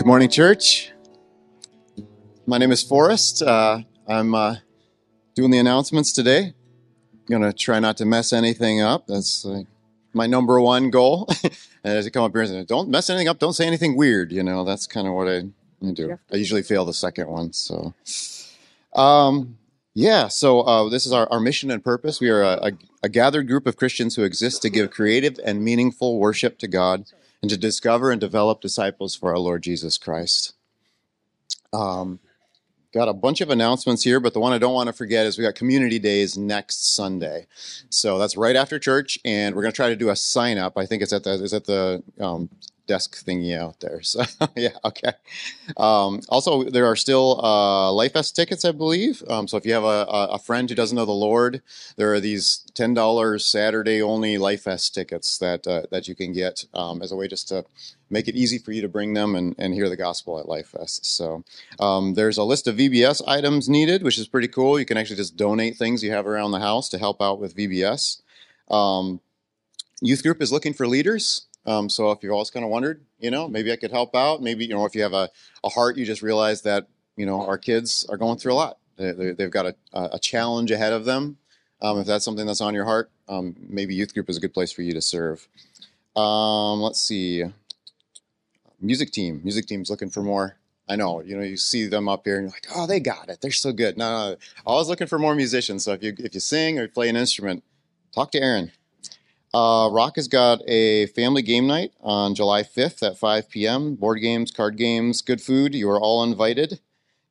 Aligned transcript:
Good 0.00 0.06
morning, 0.06 0.30
church. 0.30 0.92
My 2.46 2.56
name 2.56 2.72
is 2.72 2.82
Forrest. 2.82 3.42
Uh, 3.42 3.80
I'm 4.08 4.34
uh, 4.34 4.56
doing 5.34 5.50
the 5.50 5.58
announcements 5.58 6.14
today. 6.14 6.54
I'm 7.12 7.26
going 7.28 7.42
to 7.42 7.52
try 7.52 7.80
not 7.80 7.98
to 7.98 8.06
mess 8.06 8.32
anything 8.32 8.80
up. 8.80 9.06
That's 9.06 9.44
uh, 9.44 9.64
my 10.14 10.26
number 10.26 10.58
one 10.58 10.88
goal. 10.88 11.28
and 11.44 11.52
as 11.84 12.06
you 12.06 12.10
come 12.10 12.24
up 12.24 12.32
here 12.32 12.40
and 12.40 12.48
say, 12.48 12.64
don't 12.64 12.88
mess 12.88 13.10
anything 13.10 13.28
up, 13.28 13.40
don't 13.40 13.52
say 13.52 13.66
anything 13.66 13.94
weird, 13.94 14.32
you 14.32 14.42
know, 14.42 14.64
that's 14.64 14.86
kind 14.86 15.06
of 15.06 15.12
what 15.12 15.28
I, 15.28 15.42
I 15.86 15.92
do. 15.92 16.18
I 16.32 16.36
usually 16.36 16.62
fail 16.62 16.86
the 16.86 16.94
second 16.94 17.28
one. 17.28 17.52
So, 17.52 17.92
um, 18.94 19.58
yeah, 19.92 20.28
so 20.28 20.62
uh, 20.62 20.88
this 20.88 21.04
is 21.04 21.12
our, 21.12 21.30
our 21.30 21.40
mission 21.40 21.70
and 21.70 21.84
purpose. 21.84 22.22
We 22.22 22.30
are 22.30 22.42
a, 22.42 22.68
a, 22.68 22.72
a 23.02 23.08
gathered 23.10 23.48
group 23.48 23.66
of 23.66 23.76
Christians 23.76 24.16
who 24.16 24.24
exist 24.24 24.62
to 24.62 24.70
give 24.70 24.90
creative 24.90 25.38
and 25.44 25.62
meaningful 25.62 26.18
worship 26.18 26.58
to 26.60 26.68
God 26.68 27.04
and 27.42 27.50
to 27.50 27.56
discover 27.56 28.10
and 28.10 28.20
develop 28.20 28.60
disciples 28.60 29.14
for 29.14 29.30
our 29.30 29.38
Lord 29.38 29.62
Jesus 29.62 29.98
Christ. 29.98 30.54
Um, 31.72 32.20
got 32.92 33.08
a 33.08 33.14
bunch 33.14 33.40
of 33.40 33.50
announcements 33.50 34.02
here, 34.02 34.20
but 34.20 34.34
the 34.34 34.40
one 34.40 34.52
I 34.52 34.58
don't 34.58 34.74
want 34.74 34.88
to 34.88 34.92
forget 34.92 35.26
is 35.26 35.38
we 35.38 35.44
got 35.44 35.54
community 35.54 35.98
days 35.98 36.36
next 36.36 36.94
Sunday. 36.94 37.46
So 37.88 38.18
that's 38.18 38.36
right 38.36 38.56
after 38.56 38.78
church, 38.78 39.18
and 39.24 39.54
we're 39.54 39.62
going 39.62 39.72
to 39.72 39.76
try 39.76 39.88
to 39.88 39.96
do 39.96 40.10
a 40.10 40.16
sign 40.16 40.58
up. 40.58 40.76
I 40.76 40.86
think 40.86 41.02
it's 41.02 41.12
at 41.12 41.24
the 41.24 41.32
is 41.34 41.54
at 41.54 41.64
the 41.64 42.02
um, 42.20 42.50
desk 42.90 43.24
thingy 43.24 43.56
out 43.56 43.78
there. 43.80 44.00
So 44.10 44.24
yeah, 44.56 44.76
okay. 44.84 45.12
Um, 45.76 46.20
also, 46.28 46.64
there 46.64 46.86
are 46.86 46.96
still 46.96 47.40
uh, 47.44 47.92
Life 47.92 48.14
Fest 48.14 48.34
tickets, 48.34 48.64
I 48.64 48.72
believe. 48.72 49.22
Um, 49.28 49.46
so 49.46 49.56
if 49.56 49.64
you 49.64 49.72
have 49.72 49.84
a, 49.84 50.04
a, 50.36 50.38
friend 50.38 50.68
who 50.68 50.74
doesn't 50.74 50.96
know 50.96 51.04
the 51.04 51.12
Lord, 51.12 51.62
there 51.96 52.12
are 52.12 52.18
these 52.18 52.64
ten 52.74 52.92
dollars 52.92 53.46
Saturday 53.46 54.02
only 54.02 54.36
Life 54.38 54.62
Fest 54.62 54.94
tickets 54.94 55.38
that 55.38 55.66
uh, 55.68 55.82
that 55.92 56.08
you 56.08 56.16
can 56.16 56.32
get 56.32 56.64
um, 56.74 57.02
as 57.02 57.12
a 57.12 57.16
way 57.16 57.28
just 57.28 57.46
to 57.48 57.64
make 58.10 58.26
it 58.26 58.34
easy 58.34 58.58
for 58.58 58.72
you 58.72 58.82
to 58.82 58.88
bring 58.88 59.14
them 59.14 59.36
and, 59.36 59.54
and 59.56 59.72
hear 59.72 59.88
the 59.88 59.96
gospel 59.96 60.40
at 60.40 60.48
Life 60.48 60.68
Fest. 60.68 61.06
So 61.06 61.44
um, 61.78 62.14
there's 62.14 62.38
a 62.38 62.44
list 62.44 62.66
of 62.66 62.76
VBS 62.76 63.22
items 63.28 63.68
needed, 63.68 64.02
which 64.02 64.18
is 64.18 64.26
pretty 64.26 64.48
cool. 64.48 64.80
You 64.80 64.86
can 64.86 64.96
actually 64.96 65.22
just 65.22 65.36
donate 65.36 65.76
things 65.76 66.02
you 66.02 66.10
have 66.10 66.26
around 66.26 66.50
the 66.50 66.58
house 66.58 66.88
to 66.88 66.98
help 66.98 67.22
out 67.22 67.38
with 67.38 67.56
VBS. 67.56 68.22
Um, 68.68 69.20
youth 70.00 70.24
group 70.24 70.42
is 70.42 70.50
looking 70.50 70.74
for 70.74 70.88
leaders. 70.88 71.46
Um, 71.70 71.88
so 71.88 72.10
if 72.10 72.20
you've 72.22 72.32
always 72.32 72.50
kind 72.50 72.64
of 72.64 72.70
wondered, 72.70 73.00
you 73.20 73.30
know, 73.30 73.46
maybe 73.46 73.70
I 73.70 73.76
could 73.76 73.92
help 73.92 74.16
out. 74.16 74.42
Maybe, 74.42 74.66
you 74.66 74.74
know, 74.74 74.84
if 74.86 74.94
you 74.96 75.02
have 75.02 75.12
a, 75.12 75.30
a 75.62 75.68
heart, 75.68 75.96
you 75.96 76.04
just 76.04 76.20
realize 76.20 76.62
that, 76.62 76.88
you 77.16 77.24
know, 77.24 77.46
our 77.46 77.58
kids 77.58 78.04
are 78.08 78.16
going 78.16 78.38
through 78.38 78.54
a 78.54 78.54
lot. 78.54 78.78
They, 78.96 79.34
have 79.38 79.52
got 79.52 79.66
a, 79.66 79.74
a, 79.92 80.18
challenge 80.18 80.72
ahead 80.72 80.92
of 80.92 81.04
them. 81.04 81.38
Um, 81.80 82.00
if 82.00 82.06
that's 82.06 82.24
something 82.24 82.44
that's 82.44 82.60
on 82.60 82.74
your 82.74 82.84
heart, 82.84 83.10
um, 83.28 83.54
maybe 83.58 83.94
youth 83.94 84.12
group 84.12 84.28
is 84.28 84.36
a 84.36 84.40
good 84.40 84.52
place 84.52 84.72
for 84.72 84.82
you 84.82 84.92
to 84.92 85.00
serve. 85.00 85.46
Um, 86.16 86.80
let's 86.80 87.00
see. 87.00 87.44
Music 88.80 89.12
team. 89.12 89.40
Music 89.44 89.66
team's 89.66 89.90
looking 89.90 90.10
for 90.10 90.22
more. 90.22 90.56
I 90.88 90.96
know, 90.96 91.22
you 91.22 91.36
know, 91.36 91.44
you 91.44 91.56
see 91.56 91.86
them 91.86 92.08
up 92.08 92.22
here 92.24 92.38
and 92.38 92.46
you're 92.46 92.50
like, 92.50 92.66
oh, 92.74 92.88
they 92.88 92.98
got 92.98 93.28
it. 93.28 93.40
They're 93.40 93.52
so 93.52 93.72
good. 93.72 93.96
No, 93.96 94.32
no, 94.32 94.36
always 94.66 94.88
looking 94.88 95.06
for 95.06 95.20
more 95.20 95.36
musicians. 95.36 95.84
So 95.84 95.92
if 95.92 96.02
you 96.02 96.14
if 96.18 96.34
you 96.34 96.40
sing 96.40 96.80
or 96.80 96.88
play 96.88 97.08
an 97.08 97.16
instrument, 97.16 97.62
talk 98.12 98.32
to 98.32 98.42
Aaron. 98.42 98.72
Uh, 99.52 99.88
Rock 99.90 100.16
has 100.16 100.28
got 100.28 100.60
a 100.68 101.06
family 101.06 101.42
game 101.42 101.66
night 101.66 101.92
on 102.00 102.34
July 102.34 102.62
5th 102.62 103.02
at 103.02 103.18
5 103.18 103.50
p.m. 103.50 103.96
Board 103.96 104.20
games, 104.20 104.50
card 104.50 104.76
games, 104.76 105.22
good 105.22 105.40
food. 105.40 105.74
You 105.74 105.90
are 105.90 106.00
all 106.00 106.22
invited. 106.22 106.80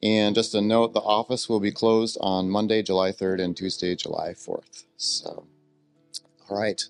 And 0.01 0.35
just 0.35 0.55
a 0.55 0.61
note, 0.61 0.93
the 0.93 1.01
office 1.01 1.49
will 1.49 1.59
be 1.59 1.71
closed 1.71 2.17
on 2.21 2.49
Monday, 2.49 2.81
July 2.81 3.11
3rd, 3.11 3.41
and 3.41 3.55
Tuesday, 3.55 3.95
July 3.95 4.29
4th. 4.31 4.85
So, 4.97 5.45
all 6.49 6.59
right. 6.59 6.81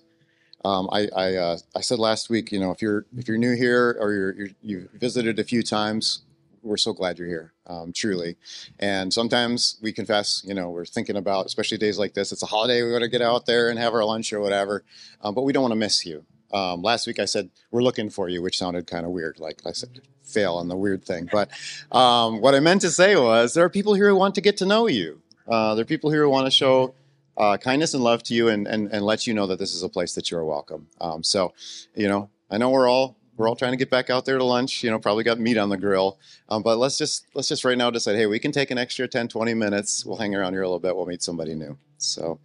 Um, 0.64 0.88
I 0.92 1.08
I, 1.16 1.34
uh, 1.36 1.58
I 1.74 1.80
said 1.80 1.98
last 1.98 2.28
week, 2.28 2.52
you 2.52 2.60
know, 2.60 2.70
if 2.70 2.82
you're 2.82 3.06
if 3.16 3.26
you're 3.28 3.38
new 3.38 3.56
here 3.56 3.96
or 3.98 4.12
you're, 4.12 4.34
you're 4.34 4.48
you've 4.62 4.90
visited 4.92 5.38
a 5.38 5.44
few 5.44 5.62
times, 5.62 6.22
we're 6.62 6.76
so 6.76 6.92
glad 6.92 7.18
you're 7.18 7.28
here, 7.28 7.52
um, 7.66 7.92
truly. 7.92 8.36
And 8.78 9.12
sometimes 9.12 9.78
we 9.82 9.92
confess, 9.92 10.42
you 10.46 10.54
know, 10.54 10.70
we're 10.70 10.84
thinking 10.84 11.16
about, 11.16 11.46
especially 11.46 11.78
days 11.78 11.98
like 11.98 12.14
this, 12.14 12.32
it's 12.32 12.42
a 12.42 12.46
holiday, 12.46 12.82
we 12.82 12.92
want 12.92 13.02
to 13.02 13.08
get 13.08 13.22
out 13.22 13.46
there 13.46 13.70
and 13.70 13.78
have 13.78 13.94
our 13.94 14.04
lunch 14.04 14.32
or 14.32 14.40
whatever, 14.40 14.84
um, 15.22 15.34
but 15.34 15.42
we 15.42 15.52
don't 15.52 15.62
want 15.62 15.72
to 15.72 15.76
miss 15.76 16.04
you. 16.04 16.24
Um, 16.52 16.82
last 16.82 17.06
week 17.06 17.18
I 17.18 17.26
said, 17.26 17.50
we're 17.70 17.82
looking 17.82 18.10
for 18.10 18.28
you, 18.28 18.42
which 18.42 18.58
sounded 18.58 18.86
kind 18.86 19.06
of 19.06 19.12
weird. 19.12 19.38
Like 19.38 19.60
I 19.64 19.72
said, 19.72 20.00
fail 20.22 20.56
on 20.56 20.68
the 20.68 20.76
weird 20.76 21.04
thing. 21.04 21.28
But 21.30 21.50
um, 21.92 22.40
what 22.40 22.54
I 22.54 22.60
meant 22.60 22.80
to 22.82 22.90
say 22.90 23.16
was, 23.16 23.54
there 23.54 23.64
are 23.64 23.70
people 23.70 23.94
here 23.94 24.08
who 24.08 24.16
want 24.16 24.34
to 24.34 24.40
get 24.40 24.56
to 24.58 24.66
know 24.66 24.86
you. 24.86 25.22
Uh, 25.46 25.74
there 25.74 25.82
are 25.82 25.86
people 25.86 26.10
here 26.10 26.22
who 26.22 26.30
want 26.30 26.46
to 26.46 26.50
show 26.50 26.94
uh, 27.36 27.56
kindness 27.56 27.94
and 27.94 28.02
love 28.02 28.22
to 28.24 28.34
you 28.34 28.48
and, 28.48 28.66
and, 28.66 28.92
and 28.92 29.04
let 29.04 29.26
you 29.26 29.34
know 29.34 29.46
that 29.46 29.58
this 29.58 29.74
is 29.74 29.82
a 29.82 29.88
place 29.88 30.14
that 30.14 30.30
you 30.30 30.36
are 30.36 30.44
welcome. 30.44 30.88
Um, 31.00 31.22
so, 31.22 31.54
you 31.94 32.08
know, 32.08 32.30
I 32.50 32.58
know 32.58 32.70
we're 32.70 32.88
all 32.88 33.16
we're 33.40 33.48
all 33.48 33.56
trying 33.56 33.72
to 33.72 33.78
get 33.78 33.88
back 33.88 34.10
out 34.10 34.26
there 34.26 34.36
to 34.36 34.44
lunch 34.44 34.84
you 34.84 34.90
know 34.90 34.98
probably 34.98 35.24
got 35.24 35.40
meat 35.40 35.56
on 35.56 35.70
the 35.70 35.78
grill. 35.78 36.18
Um, 36.50 36.62
but 36.62 36.76
let's 36.76 36.98
just 36.98 37.26
let's 37.34 37.48
just 37.48 37.64
right 37.64 37.78
now 37.78 37.90
decide 37.90 38.16
hey 38.16 38.26
we 38.26 38.38
can 38.38 38.52
take 38.52 38.70
an 38.70 38.76
extra 38.76 39.08
10 39.08 39.28
20 39.28 39.54
minutes. 39.54 40.04
We'll 40.04 40.18
hang 40.18 40.34
around 40.34 40.52
here 40.52 40.62
a 40.62 40.66
little 40.66 40.78
bit. 40.78 40.94
We'll 40.94 41.06
meet 41.06 41.22
somebody 41.22 41.54
new. 41.54 41.78
So 41.96 42.38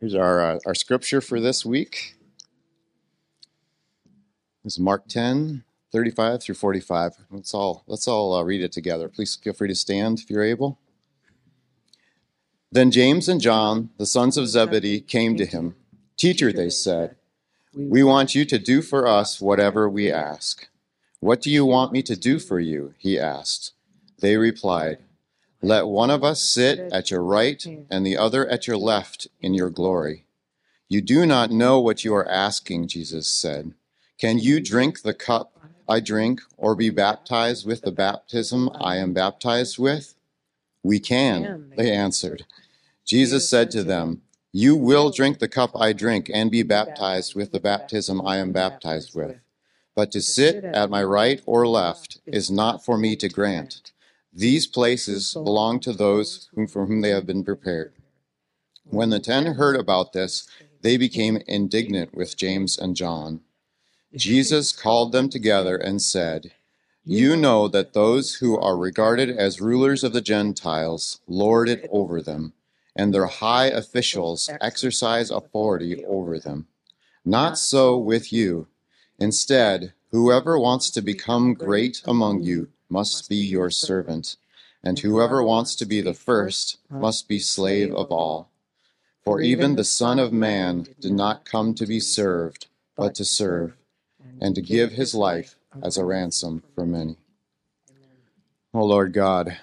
here's 0.00 0.14
our 0.14 0.40
uh, 0.40 0.58
our 0.64 0.74
scripture 0.74 1.20
for 1.20 1.38
this 1.38 1.66
week. 1.66 2.16
Is 4.64 4.78
mark 4.78 5.06
10 5.06 5.64
35 5.92 6.42
through 6.42 6.54
45 6.54 7.12
let's 7.30 7.54
all 7.54 7.84
let's 7.86 8.08
all 8.08 8.34
uh, 8.34 8.42
read 8.42 8.62
it 8.62 8.72
together. 8.72 9.10
Please 9.10 9.36
feel 9.36 9.52
free 9.52 9.68
to 9.68 9.74
stand 9.74 10.18
if 10.18 10.30
you're 10.30 10.42
able. 10.42 10.78
Then 12.72 12.90
james 12.90 13.28
and 13.28 13.40
john 13.40 13.90
the 13.98 14.06
sons 14.06 14.38
of 14.38 14.48
zebedee 14.48 15.00
came 15.02 15.36
to 15.36 15.44
him. 15.44 15.76
Teacher 16.16 16.54
they 16.54 16.70
said 16.70 17.17
we 17.78 18.02
want 18.02 18.34
you 18.34 18.44
to 18.44 18.58
do 18.58 18.82
for 18.82 19.06
us 19.06 19.40
whatever 19.40 19.88
we 19.88 20.10
ask. 20.10 20.66
What 21.20 21.40
do 21.40 21.48
you 21.48 21.64
want 21.64 21.92
me 21.92 22.02
to 22.02 22.16
do 22.16 22.40
for 22.40 22.58
you? 22.58 22.94
He 22.98 23.16
asked. 23.18 23.72
They 24.18 24.36
replied, 24.36 24.98
Let 25.62 25.86
one 25.86 26.10
of 26.10 26.24
us 26.24 26.42
sit 26.42 26.80
at 26.92 27.12
your 27.12 27.22
right 27.22 27.64
and 27.88 28.04
the 28.04 28.16
other 28.16 28.48
at 28.48 28.66
your 28.66 28.76
left 28.76 29.28
in 29.40 29.54
your 29.54 29.70
glory. 29.70 30.24
You 30.88 31.00
do 31.00 31.24
not 31.24 31.52
know 31.52 31.78
what 31.78 32.04
you 32.04 32.14
are 32.16 32.28
asking, 32.28 32.88
Jesus 32.88 33.28
said. 33.28 33.74
Can 34.18 34.38
you 34.40 34.60
drink 34.60 35.02
the 35.02 35.14
cup 35.14 35.52
I 35.88 36.00
drink 36.00 36.40
or 36.56 36.74
be 36.74 36.90
baptized 36.90 37.64
with 37.64 37.82
the 37.82 37.92
baptism 37.92 38.70
I 38.74 38.96
am 38.96 39.12
baptized 39.12 39.78
with? 39.78 40.16
We 40.82 40.98
can, 40.98 41.42
they 41.76 41.92
answered. 41.92 42.44
Jesus 43.04 43.48
said 43.48 43.70
to 43.70 43.84
them, 43.84 44.22
you 44.52 44.74
will 44.74 45.10
drink 45.10 45.38
the 45.38 45.48
cup 45.48 45.72
I 45.74 45.92
drink 45.92 46.30
and 46.32 46.50
be 46.50 46.62
baptized 46.62 47.34
with 47.34 47.52
the 47.52 47.60
baptism 47.60 48.26
I 48.26 48.38
am 48.38 48.52
baptized 48.52 49.14
with. 49.14 49.36
But 49.94 50.10
to 50.12 50.22
sit 50.22 50.64
at 50.64 50.90
my 50.90 51.02
right 51.02 51.42
or 51.44 51.66
left 51.66 52.20
is 52.24 52.50
not 52.50 52.84
for 52.84 52.96
me 52.96 53.14
to 53.16 53.28
grant. 53.28 53.92
These 54.32 54.66
places 54.66 55.34
belong 55.34 55.80
to 55.80 55.92
those 55.92 56.48
whom, 56.54 56.66
for 56.66 56.86
whom 56.86 57.00
they 57.02 57.10
have 57.10 57.26
been 57.26 57.44
prepared. 57.44 57.92
When 58.84 59.10
the 59.10 59.20
ten 59.20 59.54
heard 59.54 59.76
about 59.76 60.12
this, 60.12 60.48
they 60.80 60.96
became 60.96 61.42
indignant 61.46 62.14
with 62.14 62.36
James 62.36 62.78
and 62.78 62.96
John. 62.96 63.40
Jesus 64.14 64.72
called 64.72 65.12
them 65.12 65.28
together 65.28 65.76
and 65.76 66.00
said, 66.00 66.52
You 67.04 67.36
know 67.36 67.68
that 67.68 67.92
those 67.92 68.36
who 68.36 68.56
are 68.56 68.78
regarded 68.78 69.28
as 69.28 69.60
rulers 69.60 70.02
of 70.02 70.12
the 70.14 70.22
Gentiles 70.22 71.20
lord 71.26 71.68
it 71.68 71.86
over 71.90 72.22
them 72.22 72.54
and 72.98 73.14
their 73.14 73.26
high 73.26 73.66
officials 73.66 74.50
exercise 74.60 75.30
authority 75.30 76.04
over 76.04 76.40
them. 76.40 76.66
Not 77.24 77.56
so 77.56 77.96
with 77.96 78.32
you. 78.32 78.66
Instead, 79.20 79.92
whoever 80.10 80.58
wants 80.58 80.90
to 80.90 81.00
become 81.00 81.54
great 81.54 82.02
among 82.04 82.42
you 82.42 82.68
must 82.88 83.28
be 83.28 83.36
your 83.36 83.70
servant, 83.70 84.36
and 84.82 84.98
whoever 84.98 85.42
wants 85.42 85.76
to 85.76 85.86
be 85.86 86.00
the 86.00 86.14
first 86.14 86.78
must 86.90 87.28
be 87.28 87.38
slave 87.38 87.94
of 87.94 88.10
all. 88.10 88.50
For 89.24 89.40
even 89.40 89.76
the 89.76 89.84
Son 89.84 90.18
of 90.18 90.32
Man 90.32 90.86
did 91.00 91.12
not 91.12 91.44
come 91.44 91.74
to 91.74 91.86
be 91.86 92.00
served, 92.00 92.66
but 92.96 93.14
to 93.16 93.24
serve, 93.24 93.76
and 94.40 94.54
to 94.54 94.62
give 94.62 94.92
his 94.92 95.14
life 95.14 95.54
as 95.82 95.96
a 95.96 96.04
ransom 96.04 96.62
for 96.74 96.86
many. 96.86 97.16
Oh 98.74 98.84
Lord 98.84 99.12
God, 99.12 99.58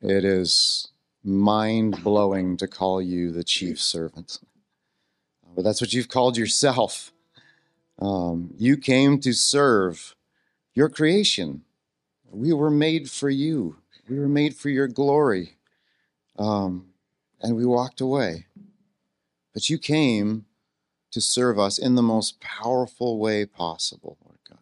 it 0.00 0.24
is 0.24 0.88
mind 1.28 2.02
blowing 2.02 2.56
to 2.56 2.66
call 2.66 3.00
you 3.00 3.30
the 3.30 3.44
chief 3.44 3.80
servant. 3.80 4.40
But 5.54 5.64
that's 5.64 5.80
what 5.80 5.92
you've 5.92 6.08
called 6.08 6.36
yourself. 6.36 7.12
Um, 8.00 8.54
you 8.56 8.76
came 8.76 9.18
to 9.20 9.32
serve 9.32 10.14
your 10.74 10.88
creation. 10.88 11.62
We 12.30 12.52
were 12.52 12.70
made 12.70 13.10
for 13.10 13.30
you, 13.30 13.76
we 14.08 14.18
were 14.18 14.28
made 14.28 14.56
for 14.56 14.68
your 14.68 14.88
glory. 14.88 15.56
Um, 16.38 16.88
and 17.40 17.56
we 17.56 17.66
walked 17.66 18.00
away. 18.00 18.46
But 19.52 19.68
you 19.68 19.78
came 19.78 20.46
to 21.10 21.20
serve 21.20 21.58
us 21.58 21.78
in 21.78 21.94
the 21.94 22.02
most 22.02 22.40
powerful 22.40 23.18
way 23.18 23.44
possible, 23.46 24.18
Lord 24.24 24.38
God. 24.48 24.58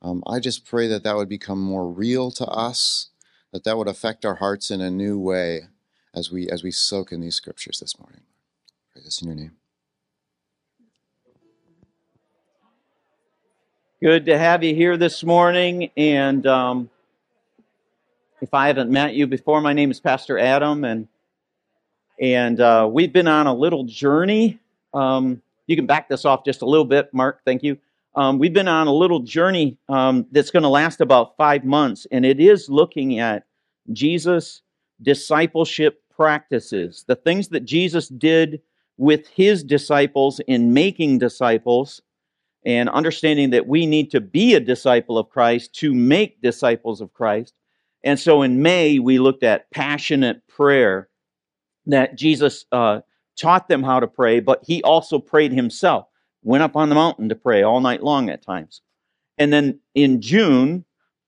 Um, 0.00 0.22
I 0.26 0.40
just 0.40 0.64
pray 0.64 0.88
that 0.88 1.02
that 1.04 1.16
would 1.16 1.28
become 1.28 1.60
more 1.60 1.88
real 1.88 2.30
to 2.32 2.46
us 2.46 3.10
that 3.52 3.64
that 3.64 3.76
would 3.76 3.88
affect 3.88 4.24
our 4.24 4.36
hearts 4.36 4.70
in 4.70 4.80
a 4.80 4.90
new 4.90 5.18
way 5.18 5.62
as 6.14 6.30
we 6.30 6.48
as 6.48 6.62
we 6.62 6.70
soak 6.70 7.12
in 7.12 7.20
these 7.20 7.34
scriptures 7.34 7.78
this 7.80 7.98
morning. 7.98 8.22
Pray 8.92 9.02
this 9.04 9.22
in 9.22 9.28
your 9.28 9.36
name. 9.36 9.52
Good 14.02 14.26
to 14.26 14.36
have 14.36 14.64
you 14.64 14.74
here 14.74 14.96
this 14.96 15.22
morning. 15.22 15.90
And 15.96 16.44
um, 16.46 16.90
if 18.40 18.52
I 18.52 18.66
haven't 18.66 18.90
met 18.90 19.14
you 19.14 19.26
before, 19.26 19.60
my 19.60 19.72
name 19.72 19.90
is 19.90 20.00
Pastor 20.00 20.38
Adam, 20.38 20.84
and 20.84 21.06
and 22.20 22.60
uh, 22.60 22.88
we've 22.90 23.12
been 23.12 23.28
on 23.28 23.46
a 23.46 23.54
little 23.54 23.84
journey. 23.84 24.58
Um, 24.92 25.40
you 25.66 25.76
can 25.76 25.86
back 25.86 26.08
this 26.08 26.24
off 26.24 26.44
just 26.44 26.62
a 26.62 26.66
little 26.66 26.84
bit, 26.84 27.14
Mark. 27.14 27.40
Thank 27.44 27.62
you. 27.62 27.78
Um, 28.14 28.38
we've 28.38 28.52
been 28.52 28.68
on 28.68 28.86
a 28.86 28.92
little 28.92 29.20
journey 29.20 29.78
um, 29.88 30.26
that's 30.30 30.50
going 30.50 30.64
to 30.64 30.68
last 30.68 31.00
about 31.00 31.36
five 31.36 31.64
months, 31.64 32.06
and 32.12 32.26
it 32.26 32.40
is 32.40 32.68
looking 32.68 33.18
at 33.18 33.44
Jesus' 33.92 34.62
discipleship 35.00 36.02
practices, 36.14 37.04
the 37.08 37.16
things 37.16 37.48
that 37.48 37.64
Jesus 37.64 38.08
did 38.08 38.60
with 38.98 39.26
his 39.28 39.64
disciples 39.64 40.40
in 40.46 40.74
making 40.74 41.18
disciples 41.18 42.02
and 42.64 42.88
understanding 42.90 43.50
that 43.50 43.66
we 43.66 43.86
need 43.86 44.10
to 44.10 44.20
be 44.20 44.54
a 44.54 44.60
disciple 44.60 45.18
of 45.18 45.30
Christ 45.30 45.74
to 45.76 45.92
make 45.94 46.42
disciples 46.42 47.00
of 47.00 47.12
Christ. 47.12 47.54
And 48.04 48.20
so 48.20 48.42
in 48.42 48.62
May, 48.62 48.98
we 48.98 49.18
looked 49.18 49.42
at 49.42 49.70
passionate 49.70 50.46
prayer 50.46 51.08
that 51.86 52.16
Jesus 52.16 52.66
uh, 52.70 53.00
taught 53.36 53.68
them 53.68 53.82
how 53.82 54.00
to 54.00 54.06
pray, 54.06 54.40
but 54.40 54.62
he 54.64 54.82
also 54.82 55.18
prayed 55.18 55.52
himself, 55.52 56.06
went 56.42 56.62
up 56.62 56.76
on 56.76 56.88
the 56.88 56.94
mountain 56.94 57.28
to 57.28 57.34
pray 57.34 57.62
all 57.62 57.80
night 57.80 58.02
long 58.02 58.28
at 58.28 58.42
times. 58.42 58.80
And 59.38 59.52
then 59.52 59.80
in 59.94 60.20
June, 60.20 60.84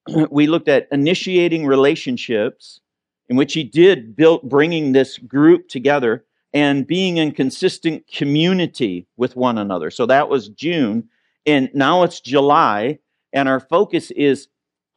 we 0.31 0.47
looked 0.47 0.69
at 0.69 0.89
initiating 0.91 1.67
relationships 1.67 2.81
in 3.29 3.37
which 3.37 3.55
he 3.55 3.65
did 3.65 4.15
build 4.17 4.43
bringing 4.43 4.93
this 4.93 5.19
group 5.19 5.69
together 5.69 6.25
and 6.53 6.87
being 6.87 7.17
in 7.17 7.33
consistent 7.33 8.07
community 8.07 9.07
with 9.17 9.35
one 9.35 9.59
another. 9.59 9.91
So 9.91 10.07
that 10.07 10.29
was 10.29 10.49
June. 10.49 11.09
And 11.47 11.69
now 11.75 12.05
it's 12.05 12.21
July, 12.21 12.99
and 13.33 13.49
our 13.49 13.61
focus 13.61 14.11
is 14.13 14.49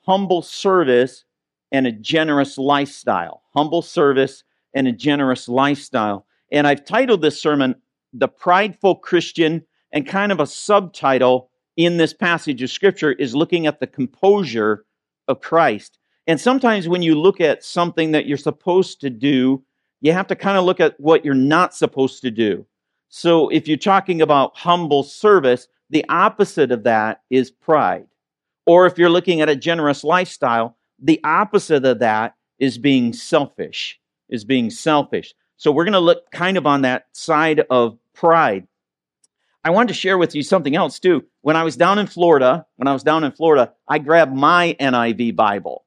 humble 0.01 0.41
service 0.41 1.25
and 1.71 1.87
a 1.87 1.91
generous 1.91 2.57
lifestyle. 2.57 3.41
Humble 3.53 3.81
service 3.81 4.43
and 4.73 4.87
a 4.87 4.91
generous 4.91 5.49
lifestyle. 5.49 6.25
And 6.51 6.67
I've 6.67 6.85
titled 6.85 7.21
this 7.21 7.41
sermon, 7.41 7.75
The 8.13 8.27
Prideful 8.27 8.95
Christian, 8.95 9.65
and 9.91 10.07
kind 10.07 10.31
of 10.31 10.39
a 10.39 10.47
subtitle 10.47 11.49
in 11.75 11.97
this 11.97 12.13
passage 12.13 12.61
of 12.61 12.69
Scripture 12.69 13.11
is 13.13 13.35
looking 13.35 13.67
at 13.67 13.79
the 13.79 13.87
composure 13.87 14.85
of 15.27 15.41
Christ. 15.41 15.99
And 16.25 16.39
sometimes 16.39 16.87
when 16.87 17.01
you 17.01 17.15
look 17.15 17.39
at 17.39 17.63
something 17.63 18.11
that 18.11 18.25
you're 18.25 18.37
supposed 18.37 18.99
to 19.01 19.09
do, 19.09 19.63
you 20.01 20.11
have 20.11 20.27
to 20.27 20.35
kind 20.35 20.57
of 20.57 20.65
look 20.65 20.79
at 20.79 20.99
what 20.99 21.23
you're 21.23 21.33
not 21.33 21.73
supposed 21.73 22.21
to 22.21 22.31
do. 22.31 22.65
So 23.09 23.47
if 23.49 23.67
you're 23.67 23.77
talking 23.77 24.21
about 24.21 24.57
humble 24.57 25.03
service, 25.03 25.67
the 25.89 26.05
opposite 26.09 26.71
of 26.71 26.83
that 26.83 27.21
is 27.29 27.49
pride. 27.49 28.07
Or 28.65 28.85
if 28.85 28.97
you're 28.97 29.09
looking 29.09 29.39
at 29.39 29.49
a 29.49 29.55
generous 29.55 30.03
lifestyle, 30.03 30.75
the 30.99 31.21
opposite 31.23 31.85
of 31.85 31.99
that 31.99 32.35
is 32.59 32.77
being 32.77 33.13
selfish, 33.13 33.99
is 34.29 34.43
being 34.43 34.69
selfish. 34.69 35.33
So 35.55 35.71
we're 35.71 35.85
going 35.85 35.93
to 35.93 35.99
look 35.99 36.29
kind 36.31 36.57
of 36.57 36.67
on 36.67 36.81
that 36.81 37.05
side 37.13 37.61
of 37.69 37.97
pride. 38.13 38.67
I 39.67 39.71
wanted 39.71 39.89
to 39.89 39.93
share 39.93 40.17
with 40.17 40.33
you 40.33 40.43
something 40.43 40.75
else 40.75 40.99
too. 40.99 41.25
When 41.41 41.55
I 41.55 41.63
was 41.63 41.75
down 41.75 41.99
in 41.99 42.07
Florida, 42.07 42.65
when 42.77 42.87
I 42.87 42.93
was 42.93 43.03
down 43.03 43.23
in 43.23 43.31
Florida, 43.31 43.73
I 43.87 43.99
grabbed 43.99 44.35
my 44.35 44.75
NIV 44.79 45.35
Bible. 45.35 45.85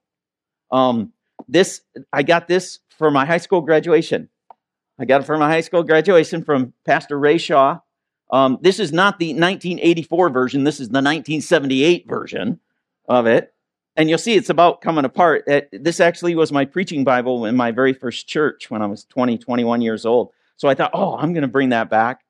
Um, 0.70 1.12
this 1.48 1.80
I 2.12 2.22
got 2.22 2.46
this 2.46 2.78
for 2.98 3.10
my 3.10 3.24
high 3.24 3.38
school 3.38 3.62
graduation. 3.62 4.28
I 4.98 5.04
got 5.06 5.22
it 5.22 5.24
for 5.24 5.38
my 5.38 5.48
high 5.48 5.62
school 5.62 5.82
graduation 5.82 6.44
from 6.44 6.74
Pastor 6.84 7.18
Ray 7.18 7.38
Shaw 7.38 7.80
um, 8.32 8.58
this 8.60 8.78
is 8.78 8.92
not 8.92 9.18
the 9.18 9.28
1984 9.28 10.30
version. 10.30 10.64
This 10.64 10.80
is 10.80 10.88
the 10.88 11.02
1978 11.02 12.08
version 12.08 12.60
of 13.08 13.26
it. 13.26 13.52
And 13.96 14.08
you'll 14.08 14.18
see 14.18 14.34
it's 14.34 14.50
about 14.50 14.80
coming 14.80 15.04
apart. 15.04 15.48
This 15.72 16.00
actually 16.00 16.34
was 16.36 16.52
my 16.52 16.64
preaching 16.64 17.04
Bible 17.04 17.44
in 17.44 17.56
my 17.56 17.72
very 17.72 17.92
first 17.92 18.28
church 18.28 18.70
when 18.70 18.82
I 18.82 18.86
was 18.86 19.04
20, 19.04 19.38
21 19.38 19.82
years 19.82 20.06
old. 20.06 20.30
So 20.56 20.68
I 20.68 20.74
thought, 20.74 20.92
oh, 20.94 21.16
I'm 21.16 21.32
going 21.32 21.42
to 21.42 21.48
bring 21.48 21.70
that 21.70 21.90
back 21.90 22.20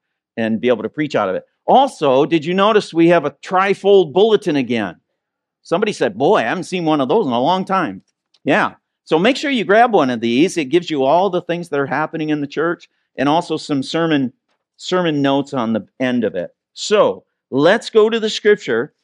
and 0.41 0.61
be 0.61 0.69
able 0.69 0.83
to 0.83 0.89
preach 0.89 1.15
out 1.15 1.29
of 1.29 1.35
it. 1.35 1.45
Also, 1.67 2.27
did 2.27 2.45
you 2.45 2.55
notice 2.55 2.93
we 2.93 3.09
have 3.09 3.25
a 3.25 3.31
trifold 3.31 4.13
bulletin 4.13 4.57
again? 4.57 4.97
Somebody 5.63 5.93
said, 5.93 6.17
boy, 6.17 6.37
I 6.37 6.43
haven't 6.43 6.65
seen 6.65 6.85
one 6.85 7.01
of 7.01 7.09
those 7.09 7.27
in 7.27 7.33
a 7.33 7.41
long 7.41 7.65
time. 7.65 8.03
Yeah. 8.45 8.75
So 9.05 9.19
make 9.19 9.37
sure 9.37 9.51
you 9.51 9.65
grab 9.65 9.93
one 9.93 10.11
of 10.11 10.21
these. 10.21 10.57
It 10.57 10.67
gives 10.67 10.91
you 10.91 11.05
all 11.05 11.31
the 11.31 11.43
things 11.43 11.69
that 11.69 11.81
are 11.81 11.87
happening 11.87 12.31
in 12.31 12.41
the 12.41 12.47
church 12.47 12.89
and 13.17 13.29
also 13.29 13.57
some 13.57 13.83
sermon 13.83 14.33
sermon 14.77 15.21
notes 15.21 15.53
on 15.53 15.75
the 15.75 15.87
end 16.01 16.25
of 16.25 16.35
it. 16.35 16.55
So 16.73 17.25
let's 17.51 17.91
go 17.91 18.09
to 18.09 18.19
the 18.19 18.31
scripture. 18.31 18.95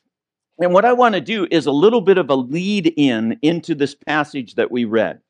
And 0.59 0.73
what 0.73 0.87
I 0.87 0.95
want 0.95 1.15
to 1.15 1.21
do 1.21 1.47
is 1.51 1.67
a 1.67 1.73
little 1.73 2.01
bit 2.01 2.17
of 2.17 2.31
a 2.31 2.35
lead 2.35 2.95
in 2.97 3.39
into 3.43 3.75
this 3.75 3.95
passage 3.95 4.55
that 4.55 4.71
we 4.71 4.87
read. 4.87 5.21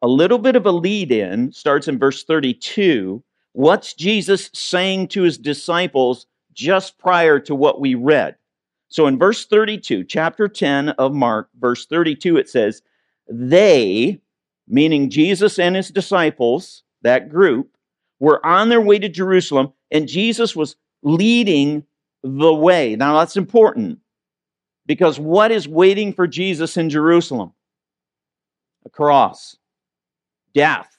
A 0.00 0.08
little 0.08 0.38
bit 0.38 0.56
of 0.56 0.64
a 0.64 0.72
lead 0.72 1.12
in 1.12 1.52
starts 1.52 1.86
in 1.86 1.98
verse 1.98 2.24
32. 2.24 3.22
What's 3.52 3.94
Jesus 3.94 4.50
saying 4.52 5.08
to 5.08 5.22
his 5.22 5.38
disciples 5.38 6.26
just 6.52 6.98
prior 6.98 7.38
to 7.40 7.54
what 7.54 7.80
we 7.80 7.94
read? 7.94 8.36
So 8.88 9.06
in 9.06 9.18
verse 9.18 9.46
32, 9.46 10.04
chapter 10.04 10.48
10 10.48 10.90
of 10.90 11.14
Mark, 11.14 11.48
verse 11.58 11.86
32, 11.86 12.36
it 12.36 12.48
says, 12.48 12.82
They, 13.28 14.20
meaning 14.66 15.10
Jesus 15.10 15.58
and 15.58 15.76
his 15.76 15.90
disciples, 15.90 16.82
that 17.02 17.28
group, 17.28 17.76
were 18.18 18.44
on 18.44 18.68
their 18.68 18.80
way 18.80 18.98
to 18.98 19.08
Jerusalem 19.08 19.72
and 19.90 20.08
Jesus 20.08 20.54
was 20.54 20.76
leading 21.02 21.84
the 22.22 22.54
way. 22.54 22.96
Now, 22.96 23.18
that's 23.18 23.36
important 23.36 24.00
because 24.86 25.18
what 25.18 25.50
is 25.50 25.66
waiting 25.66 26.12
for 26.12 26.26
Jesus 26.26 26.76
in 26.76 26.90
Jerusalem? 26.90 27.52
A 28.84 28.90
cross. 28.90 29.56
Death 30.54 30.90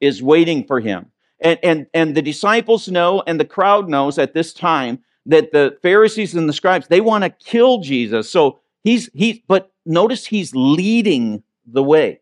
is 0.00 0.22
waiting 0.22 0.64
for 0.64 0.80
him. 0.80 1.11
And, 1.42 1.58
and, 1.62 1.86
and 1.92 2.14
the 2.14 2.22
disciples 2.22 2.88
know, 2.88 3.22
and 3.26 3.38
the 3.38 3.44
crowd 3.44 3.88
knows 3.88 4.18
at 4.18 4.32
this 4.32 4.52
time 4.52 5.00
that 5.26 5.52
the 5.52 5.76
Pharisees 5.82 6.34
and 6.34 6.48
the 6.48 6.52
scribes, 6.52 6.88
they 6.88 7.00
want 7.00 7.24
to 7.24 7.30
kill 7.30 7.78
Jesus. 7.80 8.30
So 8.30 8.60
he's, 8.84 9.10
he, 9.12 9.44
but 9.48 9.72
notice 9.84 10.26
he's 10.26 10.54
leading 10.54 11.42
the 11.66 11.82
way. 11.82 12.20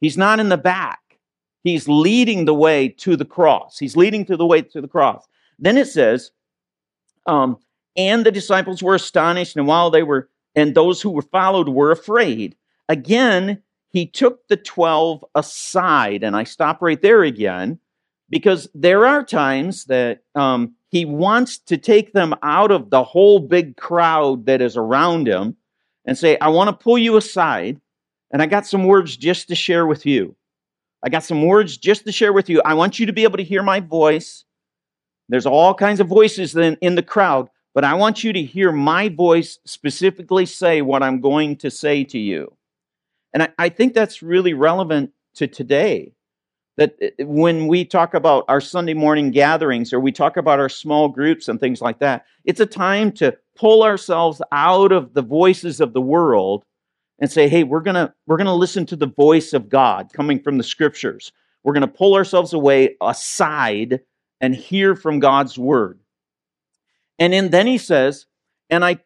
He's 0.00 0.16
not 0.16 0.40
in 0.40 0.48
the 0.48 0.58
back. 0.58 1.00
He's 1.62 1.88
leading 1.88 2.46
the 2.46 2.54
way 2.54 2.88
to 2.88 3.16
the 3.16 3.24
cross. 3.24 3.78
He's 3.78 3.96
leading 3.96 4.24
to 4.26 4.36
the 4.36 4.46
way 4.46 4.62
to 4.62 4.80
the 4.80 4.88
cross. 4.88 5.26
Then 5.58 5.76
it 5.76 5.88
says, 5.88 6.30
um, 7.26 7.58
and 7.96 8.24
the 8.24 8.32
disciples 8.32 8.82
were 8.82 8.94
astonished, 8.94 9.56
and 9.56 9.66
while 9.66 9.90
they 9.90 10.02
were, 10.02 10.30
and 10.54 10.74
those 10.74 11.02
who 11.02 11.10
were 11.10 11.22
followed 11.22 11.68
were 11.68 11.90
afraid. 11.90 12.56
Again, 12.88 13.62
he 13.90 14.06
took 14.06 14.46
the 14.48 14.56
12 14.56 15.24
aside, 15.34 16.22
and 16.22 16.34
I 16.34 16.44
stop 16.44 16.80
right 16.80 17.00
there 17.00 17.22
again, 17.22 17.78
because 18.30 18.68
there 18.74 19.06
are 19.06 19.24
times 19.24 19.84
that 19.86 20.22
um, 20.34 20.74
he 20.88 21.04
wants 21.04 21.58
to 21.58 21.76
take 21.76 22.12
them 22.12 22.34
out 22.42 22.70
of 22.70 22.90
the 22.90 23.02
whole 23.02 23.40
big 23.40 23.76
crowd 23.76 24.46
that 24.46 24.62
is 24.62 24.76
around 24.76 25.26
him 25.26 25.56
and 26.04 26.16
say, 26.16 26.38
I 26.38 26.48
want 26.48 26.68
to 26.68 26.84
pull 26.84 26.96
you 26.96 27.16
aside, 27.16 27.80
and 28.32 28.40
I 28.40 28.46
got 28.46 28.66
some 28.66 28.86
words 28.86 29.16
just 29.16 29.48
to 29.48 29.54
share 29.54 29.86
with 29.86 30.06
you. 30.06 30.34
I 31.02 31.08
got 31.08 31.24
some 31.24 31.46
words 31.46 31.76
just 31.76 32.04
to 32.04 32.12
share 32.12 32.32
with 32.32 32.48
you. 32.48 32.62
I 32.64 32.74
want 32.74 32.98
you 32.98 33.06
to 33.06 33.12
be 33.12 33.24
able 33.24 33.38
to 33.38 33.44
hear 33.44 33.62
my 33.62 33.80
voice. 33.80 34.44
There's 35.28 35.46
all 35.46 35.74
kinds 35.74 36.00
of 36.00 36.06
voices 36.06 36.54
in, 36.56 36.76
in 36.80 36.94
the 36.94 37.02
crowd, 37.02 37.48
but 37.74 37.84
I 37.84 37.94
want 37.94 38.22
you 38.22 38.32
to 38.32 38.42
hear 38.42 38.70
my 38.72 39.08
voice 39.08 39.58
specifically 39.64 40.46
say 40.46 40.82
what 40.82 41.02
I'm 41.02 41.20
going 41.20 41.56
to 41.56 41.70
say 41.70 42.04
to 42.04 42.18
you. 42.18 42.56
And 43.32 43.44
I, 43.44 43.48
I 43.58 43.68
think 43.68 43.94
that's 43.94 44.22
really 44.22 44.54
relevant 44.54 45.12
to 45.36 45.46
today. 45.46 46.12
That 46.80 46.96
uh, 47.02 47.26
when 47.26 47.68
we 47.68 47.84
talk 47.84 48.14
about 48.14 48.46
our 48.48 48.60
Sunday 48.60 48.94
morning 48.94 49.30
gatherings 49.30 49.92
or 49.92 50.00
we 50.00 50.12
talk 50.12 50.36
about 50.38 50.58
our 50.58 50.70
small 50.70 51.08
groups 51.08 51.48
and 51.48 51.60
things 51.60 51.80
like 51.80 52.00
that, 52.00 52.24
it's 52.44 52.60
a 52.60 52.66
time 52.66 53.12
to 53.12 53.36
pull 53.54 53.84
ourselves 53.84 54.42
out 54.50 54.90
of 54.90 55.14
the 55.14 55.22
voices 55.22 55.80
of 55.80 55.92
the 55.92 56.00
world 56.00 56.64
and 57.20 57.30
say, 57.30 57.48
hey, 57.48 57.64
we're 57.64 57.82
gonna 57.82 58.14
we're 58.26 58.38
gonna 58.38 58.54
listen 58.54 58.86
to 58.86 58.96
the 58.96 59.06
voice 59.06 59.52
of 59.52 59.68
God 59.68 60.10
coming 60.12 60.40
from 60.40 60.58
the 60.58 60.64
scriptures. 60.64 61.32
We're 61.62 61.74
gonna 61.74 61.86
pull 61.88 62.14
ourselves 62.14 62.54
away 62.54 62.96
aside 63.00 64.00
and 64.40 64.54
hear 64.54 64.96
from 64.96 65.20
God's 65.20 65.58
word. 65.58 66.00
And 67.18 67.34
in, 67.34 67.50
then 67.50 67.66
he 67.66 67.78
says, 67.78 68.26
and 68.70 68.84
I 68.84 68.98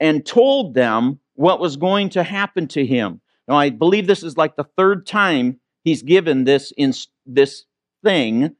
and 0.00 0.24
told 0.24 0.74
them 0.74 1.20
what 1.34 1.60
was 1.60 1.76
going 1.76 2.10
to 2.10 2.22
happen 2.22 2.68
to 2.68 2.86
him. 2.86 3.20
Now 3.48 3.56
I 3.56 3.70
believe 3.70 4.06
this 4.06 4.22
is 4.22 4.36
like 4.36 4.56
the 4.56 4.68
third 4.76 5.06
time 5.06 5.59
he's 5.84 6.02
given 6.02 6.44
this 6.44 6.72
in 6.76 6.94
this 7.26 7.64
thing, 8.04 8.56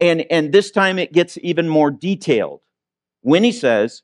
and 0.00 0.24
and 0.30 0.52
this 0.52 0.70
time 0.70 0.98
it 0.98 1.12
gets 1.12 1.38
even 1.42 1.68
more 1.68 1.90
detailed. 1.90 2.60
When 3.22 3.42
he 3.42 3.52
says, 3.52 4.02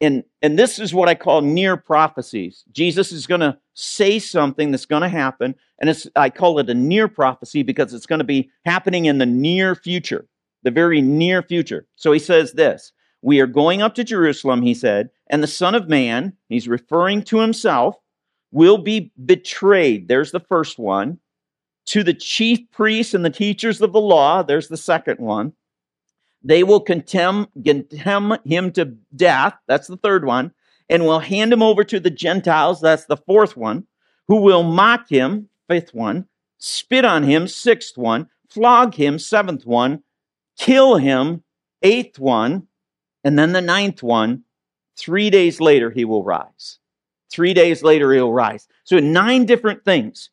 and 0.00 0.24
and 0.42 0.58
this 0.58 0.78
is 0.78 0.94
what 0.94 1.08
I 1.08 1.14
call 1.14 1.42
near 1.42 1.76
prophecies. 1.76 2.64
Jesus 2.72 3.12
is 3.12 3.26
going 3.26 3.40
to 3.40 3.58
say 3.74 4.18
something 4.18 4.70
that's 4.70 4.86
going 4.86 5.02
to 5.02 5.08
happen, 5.08 5.54
and 5.80 5.90
it's 5.90 6.06
I 6.16 6.30
call 6.30 6.58
it 6.58 6.70
a 6.70 6.74
near 6.74 7.08
prophecy 7.08 7.62
because 7.62 7.92
it's 7.92 8.06
going 8.06 8.20
to 8.20 8.24
be 8.24 8.50
happening 8.64 9.06
in 9.06 9.18
the 9.18 9.26
near 9.26 9.74
future, 9.74 10.26
the 10.62 10.70
very 10.70 11.00
near 11.00 11.42
future. 11.42 11.86
So 11.96 12.12
he 12.12 12.18
says 12.18 12.52
this: 12.52 12.92
We 13.22 13.40
are 13.40 13.46
going 13.46 13.82
up 13.82 13.94
to 13.96 14.04
Jerusalem, 14.04 14.62
he 14.62 14.74
said, 14.74 15.10
and 15.28 15.42
the 15.42 15.48
Son 15.48 15.74
of 15.74 15.88
Man, 15.88 16.34
he's 16.48 16.68
referring 16.68 17.22
to 17.24 17.38
himself, 17.38 17.96
will 18.52 18.78
be 18.78 19.12
betrayed. 19.24 20.08
There's 20.08 20.30
the 20.30 20.40
first 20.40 20.78
one. 20.78 21.18
To 21.88 22.02
the 22.04 22.12
chief 22.12 22.70
priests 22.70 23.14
and 23.14 23.24
the 23.24 23.30
teachers 23.30 23.80
of 23.80 23.94
the 23.94 24.00
law, 24.00 24.42
there's 24.42 24.68
the 24.68 24.76
second 24.76 25.20
one. 25.20 25.54
They 26.42 26.62
will 26.62 26.80
condemn, 26.80 27.46
him 27.64 28.72
to 28.72 28.84
death, 29.16 29.54
that's 29.66 29.88
the 29.88 29.96
third 29.96 30.26
one, 30.26 30.52
and 30.90 31.04
will 31.04 31.20
hand 31.20 31.50
him 31.50 31.62
over 31.62 31.84
to 31.84 31.98
the 31.98 32.10
Gentiles, 32.10 32.82
that's 32.82 33.06
the 33.06 33.16
fourth 33.16 33.56
one, 33.56 33.86
who 34.26 34.36
will 34.36 34.64
mock 34.64 35.08
him, 35.08 35.48
fifth 35.66 35.94
one, 35.94 36.26
spit 36.58 37.06
on 37.06 37.22
him, 37.22 37.48
sixth 37.48 37.96
one, 37.96 38.28
flog 38.50 38.94
him, 38.94 39.18
seventh 39.18 39.64
one, 39.64 40.02
kill 40.58 40.96
him, 40.96 41.42
eighth 41.80 42.18
one, 42.18 42.66
and 43.24 43.38
then 43.38 43.52
the 43.52 43.62
ninth 43.62 44.02
one, 44.02 44.44
three 44.94 45.30
days 45.30 45.58
later 45.58 45.90
he 45.90 46.04
will 46.04 46.22
rise. 46.22 46.80
Three 47.30 47.54
days 47.54 47.82
later 47.82 48.12
he'll 48.12 48.32
rise. 48.32 48.68
So, 48.84 49.00
nine 49.00 49.46
different 49.46 49.86
things. 49.86 50.28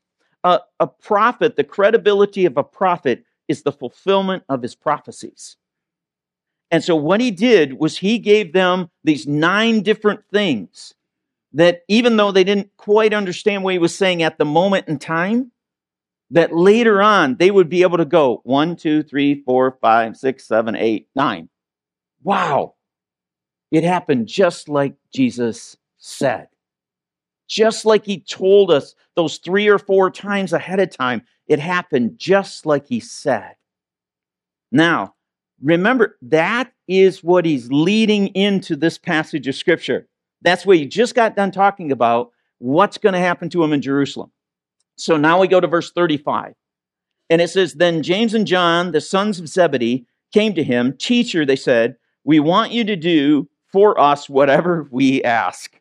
Uh, 0.45 0.59
a 0.79 0.85
prophet, 0.85 1.55
the 1.55 1.63
credibility 1.63 2.45
of 2.45 2.55
a 2.55 2.63
prophet 2.63 3.25
is 3.47 3.63
the 3.63 3.71
fulfillment 3.71 4.43
of 4.47 4.61
his 4.61 4.75
prophecies. 4.75 5.57
And 6.69 6.83
so, 6.83 6.95
what 6.95 7.19
he 7.19 7.31
did 7.31 7.79
was 7.79 7.97
he 7.97 8.19
gave 8.19 8.53
them 8.53 8.91
these 9.03 9.25
nine 9.25 9.81
different 9.81 10.21
things 10.31 10.93
that, 11.53 11.81
even 11.87 12.17
though 12.17 12.31
they 12.31 12.43
didn't 12.43 12.69
quite 12.77 13.11
understand 13.11 13.63
what 13.63 13.73
he 13.73 13.79
was 13.79 13.95
saying 13.97 14.21
at 14.21 14.37
the 14.37 14.45
moment 14.45 14.87
in 14.87 14.99
time, 14.99 15.51
that 16.29 16.55
later 16.55 17.01
on 17.01 17.37
they 17.37 17.49
would 17.49 17.69
be 17.69 17.81
able 17.81 17.97
to 17.97 18.05
go 18.05 18.41
one, 18.43 18.75
two, 18.75 19.01
three, 19.01 19.41
four, 19.43 19.79
five, 19.81 20.15
six, 20.15 20.47
seven, 20.47 20.75
eight, 20.75 21.07
nine. 21.15 21.49
Wow. 22.23 22.75
It 23.71 23.83
happened 23.83 24.27
just 24.27 24.69
like 24.69 24.95
Jesus 25.11 25.75
said. 25.97 26.49
Just 27.47 27.85
like 27.85 28.05
he 28.05 28.19
told 28.21 28.71
us 28.71 28.95
those 29.15 29.37
three 29.37 29.67
or 29.67 29.79
four 29.79 30.09
times 30.09 30.53
ahead 30.53 30.79
of 30.79 30.89
time, 30.89 31.21
it 31.47 31.59
happened 31.59 32.17
just 32.17 32.65
like 32.65 32.87
he 32.87 32.99
said. 32.99 33.55
Now, 34.71 35.13
remember, 35.61 36.17
that 36.23 36.71
is 36.87 37.23
what 37.23 37.45
he's 37.45 37.71
leading 37.71 38.27
into 38.29 38.75
this 38.75 38.97
passage 38.97 39.47
of 39.47 39.55
scripture. 39.55 40.07
That's 40.41 40.65
what 40.65 40.77
he 40.77 40.85
just 40.85 41.15
got 41.15 41.35
done 41.35 41.51
talking 41.51 41.91
about 41.91 42.31
what's 42.57 42.97
going 42.97 43.13
to 43.13 43.19
happen 43.19 43.49
to 43.49 43.63
him 43.63 43.73
in 43.73 43.81
Jerusalem. 43.81 44.31
So 44.95 45.17
now 45.17 45.39
we 45.39 45.47
go 45.47 45.59
to 45.59 45.67
verse 45.67 45.91
35. 45.91 46.53
And 47.29 47.41
it 47.41 47.49
says, 47.49 47.73
Then 47.73 48.03
James 48.03 48.33
and 48.33 48.47
John, 48.47 48.91
the 48.91 49.01
sons 49.01 49.39
of 49.39 49.47
Zebedee, 49.47 50.05
came 50.33 50.53
to 50.55 50.63
him. 50.63 50.95
Teacher, 50.97 51.45
they 51.45 51.55
said, 51.55 51.95
we 52.25 52.39
want 52.39 52.71
you 52.71 52.83
to 52.83 52.95
do 52.95 53.47
for 53.71 53.99
us 53.99 54.27
whatever 54.27 54.87
we 54.91 55.23
ask. 55.23 55.79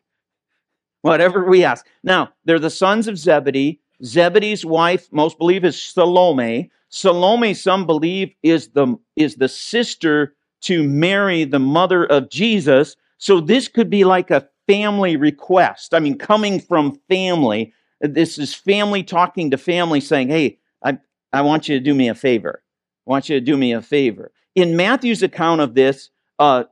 Whatever 1.05 1.45
we 1.45 1.63
ask. 1.63 1.85
Now, 2.03 2.29
they're 2.45 2.57
the 2.57 2.71
sons 2.71 3.07
of 3.07 3.19
Zebedee. 3.19 3.79
Zebedee's 4.03 4.65
wife, 4.65 5.07
most 5.11 5.37
believe, 5.37 5.63
is 5.63 5.79
Salome. 5.79 6.71
Salome, 6.89 7.53
some 7.53 7.85
believe, 7.85 8.33
is 8.41 8.69
the, 8.69 8.95
is 9.15 9.35
the 9.35 9.47
sister 9.47 10.33
to 10.61 10.81
Mary, 10.81 11.43
the 11.43 11.59
mother 11.59 12.07
of 12.07 12.31
Jesus. 12.31 12.95
So 13.19 13.39
this 13.39 13.67
could 13.67 13.87
be 13.87 14.03
like 14.03 14.31
a 14.31 14.47
family 14.65 15.15
request. 15.15 15.93
I 15.93 15.99
mean, 15.99 16.17
coming 16.17 16.59
from 16.59 16.99
family. 17.07 17.71
This 18.01 18.39
is 18.39 18.55
family 18.55 19.03
talking 19.03 19.51
to 19.51 19.59
family 19.59 20.01
saying, 20.01 20.29
hey, 20.29 20.57
I, 20.83 20.97
I 21.31 21.41
want 21.43 21.69
you 21.69 21.77
to 21.77 21.83
do 21.83 21.93
me 21.93 22.09
a 22.09 22.15
favor. 22.15 22.63
I 23.05 23.11
want 23.11 23.29
you 23.29 23.39
to 23.39 23.45
do 23.45 23.57
me 23.57 23.73
a 23.73 23.81
favor. 23.83 24.31
In 24.55 24.75
Matthew's 24.75 25.21
account 25.21 25.61
of 25.61 25.75
this, 25.75 26.09
uh, 26.39 26.63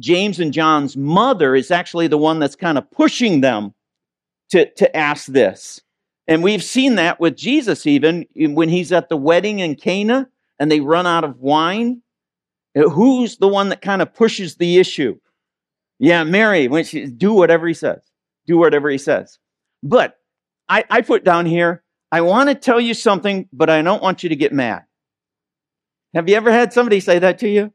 James 0.00 0.40
and 0.40 0.52
John's 0.52 0.96
mother 0.96 1.54
is 1.54 1.70
actually 1.70 2.08
the 2.08 2.18
one 2.18 2.40
that's 2.40 2.56
kind 2.56 2.78
of 2.78 2.90
pushing 2.90 3.42
them 3.42 3.74
to, 4.50 4.70
to 4.74 4.96
ask 4.96 5.26
this. 5.26 5.80
And 6.28 6.42
we've 6.42 6.62
seen 6.62 6.96
that 6.96 7.20
with 7.20 7.36
Jesus, 7.36 7.86
even 7.86 8.26
when 8.34 8.68
he's 8.68 8.92
at 8.92 9.08
the 9.08 9.16
wedding 9.16 9.60
in 9.60 9.76
Cana 9.76 10.28
and 10.58 10.70
they 10.70 10.80
run 10.80 11.06
out 11.06 11.24
of 11.24 11.38
wine. 11.38 12.02
Uh, 12.76 12.88
who's 12.88 13.38
the 13.38 13.48
one 13.48 13.68
that 13.68 13.80
kind 13.80 14.02
of 14.02 14.12
pushes 14.12 14.56
the 14.56 14.78
issue? 14.78 15.18
Yeah, 15.98 16.24
Mary, 16.24 16.68
when 16.68 16.84
she 16.84 17.06
do 17.06 17.32
whatever 17.32 17.66
he 17.66 17.74
says. 17.74 18.02
Do 18.46 18.58
whatever 18.58 18.90
he 18.90 18.98
says. 18.98 19.38
But 19.82 20.18
I, 20.68 20.84
I 20.90 21.00
put 21.00 21.24
down 21.24 21.46
here, 21.46 21.82
I 22.12 22.20
want 22.20 22.48
to 22.48 22.54
tell 22.54 22.80
you 22.80 22.92
something, 22.94 23.48
but 23.52 23.70
I 23.70 23.82
don't 23.82 24.02
want 24.02 24.22
you 24.22 24.28
to 24.28 24.36
get 24.36 24.52
mad. 24.52 24.84
Have 26.14 26.28
you 26.28 26.36
ever 26.36 26.52
had 26.52 26.72
somebody 26.72 27.00
say 27.00 27.18
that 27.18 27.38
to 27.38 27.48
you? 27.48 27.72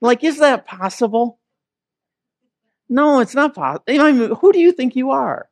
Like, 0.00 0.22
is 0.24 0.38
that 0.38 0.66
possible? 0.66 1.40
No, 2.88 3.20
it's 3.20 3.34
not 3.34 3.54
possible. 3.54 3.84
I 3.88 4.12
mean, 4.12 4.34
who 4.36 4.52
do 4.52 4.58
you 4.58 4.72
think 4.72 4.94
you 4.94 5.10
are? 5.10 5.48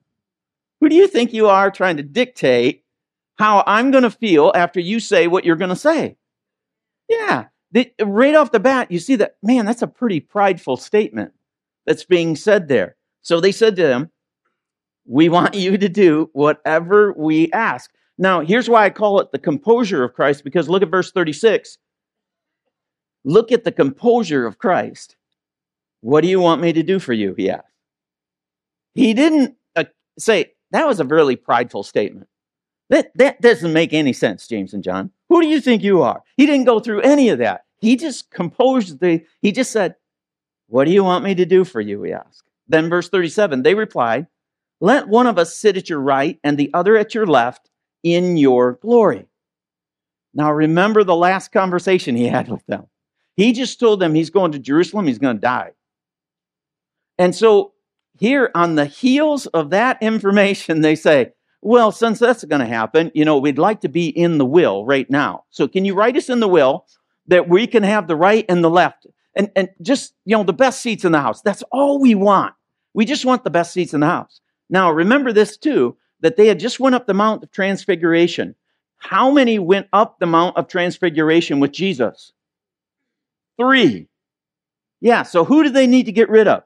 Who 0.85 0.91
do 0.91 0.97
you 0.97 1.07
think 1.07 1.33
you 1.33 1.49
are 1.49 1.71
trying 1.71 1.97
to 1.97 2.03
dictate 2.03 2.85
how 3.37 3.65
I'm 3.67 3.91
going 3.91 4.03
to 4.03 4.11
feel 4.11 4.53
after 4.55 4.81
you 4.81 5.01
say 5.01 5.29
what 5.29 5.47
you're 5.47 5.57
going 5.57 5.71
to 5.71 5.77
say? 5.77 6.19
Yeah. 7.09 7.47
right 8.03 8.35
off 8.35 8.53
the 8.53 8.61
bat, 8.61 8.91
you 8.91 8.99
see 8.99 9.17
that, 9.17 9.39
man, 9.43 9.65
that's 9.65 9.81
a 9.81 9.87
pretty 9.87 10.21
prideful 10.21 10.77
statement 10.77 11.33
that's 11.87 12.05
being 12.05 12.37
said 12.37 12.69
there. 12.69 12.97
So 13.23 13.41
they 13.41 13.51
said 13.51 13.77
to 13.77 13.83
them, 13.83 14.11
We 15.07 15.31
want 15.31 15.55
you 15.55 15.79
to 15.79 15.89
do 15.89 16.29
whatever 16.35 17.15
we 17.15 17.51
ask. 17.53 17.91
Now, 18.19 18.43
here's 18.43 18.69
why 18.69 18.85
I 18.85 18.91
call 18.91 19.21
it 19.21 19.33
the 19.33 19.39
composure 19.39 20.05
of 20.05 20.13
Christ, 20.13 20.45
because 20.45 20.69
look 20.69 20.83
at 20.83 20.91
verse 20.91 21.11
36. 21.13 21.79
Look 23.25 23.53
at 23.53 23.65
the 23.65 23.73
composure 23.73 24.47
of 24.47 24.59
Christ. 24.59 25.17
What 26.03 26.21
do 26.21 26.29
you 26.29 26.41
want 26.41 26.61
me 26.61 26.75
to 26.75 26.83
do 26.83 26.99
for 26.99 27.15
you? 27.15 27.33
He 27.39 27.49
asked. 27.49 27.73
He 28.93 29.15
didn't 29.15 29.57
uh, 29.75 29.85
say, 30.19 30.54
that 30.75 30.89
was 30.89 30.99
a 30.99 31.05
really 31.05 31.37
prideful 31.37 31.85
statement. 31.85 32.27
That, 32.91 33.13
that 33.17 33.41
doesn't 33.41 33.73
make 33.73 33.93
any 33.93 34.13
sense, 34.13 34.49
James 34.49 34.75
and 34.75 34.83
John. 34.83 35.13
Who 35.29 35.41
do 35.41 35.47
you 35.47 35.61
think 35.61 35.85
you 35.85 36.03
are? 36.03 36.23
He 36.37 36.47
didn't 36.47 36.67
go 36.67 36.81
through 36.81 37.03
any 37.03 37.29
of 37.29 37.39
that. 37.39 37.65
He 37.81 37.95
just 37.95 38.29
composed 38.33 38.99
the, 38.99 39.25
he 39.41 39.53
just 39.53 39.71
said, 39.71 39.95
What 40.67 40.87
do 40.87 40.91
you 40.91 41.05
want 41.05 41.25
me 41.25 41.37
to 41.37 41.47
do 41.47 41.65
for 41.65 41.81
you? 41.81 42.03
He 42.03 42.13
asked. 42.13 42.51
Then, 42.67 42.89
verse 42.89 43.09
37, 43.09 43.63
they 43.63 43.77
replied, 43.77 44.27
Let 44.81 45.07
one 45.07 45.29
of 45.29 45.39
us 45.39 45.57
sit 45.57 45.77
at 45.77 45.89
your 45.89 46.01
right 46.01 46.41
and 46.43 46.59
the 46.59 46.73
other 46.75 46.97
at 46.97 47.15
your 47.15 47.27
left 47.27 47.71
in 48.03 48.37
your 48.37 48.73
glory. 48.83 49.27
Now, 50.35 50.53
remember 50.53 51.05
the 51.05 51.15
last 51.15 51.53
conversation 51.53 52.17
he 52.17 52.27
had 52.27 52.49
with 52.49 52.67
them. 52.67 52.89
He 53.37 53.53
just 53.53 53.79
told 53.79 54.01
them 54.01 54.13
he's 54.13 54.31
going 54.31 54.51
to 54.53 54.59
Jerusalem, 54.59 55.07
he's 55.07 55.21
going 55.21 55.37
to 55.37 55.41
die. 55.41 55.71
And 57.17 57.33
so, 57.33 57.74
here 58.17 58.51
on 58.55 58.75
the 58.75 58.85
heels 58.85 59.47
of 59.47 59.71
that 59.71 59.99
information, 60.01 60.81
they 60.81 60.95
say, 60.95 61.33
well, 61.63 61.91
since 61.93 62.19
that's 62.19 62.45
going 62.45 62.61
to 62.61 62.67
happen, 62.67 63.11
you 63.15 63.25
know, 63.25 63.39
we'd 63.39 63.59
like 63.59 63.81
to 63.81 63.89
be 63.89 64.09
in 64.09 64.39
the 64.39 64.45
will 64.45 64.85
right 64.85 65.09
now. 65.11 65.45
So, 65.51 65.67
can 65.67 65.85
you 65.85 65.95
write 65.95 66.17
us 66.17 66.29
in 66.29 66.41
the 66.41 66.49
will 66.49 66.87
that 67.27 67.49
we 67.49 67.67
can 67.67 67.83
have 67.83 68.07
the 68.07 68.17
right 68.17 68.45
and 68.49 68.63
the 68.63 68.71
left 68.71 69.07
and, 69.35 69.51
and 69.57 69.71
just, 69.81 70.15
you 70.27 70.37
know, 70.37 70.45
the 70.45 70.53
best 70.53 70.81
seats 70.83 71.05
in 71.05 71.13
the 71.13 71.21
house? 71.21 71.41
That's 71.41 71.63
all 71.73 71.99
we 71.99 72.15
want. 72.15 72.55
We 72.93 73.07
just 73.07 73.25
want 73.25 73.45
the 73.45 73.51
best 73.51 73.73
seats 73.73 73.95
in 73.95 74.01
the 74.01 74.07
house. 74.07 74.41
Now, 74.69 74.91
remember 74.91 75.33
this 75.33 75.57
too, 75.57 75.97
that 76.21 76.37
they 76.37 76.47
had 76.47 76.61
just 76.61 76.81
went 76.81 76.95
up 76.95 77.07
the 77.07 77.15
Mount 77.15 77.43
of 77.43 77.51
Transfiguration. 77.51 78.55
How 78.99 79.31
many 79.31 79.59
went 79.59 79.89
up 79.93 80.19
the 80.19 80.27
Mount 80.27 80.57
of 80.57 80.69
Transfiguration 80.69 81.61
with 81.61 81.73
Jesus? 81.73 82.33
Three. 83.59 84.09
Yeah, 85.01 85.23
so 85.23 85.45
who 85.45 85.63
do 85.63 85.71
they 85.71 85.87
need 85.87 86.07
to 86.07 86.13
get 86.13 86.31
rid 86.31 86.49
of? 86.49 86.63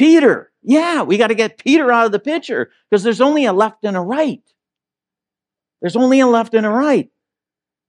Peter. 0.00 0.50
Yeah, 0.62 1.02
we 1.02 1.18
got 1.18 1.26
to 1.26 1.34
get 1.34 1.58
Peter 1.58 1.92
out 1.92 2.06
of 2.06 2.12
the 2.12 2.18
picture 2.18 2.70
because 2.88 3.02
there's 3.02 3.20
only 3.20 3.44
a 3.44 3.52
left 3.52 3.84
and 3.84 3.98
a 3.98 4.00
right. 4.00 4.40
There's 5.82 5.94
only 5.94 6.20
a 6.20 6.26
left 6.26 6.54
and 6.54 6.64
a 6.64 6.70
right. 6.70 7.10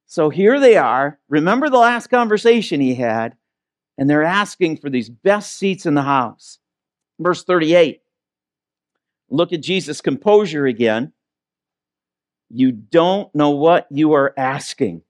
So 0.07 0.29
here 0.29 0.59
they 0.59 0.75
are. 0.75 1.19
Remember 1.29 1.69
the 1.69 1.77
last 1.77 2.07
conversation 2.07 2.81
he 2.81 2.95
had, 2.95 3.37
and 3.97 4.09
they're 4.09 4.25
asking 4.25 4.77
for 4.77 4.89
these 4.89 5.09
best 5.09 5.55
seats 5.55 5.85
in 5.85 5.93
the 5.93 6.01
house. 6.01 6.59
Verse 7.17 7.45
38. 7.45 8.01
Look 9.29 9.53
at 9.53 9.61
Jesus' 9.61 10.01
composure 10.01 10.65
again. 10.65 11.13
You 12.49 12.73
don't 12.73 13.33
know 13.33 13.51
what 13.51 13.87
you 13.89 14.11
are 14.15 14.33
asking, 14.35 15.03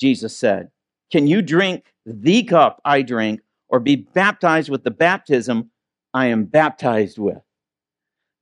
Jesus 0.00 0.36
said. 0.36 0.72
Can 1.12 1.28
you 1.28 1.40
drink 1.40 1.94
the 2.04 2.42
cup 2.42 2.80
I 2.84 3.02
drink 3.02 3.42
or 3.68 3.78
be 3.78 3.94
baptized 3.94 4.68
with 4.68 4.82
the 4.82 4.90
baptism 4.90 5.70
I 6.14 6.26
am 6.26 6.44
baptized 6.44 7.18
with? 7.18 7.42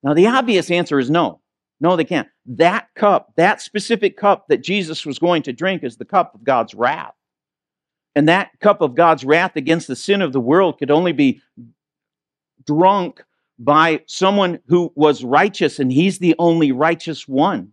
Now, 0.05 0.15
the 0.15 0.29
obvious 0.29 0.71
answer 0.71 0.99
is 1.01 1.11
no. 1.11 1.41
No, 1.81 1.97
they 1.97 2.05
can't. 2.05 2.29
That 2.47 2.89
cup, 2.95 3.33
that 3.37 3.61
specific 3.61 4.17
cup 4.17 4.47
that 4.49 4.63
Jesus 4.63 5.05
was 5.05 5.19
going 5.19 5.43
to 5.45 5.53
drink, 5.53 5.83
is 5.83 5.97
the 5.97 6.05
cup 6.05 6.35
of 6.35 6.45
God's 6.45 6.75
wrath. 6.75 7.15
And 8.15 8.29
that 8.29 8.51
cup 8.61 8.83
of 8.83 8.95
God's 8.95 9.25
wrath 9.25 9.57
against 9.57 9.89
the 9.89 9.97
sin 9.97 10.23
of 10.23 10.33
the 10.33 10.41
world 10.41 10.79
could 10.79 10.91
only 10.91 11.13
be 11.13 11.41
drunk 12.65 13.25
by 13.59 14.03
someone 14.07 14.61
who 14.67 14.93
was 14.95 15.25
righteous, 15.25 15.81
and 15.81 15.91
he's 15.91 16.19
the 16.19 16.37
only 16.39 16.71
righteous 16.71 17.27
one 17.27 17.73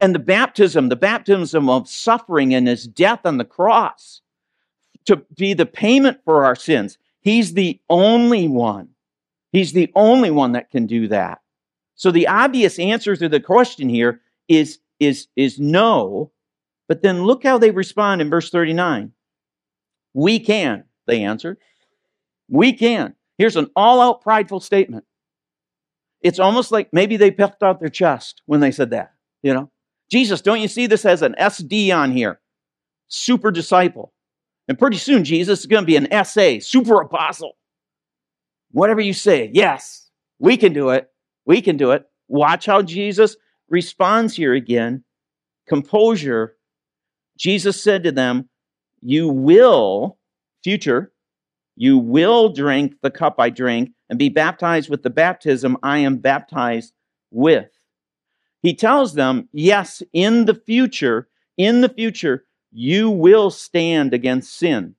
and 0.00 0.14
the 0.14 0.20
baptism, 0.20 0.88
the 0.88 0.96
baptism 0.96 1.68
of 1.68 1.88
suffering 1.88 2.54
and 2.54 2.68
his 2.68 2.86
death 2.86 3.20
on 3.24 3.38
the 3.38 3.44
cross 3.44 4.20
to 5.06 5.16
be 5.36 5.54
the 5.54 5.66
payment 5.66 6.18
for 6.24 6.44
our 6.44 6.54
sins. 6.54 6.98
He's 7.20 7.54
the 7.54 7.80
only 7.88 8.48
one. 8.48 8.90
He's 9.52 9.72
the 9.72 9.90
only 9.94 10.30
one 10.30 10.52
that 10.52 10.70
can 10.70 10.86
do 10.86 11.08
that. 11.08 11.40
So 11.94 12.10
the 12.10 12.28
obvious 12.28 12.78
answer 12.78 13.16
to 13.16 13.28
the 13.28 13.40
question 13.40 13.88
here 13.88 14.20
is, 14.46 14.78
is, 15.00 15.28
is 15.36 15.58
no. 15.58 16.32
But 16.86 17.02
then 17.02 17.24
look 17.24 17.42
how 17.42 17.58
they 17.58 17.70
respond 17.70 18.20
in 18.20 18.30
verse 18.30 18.50
39. 18.50 19.12
We 20.14 20.40
can, 20.40 20.84
they 21.06 21.22
answered. 21.22 21.58
We 22.48 22.72
can. 22.72 23.14
Here's 23.36 23.56
an 23.56 23.70
all 23.76 24.00
out 24.00 24.22
prideful 24.22 24.60
statement. 24.60 25.04
It's 26.22 26.38
almost 26.38 26.72
like 26.72 26.88
maybe 26.92 27.16
they 27.16 27.30
puffed 27.30 27.62
out 27.62 27.78
their 27.80 27.88
chest 27.88 28.42
when 28.46 28.60
they 28.60 28.72
said 28.72 28.90
that, 28.90 29.12
you 29.42 29.54
know? 29.54 29.70
Jesus, 30.10 30.40
don't 30.40 30.60
you 30.60 30.68
see 30.68 30.86
this 30.86 31.04
as 31.04 31.22
an 31.22 31.36
SD 31.38 31.94
on 31.94 32.10
here? 32.10 32.40
Super 33.08 33.50
disciple. 33.50 34.12
And 34.66 34.78
pretty 34.78 34.96
soon, 34.96 35.24
Jesus 35.24 35.60
is 35.60 35.66
going 35.66 35.82
to 35.82 35.86
be 35.86 35.96
an 35.96 36.08
SA, 36.24 36.60
super 36.60 37.00
apostle. 37.00 37.57
Whatever 38.72 39.00
you 39.00 39.12
say, 39.12 39.50
yes, 39.52 40.10
we 40.38 40.56
can 40.56 40.72
do 40.72 40.90
it. 40.90 41.10
We 41.44 41.62
can 41.62 41.76
do 41.76 41.92
it. 41.92 42.04
Watch 42.28 42.66
how 42.66 42.82
Jesus 42.82 43.36
responds 43.68 44.36
here 44.36 44.54
again. 44.54 45.04
Composure. 45.66 46.56
Jesus 47.38 47.82
said 47.82 48.02
to 48.04 48.12
them, 48.12 48.48
You 49.00 49.28
will, 49.28 50.18
future, 50.62 51.12
you 51.76 51.96
will 51.96 52.48
drink 52.48 52.96
the 53.02 53.10
cup 53.10 53.36
I 53.38 53.50
drink 53.50 53.92
and 54.10 54.18
be 54.18 54.28
baptized 54.28 54.90
with 54.90 55.04
the 55.04 55.10
baptism 55.10 55.76
I 55.82 55.98
am 55.98 56.16
baptized 56.16 56.92
with. 57.30 57.70
He 58.62 58.74
tells 58.74 59.14
them, 59.14 59.48
yes, 59.52 60.02
in 60.12 60.46
the 60.46 60.54
future, 60.54 61.28
in 61.56 61.80
the 61.80 61.88
future, 61.88 62.44
you 62.72 63.10
will 63.10 63.50
stand 63.50 64.12
against 64.12 64.58
sin. 64.58 64.96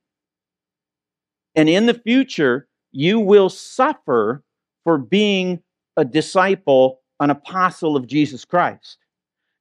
And 1.54 1.68
in 1.68 1.86
the 1.86 1.94
future, 1.94 2.69
you 2.92 3.20
will 3.20 3.50
suffer 3.50 4.44
for 4.84 4.98
being 4.98 5.62
a 5.98 6.06
disciple, 6.06 7.02
an 7.20 7.30
apostle 7.30 7.96
of 7.96 8.08
Jesus 8.08 8.46
Christ. 8.46 8.98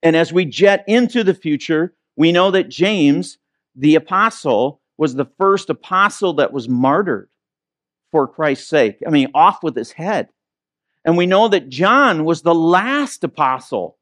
And 0.02 0.14
as 0.16 0.32
we 0.32 0.44
jet 0.44 0.84
into 0.86 1.24
the 1.24 1.34
future, 1.34 1.94
we 2.16 2.32
know 2.32 2.50
that 2.50 2.68
James, 2.68 3.38
the 3.74 3.96
apostle, 3.96 4.80
was 4.96 5.14
the 5.14 5.30
first 5.38 5.70
apostle 5.70 6.34
that 6.34 6.52
was 6.52 6.68
martyred 6.68 7.28
for 8.10 8.26
Christ's 8.26 8.68
sake. 8.68 8.98
I 9.06 9.10
mean, 9.10 9.30
off 9.34 9.62
with 9.62 9.76
his 9.76 9.92
head. 9.92 10.28
And 11.04 11.16
we 11.16 11.26
know 11.26 11.48
that 11.48 11.68
John 11.68 12.24
was 12.24 12.42
the 12.42 12.54
last 12.54 13.24
apostle 13.24 13.96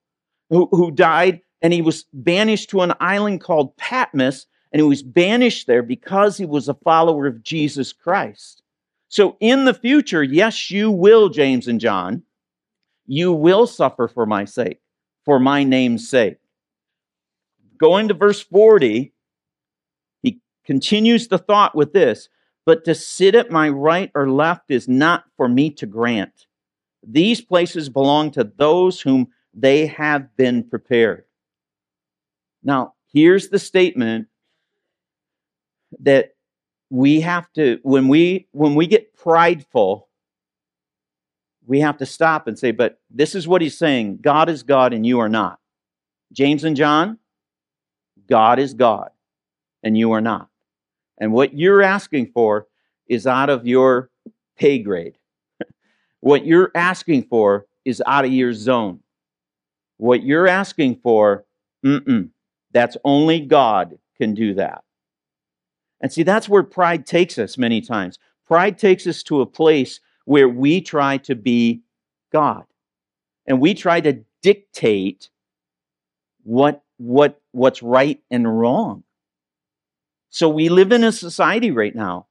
who, 0.51 0.69
who 0.71 0.91
died, 0.91 1.41
and 1.63 1.73
he 1.73 1.83
was 1.83 2.05
banished 2.13 2.71
to 2.71 2.81
an 2.81 2.95
island 3.01 3.41
called 3.41 3.77
Patmos, 3.77 4.47
and 4.73 4.81
he 4.81 4.89
was 4.89 5.03
banished 5.03 5.67
there 5.67 5.83
because 5.83 6.37
he 6.37 6.47
was 6.47 6.69
a 6.69 6.75
follower 6.75 7.27
of 7.27 7.43
Jesus 7.43 7.93
Christ. 7.93 8.63
So 9.09 9.37
in 9.41 9.65
the 9.65 9.75
future, 9.75 10.23
yes, 10.23 10.71
you 10.71 10.91
will, 10.91 11.29
James 11.29 11.69
and 11.69 11.81
John, 11.81 12.23
you 13.07 13.33
will 13.33 13.67
suffer 13.67 14.09
for 14.09 14.27
my 14.27 14.45
sake, 14.45 14.81
for 15.25 15.39
my 15.39 15.63
name's 15.63 16.09
sake. 16.09 16.39
Going 17.79 18.09
to 18.09 18.15
verse 18.15 18.43
40, 18.43 19.13
he 20.23 20.41
continues 20.65 21.29
the 21.29 21.39
thought 21.39 21.75
with 21.75 21.93
this 21.93 22.29
but 22.67 22.85
to 22.85 22.95
sit 22.95 23.35
at 23.35 23.51
my 23.51 23.71
right 23.71 24.11
or 24.15 24.29
left 24.29 24.71
is 24.71 24.89
not 24.89 25.25
for 25.37 25.49
me 25.49 25.71
to 25.71 25.87
grant. 25.87 26.47
These 27.07 27.41
places 27.41 27.89
belong 27.89 28.33
to 28.33 28.53
those 28.59 29.01
whom 29.01 29.29
they 29.55 29.87
have 29.87 30.37
been 30.37 30.65
prepared. 30.65 31.25
Now, 32.65 32.95
here's 33.13 33.49
the 33.49 33.61
statement 33.61 34.27
that 36.01 36.35
we 36.91 37.21
have 37.21 37.53
to 37.53 37.79
when 37.83 38.09
we 38.09 38.47
when 38.53 38.75
we 38.75 38.87
get 38.87 39.17
prideful 39.17 40.09
we 41.67 41.81
have 41.81 41.97
to 41.97 42.07
stop 42.07 42.47
and 42.47 42.59
say 42.59 42.71
but 42.71 43.01
this 43.11 43.35
is 43.35 43.49
what 43.49 43.61
he's 43.61 43.77
saying 43.77 44.19
god 44.21 44.49
is 44.49 44.63
god 44.63 44.93
and 44.93 45.05
you 45.05 45.19
are 45.19 45.29
not 45.29 45.59
james 46.33 46.65
and 46.65 46.77
john 46.77 47.19
god 48.29 48.59
is 48.59 48.75
god 48.75 49.11
and 49.83 49.99
you 49.99 50.13
are 50.13 50.21
not 50.21 50.49
and 51.19 51.33
what 51.33 51.55
you're 51.55 51.83
asking 51.83 52.31
for 52.33 52.67
is 53.09 53.27
out 53.27 53.51
of 53.51 53.67
your 53.67 54.11
pay 54.57 54.79
grade. 54.79 55.17
what 56.21 56.47
you're 56.47 56.71
asking 56.75 57.25
for 57.25 57.67
is 57.85 58.03
out 58.07 58.25
of 58.25 58.33
your 58.33 58.53
zone. 58.53 59.01
What 59.99 60.23
you're 60.23 60.49
asking 60.49 60.97
for, 61.03 61.45
that's 62.73 62.97
only 63.05 63.41
God 63.41 63.99
can 64.19 64.35
do 64.35 64.55
that. 64.55 64.83
And 66.01 66.13
see, 66.13 66.23
that's 66.23 66.49
where 66.49 66.63
pride 66.63 67.07
takes 67.07 67.39
us 67.39 67.57
many 67.57 67.81
times. 67.81 68.19
Pride 68.47 68.79
takes 68.79 69.07
us 69.07 69.23
to 69.25 69.41
a 69.41 69.47
place 69.47 70.01
where 70.25 70.49
we 70.49 70.81
try 70.81 71.17
to 71.19 71.35
be 71.35 71.83
God. 72.33 72.65
And 73.47 73.61
we 73.61 73.75
try 73.75 74.01
to 74.01 74.25
dictate 74.43 75.31
what, 76.43 76.83
what, 76.99 77.41
what's 77.53 77.83
right 77.83 78.21
and 78.31 78.59
wrong. 78.59 79.05
So 80.31 80.49
we 80.49 80.69
live 80.69 80.93
in 80.93 81.05
a 81.05 81.13
society 81.13 81.71
right 81.71 81.95
now 81.95 82.27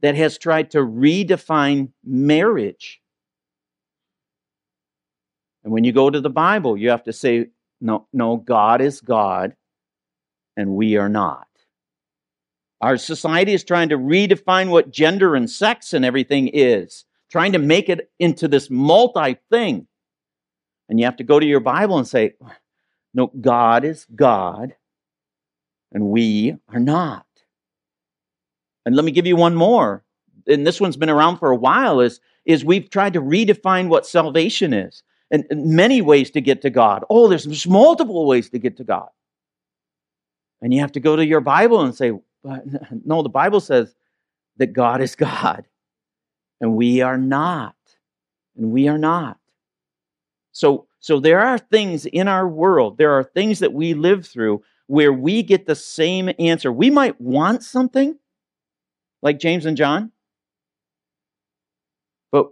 that 0.00 0.14
has 0.14 0.38
tried 0.38 0.70
to 0.72 0.78
redefine 0.78 1.88
marriage. 2.04 3.00
And 5.64 5.72
when 5.72 5.84
you 5.84 5.92
go 5.92 6.10
to 6.10 6.20
the 6.20 6.30
Bible, 6.30 6.76
you 6.76 6.90
have 6.90 7.04
to 7.04 7.12
say, 7.12 7.48
no, 7.80 8.06
no, 8.12 8.36
God 8.36 8.80
is 8.80 9.00
God 9.00 9.56
and 10.56 10.76
we 10.76 10.96
are 10.96 11.08
not. 11.08 11.48
Our 12.80 12.96
society 12.98 13.54
is 13.54 13.64
trying 13.64 13.88
to 13.88 13.98
redefine 13.98 14.68
what 14.70 14.90
gender 14.90 15.34
and 15.34 15.50
sex 15.50 15.92
and 15.92 16.04
everything 16.04 16.48
is, 16.48 17.04
trying 17.30 17.52
to 17.52 17.58
make 17.58 17.88
it 17.88 18.10
into 18.18 18.48
this 18.48 18.70
multi 18.70 19.36
thing. 19.50 19.86
And 20.88 21.00
you 21.00 21.06
have 21.06 21.16
to 21.16 21.24
go 21.24 21.40
to 21.40 21.46
your 21.46 21.60
Bible 21.60 21.98
and 21.98 22.06
say, 22.06 22.34
no, 23.14 23.28
God 23.40 23.84
is 23.84 24.06
God 24.14 24.74
and 25.92 26.08
we 26.08 26.54
are 26.68 26.80
not. 26.80 27.24
And 28.84 28.94
let 28.94 29.04
me 29.04 29.12
give 29.12 29.26
you 29.26 29.36
one 29.36 29.54
more. 29.54 30.04
And 30.46 30.66
this 30.66 30.80
one's 30.80 30.96
been 30.96 31.10
around 31.10 31.38
for 31.38 31.50
a 31.50 31.56
while 31.56 32.00
is, 32.00 32.20
is 32.44 32.64
we've 32.64 32.90
tried 32.90 33.14
to 33.14 33.22
redefine 33.22 33.88
what 33.88 34.06
salvation 34.06 34.72
is 34.72 35.02
and, 35.30 35.44
and 35.50 35.70
many 35.70 36.02
ways 36.02 36.30
to 36.32 36.40
get 36.40 36.62
to 36.62 36.70
God. 36.70 37.04
Oh, 37.10 37.28
there's, 37.28 37.44
there's 37.44 37.66
multiple 37.66 38.26
ways 38.26 38.50
to 38.50 38.58
get 38.58 38.76
to 38.76 38.84
God. 38.84 39.08
And 40.60 40.72
you 40.72 40.80
have 40.80 40.92
to 40.92 41.00
go 41.00 41.16
to 41.16 41.26
your 41.26 41.40
Bible 41.40 41.80
and 41.80 41.94
say, 41.94 42.12
no, 43.04 43.22
the 43.22 43.28
Bible 43.28 43.60
says 43.60 43.94
that 44.58 44.72
God 44.72 45.00
is 45.00 45.14
God 45.14 45.66
and 46.60 46.76
we 46.76 47.00
are 47.00 47.18
not. 47.18 47.74
And 48.56 48.70
we 48.70 48.88
are 48.88 48.98
not. 48.98 49.38
So, 50.52 50.86
so 51.00 51.20
there 51.20 51.40
are 51.40 51.58
things 51.58 52.06
in 52.06 52.28
our 52.28 52.48
world, 52.48 52.96
there 52.96 53.12
are 53.12 53.22
things 53.22 53.58
that 53.58 53.72
we 53.72 53.92
live 53.92 54.26
through 54.26 54.62
where 54.86 55.12
we 55.12 55.42
get 55.42 55.66
the 55.66 55.74
same 55.74 56.30
answer. 56.38 56.72
We 56.72 56.90
might 56.90 57.20
want 57.20 57.62
something 57.62 58.18
like 59.20 59.38
James 59.38 59.66
and 59.66 59.76
John, 59.76 60.12
but 62.32 62.48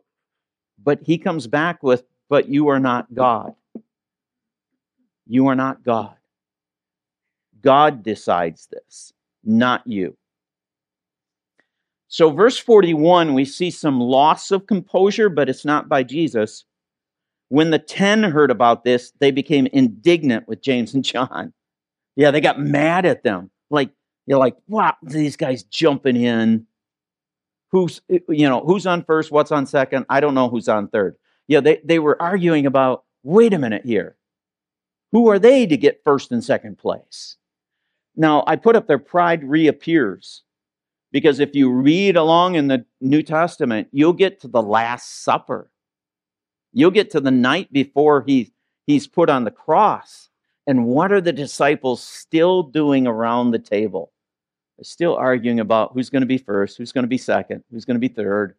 but 0.83 1.01
he 1.03 1.17
comes 1.17 1.47
back 1.47 1.83
with 1.83 2.05
but 2.29 2.49
you 2.49 2.69
are 2.69 2.81
not 2.81 3.15
God. 3.15 3.55
You 5.27 5.47
are 5.47 5.55
not 5.55 5.83
God. 5.83 6.17
God 7.63 8.03
decides 8.03 8.67
this, 8.67 9.15
not 9.45 9.87
you. 9.87 10.17
So, 12.09 12.31
verse 12.31 12.57
41, 12.59 13.35
we 13.35 13.45
see 13.45 13.71
some 13.71 14.01
loss 14.01 14.51
of 14.51 14.67
composure, 14.67 15.29
but 15.29 15.49
it's 15.49 15.65
not 15.65 15.89
by 15.89 16.05
Jesus. 16.05 16.65
When 17.49 17.71
the 17.71 17.79
ten 17.79 18.23
heard 18.23 18.51
about 18.51 18.85
this, 18.85 19.13
they 19.19 19.31
became 19.31 19.67
indignant 19.73 20.47
with 20.47 20.63
James 20.63 20.95
and 20.95 21.05
John. 21.05 21.53
Yeah, 22.17 22.31
they 22.31 22.41
got 22.41 22.61
mad 22.61 23.07
at 23.07 23.25
them. 23.25 23.51
Like, 23.71 23.91
you're 24.27 24.39
like, 24.39 24.55
wow, 24.69 24.95
these 25.03 25.37
guys 25.37 25.65
jumping 25.65 26.15
in. 26.15 26.65
Who's, 27.73 28.01
you 28.09 28.49
know, 28.49 28.61
who's 28.61 28.87
on 28.87 29.03
first? 29.03 29.33
What's 29.33 29.51
on 29.51 29.67
second? 29.67 30.07
I 30.09 30.21
don't 30.21 30.35
know 30.35 30.49
who's 30.49 30.69
on 30.69 30.87
third. 30.87 31.17
Yeah, 31.49 31.59
they, 31.59 31.81
they 31.83 31.99
were 31.99 32.21
arguing 32.23 32.67
about, 32.67 33.03
wait 33.25 33.53
a 33.53 33.59
minute 33.59 33.85
here. 33.85 34.17
Who 35.11 35.29
are 35.29 35.41
they 35.41 35.67
to 35.67 35.77
get 35.77 36.03
first 36.05 36.31
and 36.31 36.45
second 36.45 36.79
place? 36.79 37.37
Now, 38.17 38.45
I 38.47 38.57
put 38.57 38.77
up 38.77 38.87
their 38.87 38.99
pride 38.99 39.43
reappears 39.45 40.43
because 41.13 41.41
if 41.41 41.55
you 41.55 41.71
read 41.71 42.17
along 42.17 42.55
in 42.55 42.69
the 42.69 42.85
New 43.01 43.23
Testament, 43.23 43.89
you'll 43.93 44.13
get 44.13 44.41
to 44.41 44.49
the 44.49 44.63
Last 44.63 45.23
Supper. 45.23 45.71
You'll 46.73 46.91
get 46.91 47.11
to 47.13 47.21
the 47.21 47.31
night 47.31 47.73
before 47.73 48.23
he, 48.27 48.53
he's 48.87 49.07
put 49.07 49.31
on 49.31 49.45
the 49.45 49.51
cross. 49.51 50.29
And 50.67 50.87
what 50.87 51.13
are 51.13 51.21
the 51.21 51.33
disciples 51.33 52.03
still 52.03 52.63
doing 52.63 53.07
around 53.07 53.51
the 53.51 53.59
table? 53.59 54.13
They're 54.77 54.85
still 54.85 55.15
arguing 55.15 55.61
about 55.61 55.93
who's 55.93 56.11
going 56.11 56.23
to 56.23 56.27
be 56.27 56.39
first, 56.39 56.79
who's 56.79 56.93
going 56.93 57.05
to 57.05 57.09
be 57.09 57.19
second, 57.19 57.63
who's 57.71 57.85
going 57.85 57.95
to 57.97 58.01
be 58.01 58.09
third. 58.09 58.57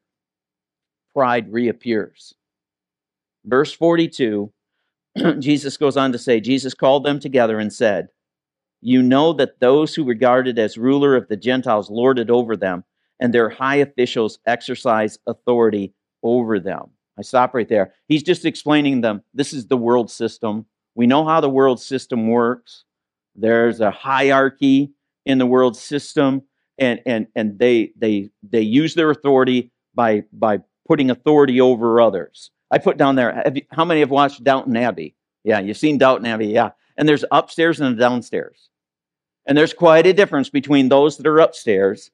Pride 1.13 1.52
reappears. 1.52 2.34
Verse 3.46 3.74
42, 3.74 4.52
Jesus 5.39 5.78
goes 5.78 5.98
on 5.98 6.12
to 6.12 6.18
say, 6.18 6.39
Jesus 6.39 6.74
called 6.74 7.04
them 7.04 7.20
together 7.20 7.60
and 7.60 7.72
said, 7.72 8.10
You 8.88 9.02
know 9.02 9.34
that 9.34 9.60
those 9.60 9.95
who 9.95 10.04
regarded 10.04 10.60
as 10.60 10.78
ruler 10.78 11.15
of 11.15 11.28
the 11.28 11.36
Gentiles 11.36 11.89
lorded 11.89 12.30
over 12.30 12.56
them, 12.56 12.84
and 13.19 13.34
their 13.34 13.50
high 13.50 13.78
officials 13.78 14.38
exercise 14.45 15.17
authority 15.26 15.95
over 16.21 16.60
them. 16.60 16.91
I 17.17 17.24
stop 17.24 17.56
right 17.56 17.67
there. 17.67 17.95
He's 18.08 18.21
just 18.21 18.45
explaining 18.45 19.02
them 19.02 19.24
this 19.34 19.54
is 19.54 19.65
the 19.65 19.76
world 19.76 20.12
system. 20.12 20.67
We 20.93 21.08
know 21.08 21.26
how 21.26 21.41
the 21.41 21.50
world 21.50 21.82
system 21.82 22.28
works. 22.28 22.84
There's 23.36 23.80
a 23.80 23.89
hierarchy 23.89 24.91
in 25.26 25.39
the 25.39 25.48
world 25.48 25.76
system, 25.76 26.43
and, 26.78 27.02
and, 27.08 27.26
and 27.36 27.58
they, 27.58 27.91
they, 27.98 28.30
they 28.43 28.62
use 28.62 28.93
their 28.93 29.10
authority 29.10 29.71
by, 29.95 30.26
by 30.32 30.60
putting 30.88 31.10
authority 31.10 31.60
over 31.60 32.00
others. 32.00 32.52
I 32.69 32.78
put 32.78 32.98
down 32.98 33.15
there, 33.15 33.52
you, 33.52 33.63
how 33.71 33.84
many 33.84 34.02
have 34.02 34.12
watched 34.12 34.43
Downton 34.43 34.78
Abbey? 34.78 35.15
Yeah, 35.43 35.60
you've 35.60 35.78
seen 35.78 35.98
Downton 35.98 36.28
Abbey, 36.28 36.50
yeah. 36.50 36.69
And 36.98 37.10
there's 37.10 37.26
upstairs 37.32 37.82
and 37.82 37.98
downstairs. 37.98 38.69
And 39.47 39.58
there's 39.58 39.73
quite 39.73 40.08
a 40.08 40.13
difference 40.13 40.49
between 40.49 40.89
those 40.89 41.17
that 41.17 41.27
are 41.27 41.39
upstairs 41.39 42.12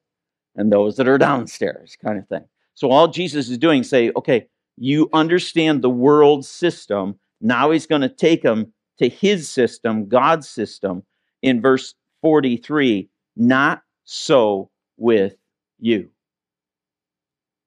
and 0.54 0.70
those 0.70 0.96
that 0.96 1.08
are 1.08 1.18
downstairs, 1.18 1.96
kind 2.02 2.18
of 2.18 2.28
thing. 2.28 2.44
So 2.74 2.90
all 2.90 3.08
Jesus 3.08 3.48
is 3.48 3.58
doing, 3.58 3.82
say, 3.82 4.12
okay, 4.16 4.48
you 4.76 5.08
understand 5.12 5.82
the 5.82 5.90
world 5.90 6.44
system. 6.44 7.18
Now 7.40 7.70
he's 7.70 7.86
going 7.86 8.02
to 8.02 8.08
take 8.08 8.42
them 8.42 8.72
to 8.98 9.08
his 9.08 9.48
system, 9.50 10.08
God's 10.08 10.48
system, 10.48 11.04
in 11.42 11.60
verse 11.60 11.94
43 12.20 13.08
not 13.36 13.82
so 14.04 14.70
with 14.96 15.36
you. 15.78 16.10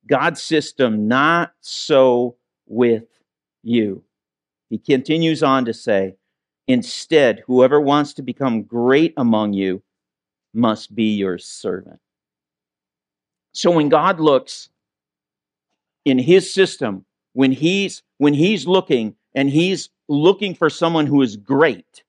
God's 0.08 0.41
system, 0.41 1.08
not 1.08 1.54
so 1.62 2.36
with 2.67 3.08
you. 3.63 4.04
He 4.69 4.78
continues 4.78 5.41
on 5.41 5.65
to 5.65 5.73
say, 5.73 6.15
Instead, 6.67 7.43
whoever 7.45 7.80
wants 7.80 8.13
to 8.13 8.21
become 8.21 8.63
great 8.63 9.13
among 9.17 9.54
you 9.54 9.84
must 10.54 10.95
be 10.95 11.15
your 11.15 11.38
servant. 11.38 11.99
So 13.54 13.71
when 13.71 13.89
God 13.89 14.19
looks 14.19 14.69
in 16.06 16.19
his 16.19 16.51
system, 16.51 17.06
when 17.34 17.51
he's 17.51 18.01
when 18.17 18.34
he's 18.34 18.65
looking 18.65 19.15
and 19.34 19.49
he's 19.49 19.89
looking 20.08 20.56
for 20.56 20.69
someone 20.69 21.08
who 21.08 21.21
is 21.21 21.36
great, 21.36 22.04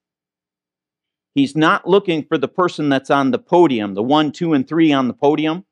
he's 1.34 1.56
not 1.56 1.88
looking 1.88 2.24
for 2.24 2.38
the 2.38 2.48
person 2.48 2.88
that's 2.88 3.10
on 3.10 3.30
the 3.30 3.38
podium, 3.38 3.94
the 3.94 4.02
one, 4.02 4.32
two, 4.32 4.54
and 4.54 4.66
three 4.66 4.92
on 4.92 5.08
the 5.08 5.14
podium. 5.14 5.64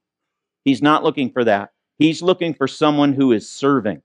He's 0.64 0.83
not 0.83 1.05
looking 1.05 1.31
for 1.31 1.44
that. 1.44 1.70
He's 1.99 2.23
looking 2.23 2.55
for 2.55 2.66
someone 2.66 3.12
who 3.12 3.33
is 3.33 3.49
serving. 3.49 4.03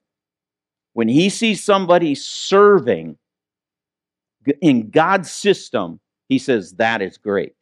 When 0.94 1.08
he 1.08 1.30
sees 1.30 1.64
somebody 1.64 2.16
serving 2.16 3.18
in 4.62 4.90
God's 4.90 5.32
system, 5.32 6.00
he 6.28 6.38
says, 6.38 6.74
That 6.74 7.02
is 7.02 7.18
great. 7.18 7.56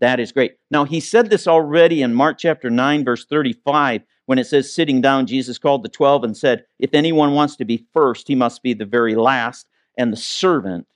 That 0.00 0.20
is 0.20 0.32
great. 0.32 0.56
Now, 0.70 0.84
he 0.84 1.00
said 1.00 1.30
this 1.30 1.46
already 1.46 2.02
in 2.02 2.14
Mark 2.14 2.38
chapter 2.38 2.68
9, 2.68 3.04
verse 3.04 3.24
35, 3.24 4.02
when 4.26 4.38
it 4.38 4.46
says, 4.46 4.72
Sitting 4.72 5.00
down, 5.00 5.26
Jesus 5.26 5.58
called 5.58 5.82
the 5.82 5.88
twelve 5.88 6.24
and 6.24 6.36
said, 6.36 6.64
If 6.78 6.90
anyone 6.92 7.32
wants 7.32 7.56
to 7.56 7.64
be 7.64 7.86
first, 7.92 8.28
he 8.28 8.34
must 8.34 8.62
be 8.62 8.74
the 8.74 8.84
very 8.84 9.14
last 9.14 9.66
and 9.96 10.12
the 10.12 10.16
servant 10.16 10.86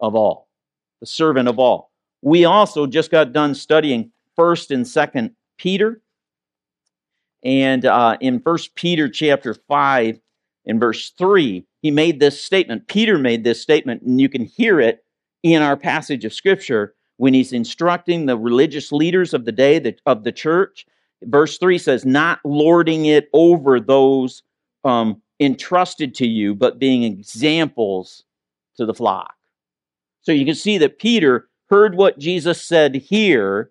of 0.00 0.14
all. 0.14 0.48
The 1.00 1.06
servant 1.06 1.48
of 1.48 1.58
all. 1.58 1.90
We 2.22 2.44
also 2.44 2.86
just 2.86 3.10
got 3.10 3.32
done 3.32 3.54
studying 3.54 4.12
1st 4.38 4.70
and 4.74 4.84
2nd 4.84 5.34
Peter. 5.58 6.00
And 7.44 7.84
uh, 7.84 8.16
in 8.20 8.40
First 8.40 8.74
Peter 8.74 9.08
chapter 9.08 9.54
5, 9.54 10.20
in 10.64 10.78
verse 10.78 11.10
3, 11.18 11.64
he 11.82 11.90
made 11.90 12.20
this 12.20 12.42
statement. 12.42 12.86
Peter 12.88 13.18
made 13.18 13.44
this 13.44 13.60
statement, 13.60 14.02
and 14.02 14.20
you 14.20 14.28
can 14.28 14.44
hear 14.44 14.80
it 14.80 15.04
in 15.42 15.60
our 15.60 15.76
passage 15.76 16.24
of 16.24 16.32
Scripture 16.32 16.94
when 17.16 17.34
he's 17.34 17.52
instructing 17.52 18.26
the 18.26 18.38
religious 18.38 18.92
leaders 18.92 19.34
of 19.34 19.44
the 19.44 19.52
day 19.52 19.94
of 20.06 20.24
the 20.24 20.32
church. 20.32 20.86
Verse 21.24 21.58
3 21.58 21.78
says, 21.78 22.06
Not 22.06 22.40
lording 22.44 23.06
it 23.06 23.28
over 23.32 23.80
those 23.80 24.42
um, 24.84 25.20
entrusted 25.40 26.14
to 26.16 26.26
you, 26.26 26.54
but 26.54 26.78
being 26.78 27.02
examples 27.02 28.24
to 28.76 28.86
the 28.86 28.94
flock. 28.94 29.34
So 30.22 30.32
you 30.32 30.44
can 30.44 30.54
see 30.54 30.78
that 30.78 31.00
Peter 31.00 31.48
heard 31.68 31.96
what 31.96 32.18
Jesus 32.18 32.62
said 32.62 32.94
here, 32.94 33.70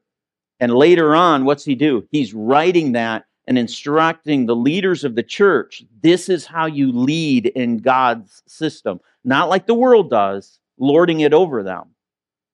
and 0.60 0.74
later 0.74 1.16
on, 1.16 1.46
what's 1.46 1.64
he 1.64 1.76
do? 1.76 2.08
He's 2.12 2.34
writing 2.34 2.92
that 2.92 3.26
and 3.48 3.58
instructing 3.58 4.46
the 4.46 4.56
leaders 4.56 5.04
of 5.04 5.16
the 5.16 5.24
church 5.24 5.84
this 6.02 6.30
is 6.30 6.46
how 6.46 6.66
you 6.66 6.92
lead 6.92 7.48
in 7.48 7.78
God's 7.78 8.44
system. 8.48 9.00
Not 9.24 9.50
like 9.50 9.68
the 9.68 9.74
world 9.74 10.10
does, 10.10 10.60
lording 10.78 11.22
it 11.22 11.34
over 11.34 11.64
them 11.64 11.92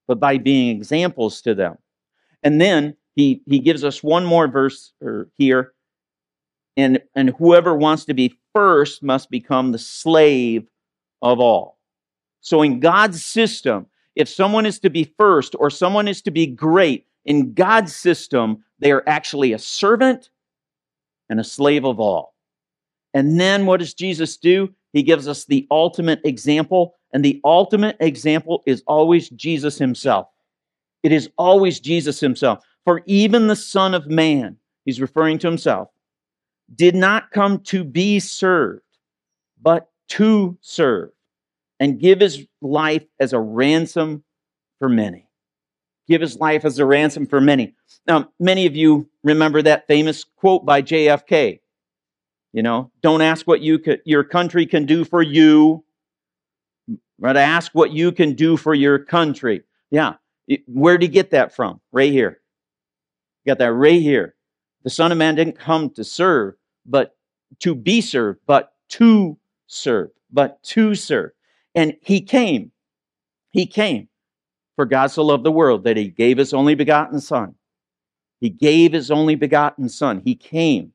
but 0.08 0.20
by 0.20 0.38
being 0.38 0.76
examples 0.76 1.42
to 1.42 1.54
them. 1.54 1.78
And 2.42 2.60
then 2.60 2.96
he, 3.16 3.42
he 3.46 3.60
gives 3.60 3.84
us 3.84 4.02
one 4.02 4.26
more 4.26 4.48
verse 4.48 4.94
er, 5.04 5.30
here. 5.38 5.74
And, 6.78 7.02
and 7.16 7.32
whoever 7.38 7.76
wants 7.76 8.06
to 8.06 8.14
be 8.14 8.38
first 8.54 9.04
must 9.04 9.30
become 9.30 9.72
the 9.72 9.80
slave 9.80 10.68
of 11.22 11.40
all. 11.40 11.78
So 12.42 12.62
in 12.62 12.80
God's 12.80 13.24
system, 13.24 13.88
if 14.16 14.30
someone 14.30 14.66
is 14.66 14.80
to 14.80 14.90
be 14.90 15.14
first 15.18 15.56
or 15.60 15.70
someone 15.70 16.08
is 16.08 16.22
to 16.24 16.32
be 16.32 16.48
great, 16.48 17.06
in 17.26 17.54
God's 17.54 17.94
system, 17.94 18.64
they 18.80 18.92
are 18.92 19.04
actually 19.06 19.52
a 19.52 19.60
servant 19.60 20.30
and 21.30 21.40
a 21.40 21.44
slave 21.44 21.86
of 21.86 22.00
all. 22.00 22.34
And 23.14 23.40
then 23.40 23.66
what 23.66 23.80
does 23.80 23.94
Jesus 23.94 24.38
do? 24.38 24.70
He 24.94 25.04
gives 25.04 25.28
us 25.28 25.46
the 25.46 25.68
ultimate 25.72 26.22
example 26.24 26.96
and 27.14 27.24
the 27.24 27.40
ultimate 27.44 27.98
example 28.00 28.64
is 28.66 28.84
always 28.86 29.30
Jesus 29.30 29.78
himself. 29.78 30.28
It 31.04 31.12
is 31.12 31.30
always 31.38 31.80
Jesus 31.80 32.20
himself. 32.20 32.64
For 32.86 33.02
even 33.06 33.48
the 33.48 33.56
Son 33.56 33.94
of 33.94 34.08
Man, 34.08 34.58
he's 34.86 35.02
referring 35.02 35.40
to 35.40 35.48
himself, 35.48 35.90
did 36.76 36.96
not 36.96 37.32
come 37.32 37.60
to 37.62 37.84
be 37.84 38.20
served, 38.20 38.82
but 39.62 39.90
to 40.10 40.58
serve 40.62 41.12
and 41.80 42.00
give 42.00 42.20
his 42.20 42.46
life 42.62 43.04
as 43.20 43.34
a 43.34 43.40
ransom 43.40 44.24
for 44.80 44.90
many. 44.90 45.27
Give 46.08 46.22
his 46.22 46.38
life 46.38 46.64
as 46.66 46.80
a 46.80 46.86
ransom 46.86 47.26
for 47.26 47.42
many. 47.42 47.74
Now, 48.08 48.30
many 48.40 48.66
of 48.66 48.76
you 48.76 49.10
remember 49.24 49.62
that 49.62 49.88
famous 49.88 50.24
quote 50.24 50.66
by 50.66 50.82
JFK. 50.82 51.60
You 52.54 52.64
know, 52.64 52.92
don't 53.02 53.22
ask 53.22 53.46
what 53.46 53.62
you 53.62 53.78
could, 53.78 54.02
your 54.06 54.24
country 54.24 54.66
can 54.66 54.86
do 54.86 55.04
for 55.04 55.22
you, 55.22 55.84
but 57.20 57.38
Ask 57.38 57.74
what 57.74 57.92
you 57.92 58.12
can 58.12 58.34
do 58.34 58.58
for 58.58 58.74
your 58.74 59.00
country. 59.00 59.64
Yeah. 59.92 60.14
Where 60.68 60.98
did 60.98 61.08
he 61.08 61.12
get 61.12 61.32
that 61.32 61.56
from? 61.56 61.82
Right 61.92 62.12
here. 62.12 62.40
You 63.44 63.52
got 63.52 63.58
that 63.60 63.74
right 63.74 64.02
here. 64.02 64.36
The 64.84 64.90
Son 64.90 65.12
of 65.12 65.18
Man 65.18 65.36
didn't 65.36 65.58
come 65.58 65.90
to 65.92 66.04
serve, 66.04 66.56
but 66.86 67.16
to 67.60 67.76
be 67.76 68.02
served, 68.02 68.40
but 68.46 68.74
to 68.90 69.38
serve, 69.68 70.12
but 70.32 70.62
to 70.64 70.96
serve. 70.96 71.32
And 71.76 71.98
he 72.02 72.22
came. 72.22 72.72
He 73.52 73.66
came. 73.66 74.08
For 74.78 74.86
God 74.86 75.08
so 75.08 75.24
loved 75.24 75.44
the 75.44 75.52
world 75.52 75.84
that 75.84 75.98
he 75.98 76.08
gave 76.08 76.38
his 76.38 76.54
only 76.54 76.76
begotten 76.76 77.20
Son. 77.20 77.56
He 78.40 78.50
gave 78.50 78.94
his 78.94 79.12
only 79.12 79.36
begotten 79.36 79.90
Son. 79.90 80.22
He 80.24 80.36
came. 80.36 80.94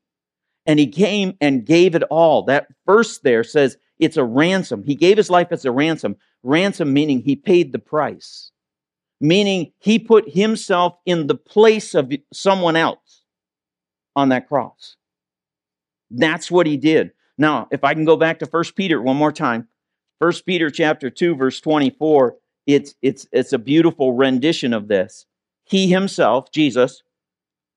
And 0.65 0.79
he 0.79 0.87
came 0.87 1.37
and 1.41 1.67
gave 1.67 1.97
it 1.97 2.05
all. 2.05 2.45
That 2.45 2.69
verse 2.87 3.19
there 3.19 3.43
says 3.43 3.77
it's 3.99 4.17
a 4.17 4.25
ransom. 4.25 4.85
He 4.85 4.95
gave 4.95 5.17
his 5.17 5.29
life 5.29 5.49
as 5.51 5.65
a 5.65 5.73
ransom. 5.73 6.17
Ransom 6.45 6.93
meaning 6.93 7.21
he 7.21 7.35
paid 7.35 7.73
the 7.73 7.81
price, 7.81 8.53
meaning 9.21 9.73
he 9.79 9.99
put 9.99 10.31
himself 10.31 10.95
in 11.05 11.27
the 11.27 11.35
place 11.35 11.95
of 11.95 12.13
someone 12.33 12.77
else 12.77 13.25
on 14.15 14.29
that 14.29 14.49
cross. 14.49 14.97
That's 16.11 16.51
what 16.51 16.67
he 16.67 16.77
did. 16.77 17.13
Now, 17.39 17.67
if 17.73 17.83
I 17.83 17.95
can 17.95 18.05
go 18.05 18.17
back 18.17 18.39
to 18.41 18.47
1 18.47 18.65
Peter 18.77 19.03
one 19.03 19.17
more 19.17 19.33
time, 19.33 19.69
1 20.19 20.33
Peter 20.47 20.71
chapter 20.71 21.11
2 21.11 21.35
verse 21.35 21.61
24, 21.61 22.37
it's 22.67 22.95
it's 23.03 23.27
it's 23.33 23.53
a 23.53 23.59
beautiful 23.59 24.13
rendition 24.13 24.73
of 24.73 24.89
this. 24.89 25.27
He 25.65 25.89
himself, 25.89 26.51
Jesus, 26.53 27.03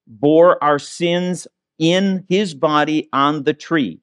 bore 0.07 0.63
our 0.63 0.79
sins 0.79 1.47
in 1.77 2.25
his 2.29 2.53
body 2.53 3.09
on 3.11 3.43
the 3.43 3.53
tree 3.53 4.01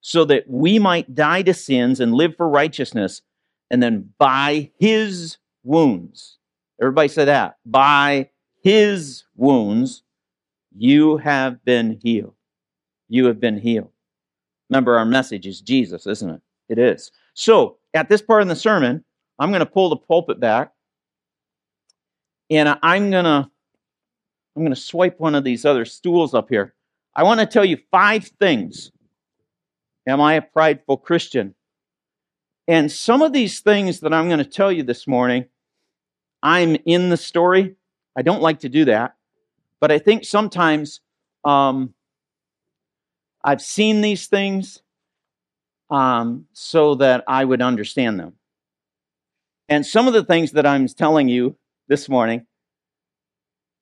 so 0.00 0.24
that 0.24 0.44
we 0.48 0.78
might 0.78 1.14
die 1.14 1.42
to 1.42 1.54
sins 1.54 2.00
and 2.00 2.14
live 2.14 2.36
for 2.36 2.48
righteousness. 2.48 3.22
And 3.70 3.82
then 3.82 4.10
by 4.18 4.70
his 4.78 5.38
wounds, 5.62 6.38
everybody 6.80 7.08
say 7.08 7.26
that, 7.26 7.56
by 7.66 8.30
his 8.62 9.24
wounds, 9.36 10.02
you 10.74 11.18
have 11.18 11.64
been 11.64 11.98
healed. 12.02 12.34
You 13.08 13.26
have 13.26 13.40
been 13.40 13.58
healed. 13.58 13.90
Remember, 14.70 14.96
our 14.96 15.04
message 15.04 15.46
is 15.46 15.60
Jesus, 15.60 16.06
isn't 16.06 16.30
it? 16.30 16.40
It 16.68 16.78
is. 16.78 17.10
So, 17.34 17.78
at 17.94 18.08
this 18.08 18.22
part 18.22 18.42
in 18.42 18.48
the 18.48 18.56
sermon, 18.56 19.04
I'm 19.38 19.50
going 19.50 19.60
to 19.60 19.66
pull 19.66 19.90
the 19.90 19.96
pulpit 19.96 20.40
back 20.40 20.72
and 22.50 22.78
I'm 22.82 23.10
going 23.10 23.24
to 23.24 23.50
I'm 24.56 24.62
going 24.64 24.74
to 24.74 24.80
swipe 24.80 25.20
one 25.20 25.36
of 25.36 25.44
these 25.44 25.64
other 25.64 25.84
stools 25.84 26.34
up 26.34 26.48
here. 26.48 26.74
I 27.14 27.22
want 27.22 27.38
to 27.38 27.46
tell 27.46 27.64
you 27.64 27.78
five 27.92 28.24
things 28.40 28.90
Am 30.08 30.22
I 30.22 30.34
a 30.34 30.42
prideful 30.42 30.96
Christian? 30.96 31.54
And 32.66 32.90
some 32.90 33.20
of 33.20 33.34
these 33.34 33.60
things 33.60 34.00
that 34.00 34.14
I'm 34.14 34.28
going 34.28 34.38
to 34.38 34.44
tell 34.44 34.72
you 34.72 34.82
this 34.82 35.06
morning, 35.06 35.44
I'm 36.42 36.76
in 36.86 37.10
the 37.10 37.16
story. 37.18 37.76
I 38.16 38.22
don't 38.22 38.40
like 38.40 38.60
to 38.60 38.70
do 38.70 38.86
that. 38.86 39.16
But 39.80 39.92
I 39.92 39.98
think 39.98 40.24
sometimes 40.24 41.00
um, 41.44 41.92
I've 43.44 43.60
seen 43.60 44.00
these 44.00 44.28
things 44.28 44.80
um, 45.90 46.46
so 46.54 46.94
that 46.96 47.24
I 47.28 47.44
would 47.44 47.60
understand 47.60 48.18
them. 48.18 48.37
And 49.68 49.84
some 49.84 50.08
of 50.08 50.14
the 50.14 50.24
things 50.24 50.52
that 50.52 50.66
I'm 50.66 50.86
telling 50.86 51.28
you 51.28 51.56
this 51.88 52.08
morning 52.08 52.46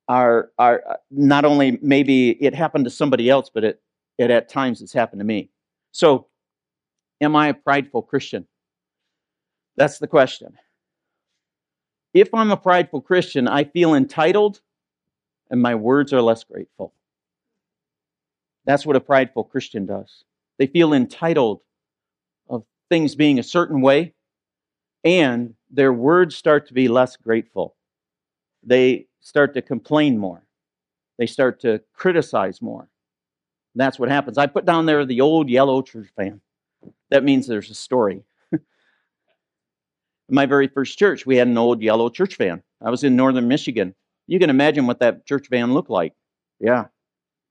are 0.09 0.51
are 0.59 0.83
uh, 0.89 0.95
not 1.11 1.45
only 1.45 1.79
maybe 1.83 2.31
it 2.31 2.55
happened 2.55 2.85
to 2.85 2.91
somebody 2.91 3.29
else, 3.31 3.51
but 3.53 3.65
it 3.65 3.83
it 4.19 4.31
at 4.31 4.49
times 4.49 4.83
it's 4.83 4.93
happened 4.93 5.21
to 5.21 5.25
me. 5.25 5.51
So, 5.93 6.27
am 7.21 7.37
I 7.37 7.49
a 7.49 7.55
prideful 7.55 8.03
Christian? 8.03 8.47
That's 9.77 9.99
the 9.99 10.07
question. 10.07 10.57
If 12.15 12.33
I'm 12.33 12.51
a 12.51 12.57
prideful 12.57 13.03
Christian, 13.03 13.47
I 13.47 13.65
feel 13.65 13.95
entitled 13.95 14.61
and 15.51 15.61
my 15.61 15.75
words 15.75 16.13
are 16.13 16.23
less 16.23 16.45
grateful. 16.45 16.93
That's 18.65 18.85
what 18.85 18.97
a 18.97 19.01
prideful 19.01 19.45
Christian 19.45 19.87
does. 19.87 20.25
They 20.59 20.67
feel 20.67 20.93
entitled 20.93 21.61
of 22.49 22.65
things 22.89 23.15
being 23.15 23.39
a 23.39 23.45
certain 23.45 23.81
way, 23.81 24.15
and 25.05 25.55
their 25.77 25.93
words 25.93 26.35
start 26.35 26.67
to 26.69 26.75
be 26.75 26.89
less 26.89 27.17
grateful. 27.17 27.77
They 28.63 29.07
start 29.21 29.55
to 29.55 29.63
complain 29.63 30.19
more. 30.19 30.43
They 31.19 31.27
start 31.27 31.61
to 31.61 31.83
criticize 31.93 32.61
more. 32.61 32.81
And 32.81 33.81
that's 33.81 33.99
what 33.99 34.09
happens. 34.09 34.39
I 34.39 34.47
put 34.47 34.65
down 34.65 34.87
there 34.87 35.05
the 35.05 35.21
old 35.21 35.49
yellow 35.49 35.83
church 35.83 36.09
fan. 36.17 36.41
That 37.11 37.25
means 37.25 37.47
there's 37.47 37.71
a 37.71 37.75
story. 37.75 38.23
my 40.31 40.47
very 40.47 40.67
first 40.67 40.99
church, 40.99 41.27
we 41.27 41.37
had 41.37 41.47
an 41.47 41.59
old 41.59 41.83
yellow 41.83 42.09
church 42.09 42.37
van. 42.37 42.63
I 42.83 42.91
was 42.91 43.05
in 43.05 43.15
northern 43.15 43.47
Michigan. 43.47 43.95
You 44.27 44.39
can 44.39 44.51
imagine 44.51 44.87
what 44.87 45.01
that 45.01 45.27
church 45.27 45.49
van 45.51 45.75
looked 45.75 45.91
like. 45.91 46.15
Yeah. 46.59 46.87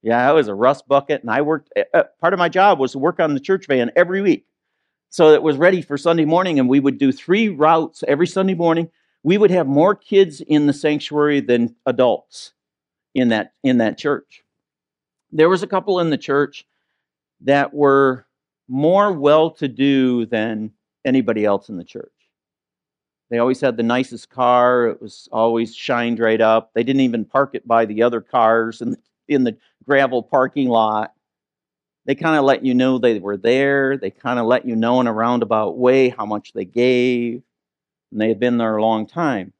Yeah, 0.02 0.28
I 0.28 0.32
was 0.32 0.48
a 0.48 0.54
rust 0.54 0.86
bucket, 0.86 1.22
and 1.22 1.30
I 1.30 1.42
worked. 1.42 1.72
Uh, 1.94 2.04
part 2.20 2.32
of 2.32 2.38
my 2.38 2.48
job 2.48 2.78
was 2.78 2.92
to 2.92 2.98
work 2.98 3.18
on 3.18 3.34
the 3.34 3.40
church 3.40 3.66
van 3.66 3.90
every 3.96 4.20
week. 4.20 4.46
So 5.10 5.32
it 5.32 5.42
was 5.42 5.56
ready 5.56 5.82
for 5.82 5.96
Sunday 5.96 6.24
morning, 6.24 6.58
and 6.58 6.68
we 6.68 6.80
would 6.80 6.98
do 6.98 7.12
three 7.12 7.48
routes 7.48 8.04
every 8.06 8.26
Sunday 8.26 8.54
morning. 8.54 8.90
We 9.22 9.38
would 9.38 9.50
have 9.50 9.66
more 9.66 9.94
kids 9.94 10.40
in 10.40 10.66
the 10.66 10.72
sanctuary 10.72 11.40
than 11.40 11.74
adults 11.86 12.52
in 13.14 13.28
that 13.28 13.54
in 13.64 13.78
that 13.78 13.98
church 13.98 14.44
there 15.32 15.48
was 15.48 15.62
a 15.62 15.66
couple 15.66 16.00
in 16.00 16.10
the 16.10 16.18
church 16.18 16.66
that 17.42 17.74
were 17.74 18.26
more 18.68 19.12
well 19.12 19.50
to 19.50 19.68
do 19.68 20.26
than 20.26 20.72
anybody 21.04 21.44
else 21.44 21.68
in 21.68 21.76
the 21.76 21.84
church. 21.84 22.12
They 23.30 23.38
always 23.38 23.60
had 23.60 23.76
the 23.76 23.82
nicest 23.82 24.30
car. 24.30 24.86
It 24.86 25.02
was 25.02 25.28
always 25.32 25.74
shined 25.74 26.20
right 26.20 26.40
up. 26.40 26.72
They 26.74 26.84
didn't 26.84 27.02
even 27.02 27.24
park 27.24 27.50
it 27.54 27.66
by 27.66 27.84
the 27.84 28.02
other 28.02 28.20
cars 28.20 28.80
in 28.80 28.92
the, 28.92 28.98
in 29.28 29.44
the 29.44 29.56
gravel 29.84 30.22
parking 30.22 30.68
lot. 30.68 31.12
They 32.06 32.14
kind 32.14 32.36
of 32.36 32.44
let 32.44 32.64
you 32.64 32.72
know 32.72 32.98
they 32.98 33.18
were 33.18 33.36
there. 33.36 33.96
They 33.96 34.10
kind 34.10 34.38
of 34.38 34.46
let 34.46 34.64
you 34.64 34.76
know 34.76 35.00
in 35.00 35.08
a 35.08 35.12
roundabout 35.12 35.76
way 35.76 36.08
how 36.08 36.24
much 36.24 36.52
they 36.52 36.64
gave. 36.64 37.42
And 38.12 38.20
they 38.20 38.28
had 38.28 38.38
been 38.38 38.58
there 38.58 38.76
a 38.76 38.82
long 38.82 39.06
time. 39.06 39.52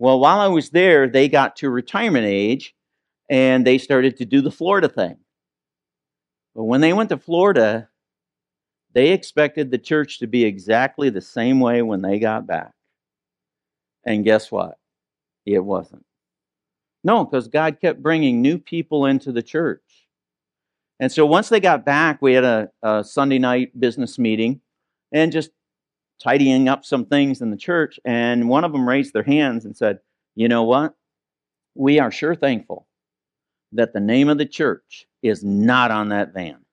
Well, 0.00 0.18
while 0.18 0.40
I 0.40 0.48
was 0.48 0.70
there, 0.70 1.08
they 1.08 1.28
got 1.28 1.56
to 1.56 1.70
retirement 1.70 2.26
age 2.26 2.74
and 3.30 3.64
they 3.64 3.78
started 3.78 4.16
to 4.16 4.24
do 4.24 4.40
the 4.40 4.50
Florida 4.50 4.88
thing. 4.88 5.16
But 6.56 6.64
when 6.64 6.80
they 6.80 6.92
went 6.92 7.10
to 7.10 7.16
Florida, 7.16 7.88
they 8.92 9.10
expected 9.12 9.70
the 9.70 9.78
church 9.78 10.18
to 10.18 10.26
be 10.26 10.44
exactly 10.44 11.10
the 11.10 11.20
same 11.20 11.60
way 11.60 11.80
when 11.82 12.02
they 12.02 12.18
got 12.18 12.46
back. 12.46 12.72
And 14.04 14.24
guess 14.24 14.50
what? 14.50 14.78
It 15.46 15.60
wasn't. 15.60 16.04
No, 17.04 17.24
because 17.24 17.46
God 17.46 17.80
kept 17.80 18.02
bringing 18.02 18.42
new 18.42 18.58
people 18.58 19.06
into 19.06 19.30
the 19.30 19.42
church. 19.42 19.82
And 21.02 21.10
so 21.10 21.26
once 21.26 21.48
they 21.48 21.58
got 21.58 21.84
back, 21.84 22.22
we 22.22 22.34
had 22.34 22.44
a, 22.44 22.70
a 22.84 23.02
Sunday 23.02 23.40
night 23.40 23.78
business 23.78 24.20
meeting 24.20 24.60
and 25.10 25.32
just 25.32 25.50
tidying 26.22 26.68
up 26.68 26.84
some 26.84 27.06
things 27.06 27.40
in 27.40 27.50
the 27.50 27.56
church. 27.56 27.98
And 28.04 28.48
one 28.48 28.62
of 28.62 28.70
them 28.70 28.88
raised 28.88 29.12
their 29.12 29.24
hands 29.24 29.64
and 29.64 29.76
said, 29.76 29.98
You 30.36 30.46
know 30.46 30.62
what? 30.62 30.94
We 31.74 31.98
are 31.98 32.12
sure 32.12 32.36
thankful 32.36 32.86
that 33.72 33.92
the 33.92 33.98
name 33.98 34.28
of 34.28 34.38
the 34.38 34.46
church 34.46 35.08
is 35.24 35.42
not 35.42 35.90
on 35.90 36.10
that 36.10 36.32
van 36.32 36.64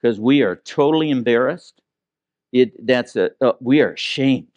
because 0.00 0.18
we 0.18 0.40
are 0.40 0.56
totally 0.56 1.10
embarrassed. 1.10 1.82
It, 2.50 2.86
that's 2.86 3.14
a, 3.14 3.32
uh, 3.42 3.52
we 3.60 3.82
are 3.82 3.92
ashamed. 3.92 4.48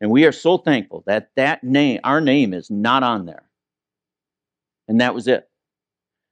And 0.00 0.08
we 0.08 0.24
are 0.24 0.30
so 0.30 0.56
thankful 0.56 1.02
that 1.08 1.30
that 1.34 1.64
name, 1.64 1.98
our 2.04 2.20
name 2.20 2.54
is 2.54 2.70
not 2.70 3.02
on 3.02 3.26
there. 3.26 3.50
And 4.86 5.00
that 5.00 5.16
was 5.16 5.26
it. 5.26 5.48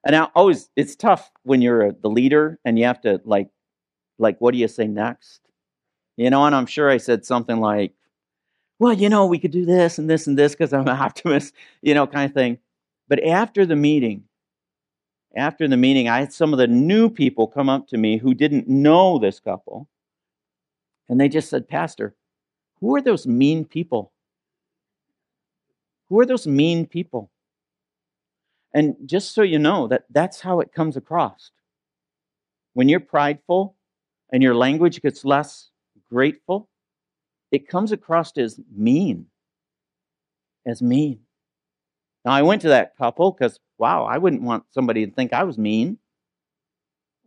And 0.05 0.15
now 0.15 0.27
oh, 0.29 0.41
always, 0.41 0.69
it's 0.77 0.97
tough 0.97 1.31
when 1.45 1.63
you're 1.63 1.93
the 1.93 2.11
leader 2.11 2.59
and 2.65 2.79
you 2.79 2.85
have 2.87 3.01
to 3.03 3.21
like, 3.25 3.49
like, 4.19 4.41
what 4.41 4.53
do 4.53 4.59
you 4.59 4.69
say 4.69 4.87
next? 4.87 5.41
You 6.17 6.31
know, 6.31 6.45
and 6.45 6.55
I'm 6.55 6.67
sure 6.67 6.91
I 6.91 6.97
said 6.99 7.25
something 7.25 7.61
like, 7.61 7.93
well, 8.79 8.93
you 8.93 9.09
know, 9.09 9.27
we 9.27 9.39
could 9.39 9.53
do 9.53 9.65
this 9.65 9.99
and 9.99 10.11
this 10.11 10.27
and 10.27 10.37
this 10.37 10.53
because 10.53 10.73
I'm 10.73 10.83
an 10.83 10.89
optimist, 11.01 11.55
you 11.83 11.95
know, 11.95 12.07
kind 12.07 12.29
of 12.29 12.35
thing. 12.35 12.59
But 13.09 13.25
after 13.25 13.65
the 13.65 13.77
meeting, 13.77 14.25
after 15.37 15.69
the 15.69 15.77
meeting, 15.77 16.09
I 16.09 16.21
had 16.21 16.33
some 16.33 16.53
of 16.53 16.59
the 16.59 16.67
new 16.67 17.09
people 17.09 17.47
come 17.47 17.69
up 17.69 17.89
to 17.89 17.97
me 17.97 18.19
who 18.19 18.35
didn't 18.35 18.69
know 18.69 19.19
this 19.19 19.41
couple. 19.41 19.89
And 21.09 21.21
they 21.21 21.29
just 21.29 21.49
said, 21.49 21.69
Pastor, 21.69 22.15
who 22.81 22.95
are 22.97 23.03
those 23.03 23.27
mean 23.27 23.65
people? 23.65 24.13
Who 26.09 26.21
are 26.21 26.27
those 26.27 26.47
mean 26.47 26.87
people? 26.87 27.31
And 28.75 28.97
just 29.05 29.35
so 29.35 29.43
you 29.43 29.59
know, 29.59 29.87
that 29.89 30.05
that's 30.11 30.41
how 30.41 30.61
it 30.61 30.73
comes 30.73 30.97
across. 30.97 31.51
When 32.75 32.89
you're 32.89 33.01
prideful 33.01 33.77
and 34.33 34.43
your 34.43 34.55
language 34.55 35.03
gets 35.03 35.25
less 35.25 35.71
grateful, 36.09 36.71
it 37.51 37.69
comes 37.69 37.93
across 37.93 38.37
as 38.39 38.59
mean. 38.75 39.27
As 40.65 40.81
mean. 40.81 41.21
Now, 42.25 42.33
I 42.33 42.43
went 42.43 42.63
to 42.63 42.69
that 42.69 42.97
couple 42.97 43.33
because 43.33 43.59
wow, 43.79 44.05
I 44.05 44.17
wouldn't 44.17 44.43
want 44.43 44.63
somebody 44.71 45.05
to 45.05 45.13
think 45.13 45.33
I 45.33 45.43
was 45.43 45.59
mean. 45.59 45.99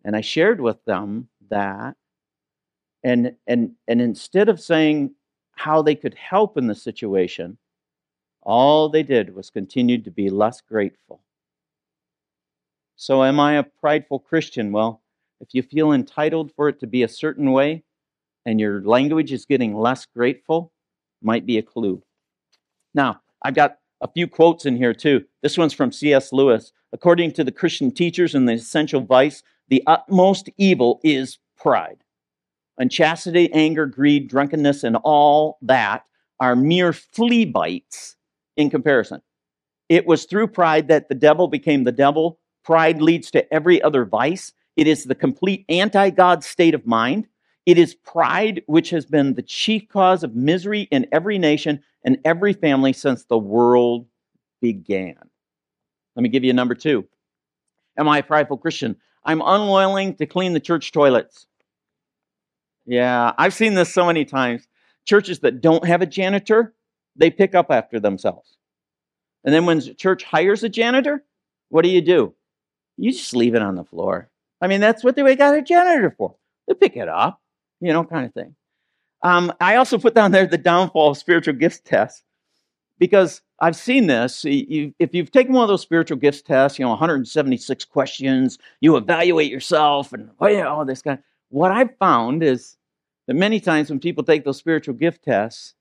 And 0.06 0.16
I 0.16 0.22
shared 0.22 0.62
with 0.62 0.84
them 0.86 1.28
that. 1.50 1.96
And, 3.04 3.36
and, 3.46 3.74
and 3.90 4.02
instead 4.02 4.48
of 4.48 4.62
saying 4.62 5.14
how 5.52 5.82
they 5.82 5.96
could 5.96 6.14
help 6.14 6.58
in 6.58 6.68
the 6.68 6.76
situation, 6.76 7.58
all 8.42 8.88
they 8.88 9.04
did 9.04 9.36
was 9.36 9.50
continue 9.50 10.02
to 10.02 10.12
be 10.12 10.30
less 10.30 10.62
grateful. 10.62 11.25
So, 12.96 13.24
am 13.24 13.40
I 13.40 13.54
a 13.56 13.64
prideful 13.64 14.20
Christian? 14.20 14.72
Well, 14.72 15.02
if 15.42 15.50
you 15.54 15.62
feel 15.62 15.92
entitled 15.92 16.52
for 16.56 16.70
it 16.70 16.80
to 16.80 16.88
be 16.88 17.04
a 17.04 17.08
certain 17.08 17.52
way 17.52 17.84
and 18.46 18.60
your 18.60 18.82
language 18.82 19.34
is 19.34 19.46
getting 19.46 19.76
less 19.76 20.06
grateful, 20.06 20.72
might 21.22 21.46
be 21.46 21.58
a 21.58 21.64
clue. 21.64 22.02
Now, 22.94 23.22
I've 23.44 23.56
got 23.56 23.80
a 24.02 24.12
few 24.12 24.28
quotes 24.28 24.66
in 24.66 24.78
here 24.78 24.94
too. 24.94 25.26
This 25.42 25.58
one's 25.58 25.74
from 25.74 25.92
C.S. 25.92 26.32
Lewis. 26.32 26.72
According 26.94 27.34
to 27.34 27.44
the 27.44 27.52
Christian 27.52 27.92
teachers 27.92 28.34
in 28.34 28.46
the 28.46 28.54
essential 28.54 29.02
vice, 29.02 29.44
the 29.68 29.84
utmost 29.88 30.50
evil 30.58 31.00
is 31.04 31.40
pride. 31.58 31.98
Unchastity, 32.78 33.52
anger, 33.52 33.86
greed, 33.86 34.30
drunkenness, 34.30 34.84
and 34.84 34.98
all 35.04 35.58
that 35.62 36.06
are 36.40 36.56
mere 36.56 36.94
flea 36.94 37.46
bites 37.46 38.16
in 38.56 38.70
comparison. 38.70 39.22
It 39.90 40.06
was 40.06 40.26
through 40.26 40.48
pride 40.48 40.88
that 40.88 41.10
the 41.10 41.16
devil 41.16 41.48
became 41.48 41.84
the 41.84 41.92
devil. 41.92 42.40
Pride 42.66 43.00
leads 43.00 43.30
to 43.32 43.54
every 43.54 43.80
other 43.82 44.06
vice. 44.06 44.52
It 44.76 44.88
is 44.88 45.04
the 45.04 45.16
complete 45.16 45.66
anti 45.70 46.10
God 46.10 46.44
state 46.44 46.74
of 46.74 46.88
mind. 46.88 47.28
It 47.68 47.78
is 47.78 47.94
pride 47.96 48.64
which 48.66 48.90
has 48.90 49.06
been 49.06 49.36
the 49.36 49.44
chief 49.44 49.88
cause 49.88 50.24
of 50.24 50.36
misery 50.36 50.82
in 50.92 51.08
every 51.12 51.38
nation 51.38 51.84
and 52.04 52.18
every 52.26 52.54
family 52.54 52.92
since 52.92 53.26
the 53.26 53.38
world 53.38 54.08
began. 54.62 55.16
Let 56.16 56.24
me 56.24 56.30
give 56.30 56.44
you 56.44 56.54
number 56.54 56.76
two. 56.76 57.06
Am 57.98 58.10
I 58.10 58.20
a 58.20 58.24
prideful 58.24 58.58
Christian? 58.58 58.96
I'm 59.24 59.42
unwilling 59.42 60.16
to 60.16 60.26
clean 60.26 60.54
the 60.54 60.60
church 60.60 60.92
toilets. 60.92 61.48
Yeah, 62.86 63.32
I've 63.38 63.54
seen 63.54 63.76
this 63.76 63.94
so 63.94 64.06
many 64.06 64.26
times. 64.26 64.68
Churches 65.06 65.40
that 65.40 65.62
don't 65.62 65.86
have 65.86 66.02
a 66.02 66.08
janitor, 66.08 66.74
they 67.16 67.30
pick 67.30 67.54
up 67.54 67.68
after 67.70 68.00
themselves. 68.00 68.58
And 69.44 69.54
then 69.54 69.66
when 69.66 69.82
church 69.98 70.24
hires 70.24 70.64
a 70.64 70.70
janitor, 70.70 71.24
what 71.70 71.84
do 71.84 71.90
you 71.90 72.02
do? 72.02 72.34
You 72.98 73.12
just 73.12 73.36
leave 73.36 73.56
it 73.56 73.62
on 73.62 73.76
the 73.76 73.84
floor. 73.84 74.30
I 74.62 74.68
mean, 74.68 74.82
that's 74.82 75.04
what 75.04 75.16
they 75.16 75.36
got 75.36 75.56
a 75.56 75.62
janitor 75.62 76.14
for. 76.18 76.36
They 76.68 76.74
pick 76.74 76.96
it 76.98 77.10
up, 77.10 77.42
you 77.82 77.94
know, 77.94 78.04
kind 78.04 78.26
of 78.26 78.34
thing. 78.34 78.56
Um, 79.24 79.54
I 79.60 79.76
also 79.76 79.98
put 79.98 80.16
down 80.16 80.32
there 80.32 80.46
the 80.46 80.58
downfall 80.58 81.12
of 81.12 81.18
spiritual 81.18 81.56
gifts 81.56 81.80
test 81.80 82.24
because 83.00 83.42
I've 83.60 83.76
seen 83.76 84.08
this. 84.08 84.44
You, 84.46 84.94
if 85.00 85.14
you've 85.14 85.32
taken 85.32 85.54
one 85.54 85.64
of 85.64 85.70
those 85.70 85.82
spiritual 85.82 86.18
gifts 86.18 86.42
tests, 86.42 86.80
you 86.80 86.86
know, 86.86 86.90
176 86.90 87.86
questions, 87.86 88.58
you 88.82 88.96
evaluate 88.96 89.52
yourself 89.52 90.14
and 90.14 90.30
oh, 90.40 90.64
all 90.64 90.86
this 90.86 91.02
kind. 91.02 91.20
Of, 91.20 91.26
what 91.50 91.72
I've 91.72 91.96
found 91.98 92.44
is 92.44 92.78
that 93.28 93.36
many 93.36 93.60
times 93.60 93.90
when 93.90 94.00
people 94.00 94.24
take 94.24 94.46
those 94.46 94.58
spiritual 94.58 94.96
gift 94.96 95.24
tests, 95.24 95.74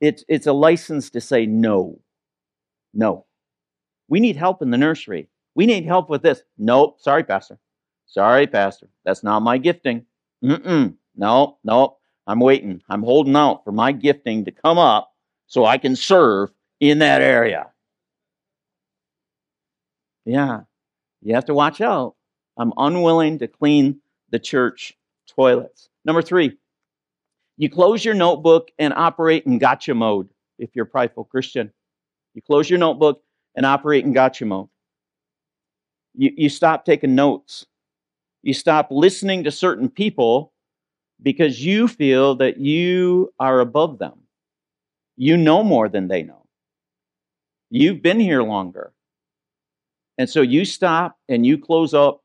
It's, 0.00 0.24
it's 0.28 0.46
a 0.46 0.52
license 0.52 1.10
to 1.10 1.20
say 1.20 1.46
no. 1.46 1.98
No. 2.92 3.24
We 4.08 4.20
need 4.20 4.36
help 4.36 4.62
in 4.62 4.70
the 4.70 4.78
nursery. 4.78 5.28
We 5.56 5.64
need 5.66 5.86
help 5.86 6.10
with 6.10 6.22
this. 6.22 6.42
Nope. 6.58 7.00
Sorry, 7.00 7.24
Pastor. 7.24 7.58
Sorry, 8.04 8.46
Pastor. 8.46 8.88
That's 9.04 9.24
not 9.24 9.40
my 9.40 9.56
gifting. 9.56 10.04
Mm-mm. 10.44 10.94
No, 11.16 11.56
no. 11.64 11.96
I'm 12.26 12.40
waiting. 12.40 12.82
I'm 12.90 13.02
holding 13.02 13.34
out 13.34 13.64
for 13.64 13.72
my 13.72 13.90
gifting 13.92 14.44
to 14.44 14.50
come 14.50 14.76
up 14.76 15.14
so 15.46 15.64
I 15.64 15.78
can 15.78 15.96
serve 15.96 16.50
in 16.78 16.98
that 16.98 17.22
area. 17.22 17.68
Yeah. 20.26 20.60
You 21.22 21.34
have 21.34 21.46
to 21.46 21.54
watch 21.54 21.80
out. 21.80 22.16
I'm 22.58 22.72
unwilling 22.76 23.38
to 23.38 23.48
clean 23.48 24.00
the 24.30 24.38
church 24.38 24.92
toilets. 25.26 25.88
Number 26.04 26.20
three, 26.20 26.58
you 27.56 27.70
close 27.70 28.04
your 28.04 28.14
notebook 28.14 28.70
and 28.78 28.92
operate 28.92 29.46
in 29.46 29.58
gotcha 29.58 29.94
mode 29.94 30.28
if 30.58 30.70
you're 30.74 30.84
a 30.84 30.88
prideful 30.88 31.24
Christian. 31.24 31.72
You 32.34 32.42
close 32.42 32.68
your 32.68 32.78
notebook 32.78 33.22
and 33.54 33.64
operate 33.64 34.04
in 34.04 34.12
gotcha 34.12 34.44
mode. 34.44 34.68
You, 36.16 36.32
you 36.36 36.48
stop 36.48 36.84
taking 36.84 37.14
notes. 37.14 37.66
You 38.42 38.54
stop 38.54 38.88
listening 38.90 39.44
to 39.44 39.50
certain 39.50 39.88
people 39.88 40.52
because 41.22 41.64
you 41.64 41.88
feel 41.88 42.36
that 42.36 42.58
you 42.58 43.32
are 43.38 43.60
above 43.60 43.98
them. 43.98 44.20
You 45.16 45.36
know 45.36 45.62
more 45.62 45.88
than 45.88 46.08
they 46.08 46.22
know. 46.22 46.46
You've 47.70 48.02
been 48.02 48.20
here 48.20 48.42
longer. 48.42 48.92
And 50.18 50.28
so 50.28 50.40
you 50.40 50.64
stop 50.64 51.18
and 51.28 51.44
you 51.44 51.58
close 51.58 51.92
up 51.92 52.22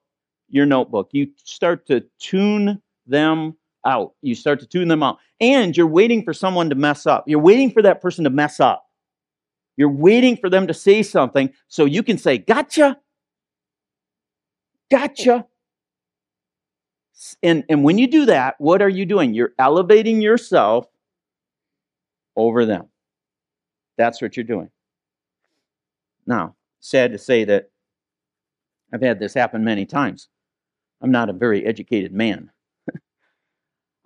your 0.49 0.65
notebook. 0.65 1.09
You 1.11 1.29
start 1.43 1.87
to 1.87 2.05
tune 2.19 2.81
them 3.07 3.55
out. 3.85 4.13
You 4.21 4.35
start 4.35 4.59
to 4.59 4.67
tune 4.67 4.87
them 4.87 5.03
out. 5.03 5.17
And 5.39 5.75
you're 5.75 5.87
waiting 5.87 6.23
for 6.23 6.33
someone 6.33 6.69
to 6.69 6.75
mess 6.75 7.05
up. 7.05 7.23
You're 7.27 7.39
waiting 7.39 7.71
for 7.71 7.81
that 7.81 8.01
person 8.01 8.23
to 8.25 8.29
mess 8.29 8.59
up. 8.59 8.85
You're 9.77 9.89
waiting 9.89 10.37
for 10.37 10.49
them 10.49 10.67
to 10.67 10.73
say 10.73 11.01
something 11.01 11.51
so 11.67 11.85
you 11.85 12.03
can 12.03 12.17
say, 12.17 12.37
Gotcha. 12.37 12.99
Gotcha. 14.91 15.45
And, 17.41 17.63
and 17.69 17.83
when 17.83 17.97
you 17.97 18.07
do 18.07 18.25
that, 18.25 18.55
what 18.59 18.81
are 18.81 18.89
you 18.89 19.05
doing? 19.05 19.33
You're 19.33 19.53
elevating 19.57 20.21
yourself 20.21 20.85
over 22.35 22.65
them. 22.65 22.87
That's 23.97 24.21
what 24.21 24.35
you're 24.35 24.43
doing. 24.43 24.69
Now, 26.27 26.55
sad 26.79 27.11
to 27.13 27.17
say 27.17 27.45
that 27.45 27.69
I've 28.93 29.01
had 29.01 29.19
this 29.19 29.33
happen 29.33 29.63
many 29.63 29.85
times. 29.85 30.27
I'm 31.01 31.11
not 31.11 31.29
a 31.29 31.33
very 31.33 31.65
educated 31.65 32.11
man. 32.11 32.51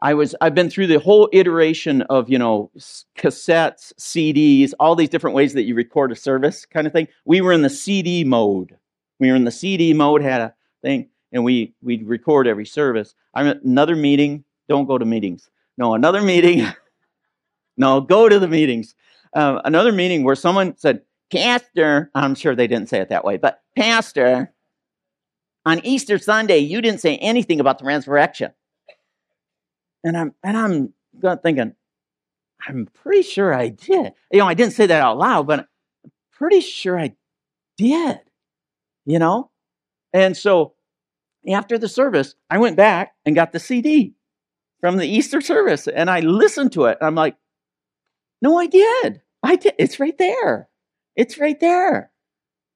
I 0.01 0.13
was 0.13 0.35
I've 0.39 0.55
been 0.55 0.69
through 0.69 0.87
the 0.87 0.99
whole 0.99 1.29
iteration 1.33 2.03
of, 2.03 2.29
you 2.29 2.37
know, 2.37 2.71
cassettes, 3.17 3.93
CDs, 3.99 4.73
all 4.79 4.95
these 4.95 5.09
different 5.09 5.35
ways 5.35 5.53
that 5.53 5.63
you 5.63 5.73
record 5.73 6.11
a 6.11 6.15
service 6.15 6.65
kind 6.65 6.85
of 6.85 6.93
thing. 6.93 7.07
We 7.25 7.41
were 7.41 7.53
in 7.53 7.63
the 7.63 7.69
CD 7.69 8.23
mode. 8.23 8.77
We 9.19 9.29
were 9.29 9.35
in 9.35 9.45
the 9.45 9.51
CD 9.51 9.93
mode, 9.93 10.21
had 10.21 10.41
a 10.41 10.53
thing, 10.85 11.09
and 11.31 11.43
we 11.43 11.73
we'd 11.81 12.07
record 12.07 12.47
every 12.47 12.65
service. 12.65 13.15
I'm 13.33 13.47
at 13.47 13.63
another 13.63 13.95
meeting. 13.95 14.43
Don't 14.69 14.85
go 14.85 14.97
to 14.97 15.05
meetings. 15.05 15.49
No, 15.77 15.95
another 15.95 16.21
meeting. 16.21 16.67
no, 17.77 18.01
go 18.01 18.29
to 18.29 18.39
the 18.39 18.47
meetings. 18.47 18.95
Uh, 19.33 19.61
another 19.65 19.91
meeting 19.91 20.23
where 20.23 20.35
someone 20.35 20.77
said, 20.77 21.01
Pastor, 21.31 22.09
I'm 22.15 22.35
sure 22.35 22.55
they 22.55 22.67
didn't 22.67 22.87
say 22.87 23.01
it 23.01 23.09
that 23.09 23.25
way, 23.25 23.35
but 23.37 23.61
Pastor, 23.75 24.53
on 25.65 25.85
Easter 25.85 26.17
Sunday, 26.17 26.59
you 26.59 26.81
didn't 26.81 27.01
say 27.01 27.17
anything 27.17 27.59
about 27.59 27.79
the 27.79 27.85
resurrection. 27.85 28.51
And 30.03 30.15
I'm 30.15 30.33
and 30.43 30.55
I'm 30.55 30.93
thinking, 31.39 31.73
I'm 32.67 32.87
pretty 32.93 33.23
sure 33.23 33.53
I 33.53 33.69
did. 33.69 34.13
You 34.31 34.39
know, 34.39 34.47
I 34.47 34.53
didn't 34.53 34.73
say 34.73 34.85
that 34.85 35.01
out 35.01 35.17
loud, 35.17 35.47
but 35.47 35.61
I'm 35.61 36.11
pretty 36.31 36.61
sure 36.61 36.97
I 36.97 37.15
did. 37.77 38.19
You 39.05 39.19
know? 39.19 39.49
And 40.13 40.37
so 40.37 40.74
after 41.53 41.77
the 41.77 41.87
service, 41.87 42.35
I 42.49 42.57
went 42.57 42.77
back 42.77 43.13
and 43.25 43.35
got 43.35 43.51
the 43.51 43.59
CD 43.59 44.13
from 44.81 44.97
the 44.97 45.07
Easter 45.07 45.41
service 45.41 45.87
and 45.87 46.09
I 46.09 46.19
listened 46.21 46.71
to 46.73 46.85
it. 46.85 46.97
I'm 47.01 47.15
like, 47.15 47.35
no, 48.41 48.59
I 48.59 48.67
did. 48.67 49.21
I 49.43 49.55
did. 49.55 49.73
It's 49.79 49.99
right 49.99 50.17
there. 50.17 50.69
It's 51.15 51.39
right 51.39 51.59
there. 51.59 52.11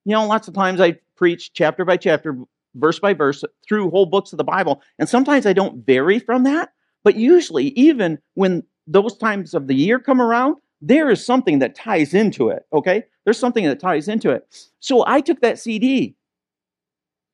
You 0.06 0.14
know, 0.14 0.26
lots 0.26 0.48
of 0.48 0.54
times 0.54 0.80
I 0.80 0.98
preach 1.16 1.54
chapter 1.54 1.86
by 1.86 1.98
chapter, 1.98 2.38
verse 2.76 3.00
by 3.00 3.14
verse, 3.14 3.44
through 3.68 3.90
whole 3.90 4.06
books 4.06 4.32
of 4.32 4.38
the 4.38 4.44
Bible. 4.44 4.82
And 4.98 5.10
sometimes 5.10 5.46
I 5.46 5.54
don't 5.54 5.86
vary 5.86 6.20
from 6.20 6.44
that. 6.44 6.74
But 7.04 7.16
usually, 7.16 7.68
even 7.70 8.20
when 8.34 8.64
those 8.88 9.18
times 9.18 9.54
of 9.54 9.68
the 9.68 9.76
year 9.76 10.00
come 10.00 10.22
around, 10.22 10.58
there 10.82 11.10
is 11.10 11.26
something 11.26 11.60
that 11.60 11.76
ties 11.76 12.14
into 12.14 12.50
it. 12.50 12.66
Okay? 12.74 13.04
There's 13.26 13.40
something 13.40 13.66
that 13.66 13.80
ties 13.80 14.08
into 14.08 14.32
it. 14.32 14.48
So 14.80 15.04
I 15.06 15.22
took 15.22 15.42
that 15.42 15.60
CD 15.60 16.16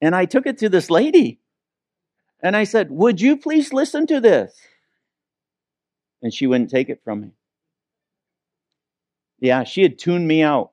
and 0.05 0.15
I 0.15 0.25
took 0.25 0.45
it 0.45 0.59
to 0.59 0.69
this 0.69 0.91
lady. 0.91 1.39
And 2.43 2.55
I 2.55 2.63
said, 2.65 2.91
Would 2.91 3.19
you 3.19 3.37
please 3.37 3.73
listen 3.73 4.05
to 4.07 4.21
this? 4.21 4.55
And 6.21 6.31
she 6.31 6.45
wouldn't 6.45 6.69
take 6.69 6.89
it 6.89 7.01
from 7.03 7.21
me. 7.21 7.31
Yeah, 9.39 9.63
she 9.63 9.81
had 9.81 9.97
tuned 9.97 10.27
me 10.27 10.43
out. 10.43 10.71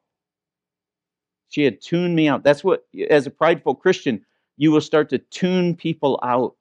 She 1.48 1.64
had 1.64 1.80
tuned 1.80 2.14
me 2.14 2.28
out. 2.28 2.44
That's 2.44 2.62
what, 2.62 2.84
as 3.08 3.26
a 3.26 3.30
prideful 3.30 3.74
Christian, 3.74 4.24
you 4.58 4.70
will 4.70 4.82
start 4.82 5.08
to 5.10 5.18
tune 5.18 5.76
people 5.76 6.20
out 6.22 6.56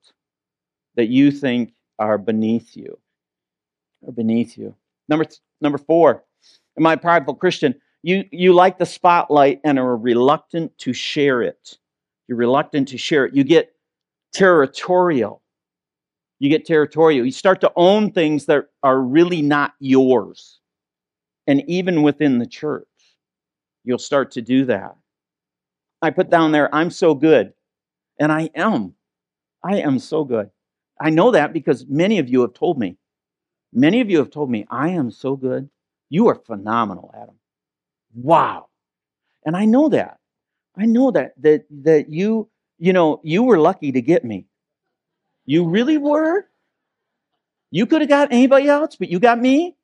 that 0.96 1.08
you 1.08 1.30
think 1.30 1.74
are 1.98 2.16
beneath 2.16 2.74
you. 2.74 2.98
Are 4.06 4.12
beneath 4.12 4.56
you. 4.56 4.74
Number 5.10 5.24
th- 5.24 5.40
number 5.60 5.78
four, 5.78 6.24
am 6.78 6.86
I 6.86 6.94
a 6.94 6.96
prideful 6.96 7.34
Christian? 7.34 7.74
You 8.02 8.24
you 8.32 8.54
like 8.54 8.78
the 8.78 8.86
spotlight 8.86 9.60
and 9.62 9.78
are 9.78 9.96
reluctant 9.96 10.76
to 10.78 10.94
share 10.94 11.42
it. 11.42 11.78
You're 12.32 12.38
reluctant 12.38 12.88
to 12.88 12.96
share 12.96 13.26
it. 13.26 13.34
You 13.34 13.44
get 13.44 13.74
territorial. 14.32 15.42
You 16.38 16.48
get 16.48 16.64
territorial. 16.64 17.26
You 17.26 17.30
start 17.30 17.60
to 17.60 17.70
own 17.76 18.10
things 18.10 18.46
that 18.46 18.68
are 18.82 18.98
really 18.98 19.42
not 19.42 19.74
yours. 19.80 20.58
And 21.46 21.62
even 21.68 22.00
within 22.00 22.38
the 22.38 22.46
church, 22.46 22.88
you'll 23.84 23.98
start 23.98 24.30
to 24.30 24.40
do 24.40 24.64
that. 24.64 24.96
I 26.00 26.08
put 26.08 26.30
down 26.30 26.52
there, 26.52 26.74
I'm 26.74 26.88
so 26.88 27.14
good. 27.14 27.52
And 28.18 28.32
I 28.32 28.48
am. 28.54 28.94
I 29.62 29.80
am 29.80 29.98
so 29.98 30.24
good. 30.24 30.48
I 30.98 31.10
know 31.10 31.32
that 31.32 31.52
because 31.52 31.84
many 31.86 32.18
of 32.18 32.30
you 32.30 32.40
have 32.40 32.54
told 32.54 32.78
me. 32.78 32.96
Many 33.74 34.00
of 34.00 34.08
you 34.08 34.16
have 34.16 34.30
told 34.30 34.50
me, 34.50 34.64
I 34.70 34.88
am 34.88 35.10
so 35.10 35.36
good. 35.36 35.68
You 36.08 36.28
are 36.28 36.34
phenomenal, 36.34 37.14
Adam. 37.14 37.34
Wow. 38.14 38.68
And 39.44 39.54
I 39.54 39.66
know 39.66 39.90
that. 39.90 40.16
I 40.76 40.86
know 40.86 41.10
that 41.10 41.34
that 41.42 41.64
that 41.82 42.10
you, 42.10 42.48
you 42.78 42.92
know, 42.92 43.20
you 43.22 43.42
were 43.42 43.58
lucky 43.58 43.92
to 43.92 44.00
get 44.00 44.24
me. 44.24 44.46
You 45.44 45.68
really 45.68 45.98
were. 45.98 46.46
You 47.70 47.86
could 47.86 48.02
have 48.02 48.10
got 48.10 48.32
anybody 48.32 48.68
else, 48.68 48.96
but 48.96 49.08
you 49.08 49.18
got 49.18 49.40
me. 49.40 49.76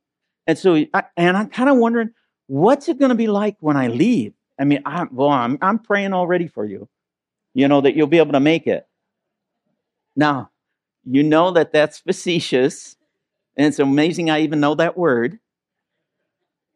And 0.46 0.59
so, 0.59 0.85
I, 0.94 1.05
and 1.16 1.37
I'm 1.37 1.48
kind 1.48 1.70
of 1.70 1.77
wondering, 1.77 2.11
what's 2.46 2.88
it 2.88 2.98
going 2.98 3.11
to 3.11 3.14
be 3.14 3.27
like 3.27 3.57
when 3.61 3.77
I 3.77 3.88
leave? 3.88 4.35
I 4.59 4.64
mean, 4.64 4.83
I'm 4.85 5.09
well, 5.12 5.29
I'm, 5.29 5.59
I'm 5.62 5.79
praying 5.79 6.12
already 6.12 6.48
for 6.48 6.64
you, 6.64 6.88
you 7.55 7.68
know, 7.68 7.81
that 7.81 7.94
you'll 7.94 8.07
be 8.07 8.18
able 8.18 8.33
to 8.33 8.40
make 8.40 8.66
it. 8.66 8.87
Now, 10.16 10.51
you 11.05 11.22
know 11.22 11.53
that 11.53 11.72
that's 11.72 11.98
facetious, 11.98 12.96
and 13.57 13.66
it's 13.66 13.79
amazing 13.79 14.31
I 14.31 14.40
even 14.40 14.61
know 14.61 14.74
that 14.74 14.96
word. 14.96 15.38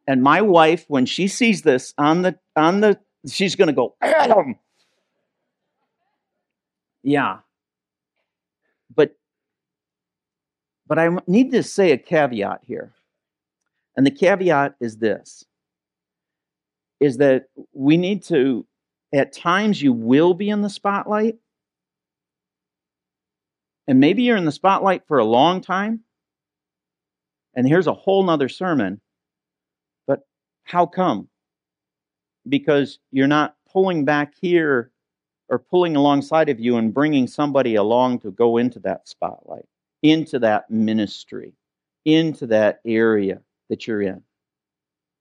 And 0.07 0.23
my 0.23 0.43
wife, 0.43 0.85
when 0.89 1.07
she 1.07 1.29
sees 1.29 1.63
this 1.63 1.95
on 1.99 2.23
the 2.23 2.39
on 2.57 2.81
the, 2.81 3.01
she's 3.29 3.55
going 3.57 3.69
to 3.69 3.75
go, 3.75 3.95
Adam. 4.01 4.57
Yeah, 7.03 7.39
but 8.95 9.17
but 10.87 10.99
I 10.99 11.09
need 11.27 11.51
to 11.53 11.63
say 11.63 11.93
a 11.93 11.99
caveat 11.99 12.61
here. 12.67 12.93
And 13.97 14.07
the 14.07 14.11
caveat 14.11 14.77
is 14.81 14.99
this 14.99 15.45
is 17.03 17.17
that 17.17 17.47
we 17.73 17.97
need 17.97 18.23
to, 18.23 18.65
at 19.13 19.33
times, 19.33 19.83
you 19.83 19.93
will 19.93 20.35
be 20.35 20.49
in 20.49 20.63
the 20.63 20.71
spotlight. 20.71 21.37
And 23.89 23.99
maybe 23.99 24.23
you're 24.23 24.37
in 24.37 24.45
the 24.45 24.53
spotlight 24.53 25.03
for 25.09 25.19
a 25.19 25.25
long 25.25 25.61
time. 25.61 26.05
And 27.57 27.67
here's 27.67 27.89
a 27.89 27.93
whole 27.93 28.23
nother 28.23 28.49
sermon. 28.49 29.01
But 30.07 30.21
how 30.63 30.87
come? 30.87 31.29
Because 32.49 32.99
you're 33.11 33.27
not 33.27 33.57
pulling 33.71 34.05
back 34.05 34.35
here 34.41 34.91
or 35.49 35.59
pulling 35.59 35.97
alongside 35.97 36.49
of 36.49 36.59
you 36.59 36.77
and 36.77 36.95
bringing 36.95 37.27
somebody 37.27 37.75
along 37.75 38.19
to 38.21 38.31
go 38.31 38.57
into 38.57 38.79
that 38.81 39.09
spotlight, 39.09 39.67
into 40.03 40.39
that 40.39 40.71
ministry, 40.71 41.55
into 42.05 42.47
that 42.47 42.81
area 42.87 43.41
that 43.69 43.87
you're 43.87 44.03
in. 44.03 44.23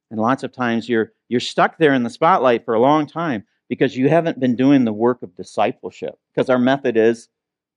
And 0.09 0.19
lots 0.19 0.43
of 0.43 0.51
times 0.51 0.89
you're 0.89 1.13
you're 1.29 1.39
stuck 1.39 1.77
there 1.77 1.93
in 1.93 2.03
the 2.03 2.09
spotlight 2.09 2.65
for 2.65 2.73
a 2.73 2.81
long 2.81 3.07
time 3.07 3.45
because 3.69 3.95
you 3.95 4.09
haven't 4.09 4.39
been 4.39 4.55
doing 4.55 4.83
the 4.83 4.91
work 4.91 5.23
of 5.23 5.35
discipleship. 5.35 6.19
Because 6.33 6.49
our 6.49 6.59
method 6.59 6.97
is 6.97 7.29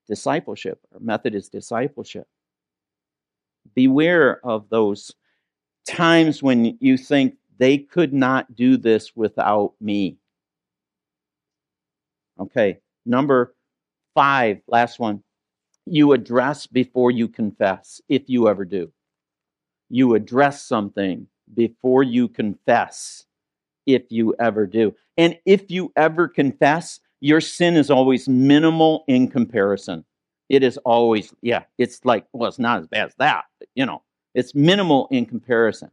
discipleship. 0.08 0.80
Our 0.92 1.00
method 1.00 1.34
is 1.34 1.48
discipleship. 1.48 2.26
Beware 3.74 4.44
of 4.44 4.68
those 4.68 5.14
times 5.86 6.42
when 6.42 6.76
you 6.80 6.96
think 6.96 7.36
they 7.58 7.78
could 7.78 8.12
not 8.12 8.54
do 8.54 8.76
this 8.76 9.14
without 9.14 9.74
me. 9.80 10.18
Okay, 12.38 12.78
number 13.06 13.54
five, 14.14 14.60
last 14.66 14.98
one. 14.98 15.22
You 15.86 16.12
address 16.12 16.66
before 16.66 17.10
you 17.10 17.28
confess, 17.28 18.00
if 18.08 18.22
you 18.26 18.48
ever 18.48 18.64
do. 18.64 18.90
You 19.90 20.14
address 20.14 20.62
something 20.62 21.26
before 21.52 22.02
you 22.02 22.26
confess, 22.28 23.26
if 23.86 24.10
you 24.10 24.34
ever 24.40 24.66
do. 24.66 24.94
And 25.16 25.38
if 25.44 25.70
you 25.70 25.92
ever 25.94 26.26
confess, 26.26 27.00
your 27.20 27.40
sin 27.40 27.76
is 27.76 27.90
always 27.90 28.28
minimal 28.28 29.04
in 29.06 29.28
comparison. 29.28 30.04
It 30.48 30.62
is 30.62 30.78
always, 30.78 31.32
yeah, 31.42 31.64
it's 31.78 32.04
like, 32.04 32.26
well, 32.32 32.48
it's 32.48 32.58
not 32.58 32.80
as 32.80 32.86
bad 32.86 33.06
as 33.06 33.14
that, 33.18 33.44
but, 33.58 33.68
you 33.74 33.86
know, 33.86 34.02
it's 34.34 34.54
minimal 34.54 35.06
in 35.10 35.26
comparison. 35.26 35.90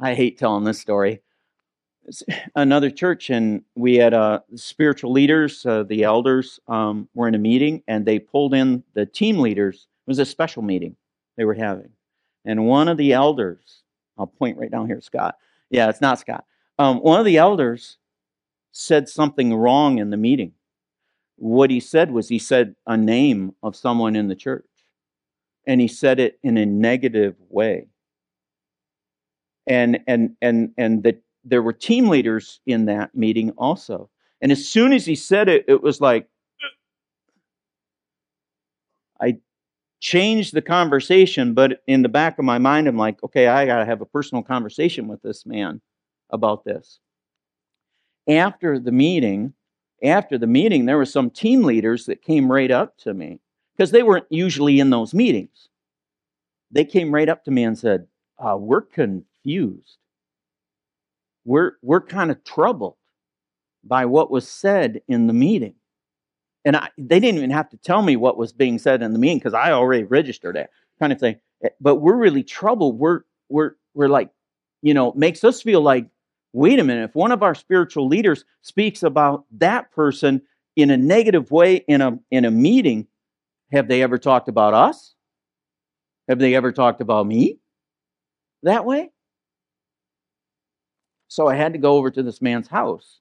I 0.00 0.14
hate 0.14 0.38
telling 0.38 0.64
this 0.64 0.78
story. 0.78 1.22
Another 2.54 2.90
church, 2.90 3.30
and 3.30 3.62
we 3.74 3.96
had 3.96 4.14
uh, 4.14 4.40
spiritual 4.54 5.12
leaders, 5.12 5.66
uh, 5.66 5.82
the 5.82 6.04
elders, 6.04 6.60
um, 6.68 7.08
were 7.14 7.28
in 7.28 7.34
a 7.34 7.38
meeting, 7.38 7.82
and 7.88 8.06
they 8.06 8.18
pulled 8.18 8.54
in 8.54 8.84
the 8.94 9.04
team 9.04 9.38
leaders. 9.38 9.88
It 10.06 10.10
was 10.10 10.18
a 10.18 10.24
special 10.24 10.62
meeting 10.62 10.96
they 11.36 11.44
were 11.44 11.54
having. 11.54 11.90
And 12.44 12.66
one 12.66 12.88
of 12.88 12.96
the 12.96 13.12
elders, 13.12 13.82
I'll 14.16 14.26
point 14.26 14.56
right 14.56 14.70
down 14.70 14.86
here, 14.86 15.00
Scott. 15.00 15.36
Yeah, 15.68 15.88
it's 15.90 16.00
not 16.00 16.18
Scott. 16.18 16.44
Um, 16.78 16.98
one 16.98 17.18
of 17.18 17.26
the 17.26 17.36
elders 17.36 17.98
said 18.72 19.08
something 19.08 19.52
wrong 19.52 19.98
in 19.98 20.10
the 20.10 20.16
meeting. 20.16 20.52
What 21.36 21.70
he 21.70 21.80
said 21.80 22.10
was 22.10 22.28
he 22.28 22.38
said 22.38 22.76
a 22.86 22.96
name 22.96 23.54
of 23.62 23.76
someone 23.76 24.16
in 24.16 24.28
the 24.28 24.34
church, 24.34 24.64
and 25.66 25.80
he 25.80 25.88
said 25.88 26.20
it 26.20 26.38
in 26.42 26.56
a 26.56 26.64
negative 26.64 27.34
way 27.50 27.88
and 29.68 30.00
and 30.06 30.34
and 30.42 30.72
and 30.76 31.02
that 31.04 31.22
there 31.44 31.62
were 31.62 31.72
team 31.72 32.08
leaders 32.08 32.60
in 32.66 32.86
that 32.86 33.14
meeting 33.14 33.50
also. 33.52 34.10
And 34.40 34.50
as 34.52 34.66
soon 34.68 34.92
as 34.92 35.06
he 35.06 35.14
said 35.14 35.48
it, 35.48 35.64
it 35.68 35.82
was 35.82 36.00
like 36.00 36.28
I 39.20 39.38
changed 40.00 40.54
the 40.54 40.62
conversation, 40.62 41.54
but 41.54 41.82
in 41.86 42.02
the 42.02 42.08
back 42.08 42.38
of 42.38 42.44
my 42.44 42.58
mind, 42.58 42.86
I'm 42.86 42.96
like, 42.96 43.22
okay, 43.24 43.48
I 43.48 43.66
got 43.66 43.78
to 43.78 43.84
have 43.84 44.00
a 44.00 44.06
personal 44.06 44.42
conversation 44.42 45.08
with 45.08 45.22
this 45.22 45.44
man 45.44 45.80
about 46.30 46.64
this. 46.64 47.00
After 48.28 48.78
the 48.78 48.92
meeting, 48.92 49.54
after 50.02 50.38
the 50.38 50.46
meeting, 50.46 50.86
there 50.86 50.98
were 50.98 51.04
some 51.04 51.30
team 51.30 51.62
leaders 51.62 52.06
that 52.06 52.22
came 52.22 52.50
right 52.50 52.70
up 52.70 52.96
to 52.98 53.14
me 53.14 53.40
because 53.76 53.90
they 53.90 54.02
weren't 54.02 54.26
usually 54.30 54.78
in 54.78 54.90
those 54.90 55.14
meetings. 55.14 55.68
They 56.70 56.84
came 56.84 57.12
right 57.12 57.28
up 57.28 57.44
to 57.44 57.50
me 57.50 57.64
and 57.64 57.76
said, 57.76 58.06
uh, 58.38 58.56
"We're 58.60 58.82
con- 58.82 59.24
confused. 59.42 59.98
We're, 61.44 61.72
we're 61.82 62.00
kind 62.00 62.30
of 62.30 62.42
troubled 62.44 62.96
by 63.84 64.04
what 64.04 64.30
was 64.30 64.46
said 64.46 65.00
in 65.08 65.26
the 65.26 65.32
meeting. 65.32 65.74
And 66.64 66.76
I, 66.76 66.88
they 66.98 67.20
didn't 67.20 67.38
even 67.38 67.50
have 67.50 67.70
to 67.70 67.76
tell 67.78 68.02
me 68.02 68.16
what 68.16 68.36
was 68.36 68.52
being 68.52 68.78
said 68.78 69.02
in 69.02 69.12
the 69.12 69.18
meeting 69.18 69.38
because 69.38 69.54
I 69.54 69.72
already 69.72 70.04
registered 70.04 70.56
it, 70.56 70.68
kind 70.98 71.12
of 71.12 71.20
thing. 71.20 71.36
Eh, 71.64 71.70
but 71.80 71.96
we're 71.96 72.16
really 72.16 72.42
troubled. 72.42 72.98
We're, 72.98 73.22
we're, 73.48 73.72
we're 73.94 74.08
like, 74.08 74.30
you 74.82 74.92
know, 74.92 75.12
makes 75.14 75.44
us 75.44 75.62
feel 75.62 75.80
like, 75.80 76.06
wait 76.52 76.78
a 76.78 76.84
minute, 76.84 77.04
if 77.04 77.14
one 77.14 77.32
of 77.32 77.42
our 77.42 77.54
spiritual 77.54 78.08
leaders 78.08 78.44
speaks 78.62 79.02
about 79.02 79.44
that 79.52 79.90
person 79.92 80.42
in 80.76 80.90
a 80.90 80.96
negative 80.96 81.50
way 81.50 81.76
in 81.88 82.00
a, 82.00 82.18
in 82.30 82.44
a 82.44 82.50
meeting, 82.50 83.06
have 83.72 83.88
they 83.88 84.02
ever 84.02 84.18
talked 84.18 84.48
about 84.48 84.74
us? 84.74 85.14
Have 86.28 86.38
they 86.38 86.54
ever 86.54 86.72
talked 86.72 87.00
about 87.00 87.26
me 87.26 87.58
that 88.62 88.84
way? 88.84 89.10
So 91.28 91.46
I 91.46 91.54
had 91.54 91.74
to 91.74 91.78
go 91.78 91.96
over 91.96 92.10
to 92.10 92.22
this 92.22 92.42
man's 92.42 92.68
house 92.68 93.20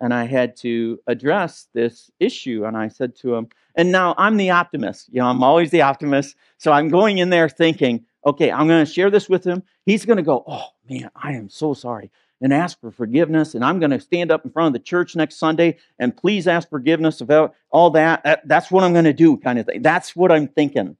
and 0.00 0.14
I 0.14 0.24
had 0.24 0.56
to 0.56 0.98
address 1.06 1.68
this 1.74 2.10
issue. 2.18 2.64
And 2.64 2.76
I 2.76 2.88
said 2.88 3.14
to 3.16 3.34
him, 3.34 3.48
and 3.74 3.92
now 3.92 4.14
I'm 4.16 4.38
the 4.38 4.50
optimist. 4.50 5.10
You 5.12 5.20
know, 5.20 5.26
I'm 5.26 5.42
always 5.42 5.70
the 5.70 5.82
optimist. 5.82 6.34
So 6.56 6.72
I'm 6.72 6.88
going 6.88 7.18
in 7.18 7.30
there 7.30 7.48
thinking, 7.48 8.06
okay, 8.26 8.50
I'm 8.50 8.66
going 8.66 8.84
to 8.84 8.90
share 8.90 9.10
this 9.10 9.28
with 9.28 9.44
him. 9.44 9.62
He's 9.84 10.06
going 10.06 10.16
to 10.16 10.22
go, 10.22 10.42
oh 10.46 10.68
man, 10.88 11.10
I 11.14 11.32
am 11.32 11.50
so 11.50 11.74
sorry, 11.74 12.10
and 12.40 12.52
ask 12.52 12.80
for 12.80 12.90
forgiveness. 12.90 13.54
And 13.54 13.64
I'm 13.64 13.78
going 13.78 13.90
to 13.90 14.00
stand 14.00 14.30
up 14.30 14.44
in 14.44 14.50
front 14.50 14.68
of 14.68 14.72
the 14.72 14.84
church 14.84 15.14
next 15.14 15.36
Sunday 15.36 15.76
and 15.98 16.16
please 16.16 16.48
ask 16.48 16.68
forgiveness 16.68 17.20
about 17.20 17.54
all 17.70 17.90
that. 17.90 18.42
That's 18.46 18.70
what 18.70 18.84
I'm 18.84 18.92
going 18.92 19.04
to 19.04 19.12
do, 19.12 19.36
kind 19.36 19.58
of 19.58 19.66
thing. 19.66 19.82
That's 19.82 20.16
what 20.16 20.32
I'm 20.32 20.48
thinking. 20.48 20.96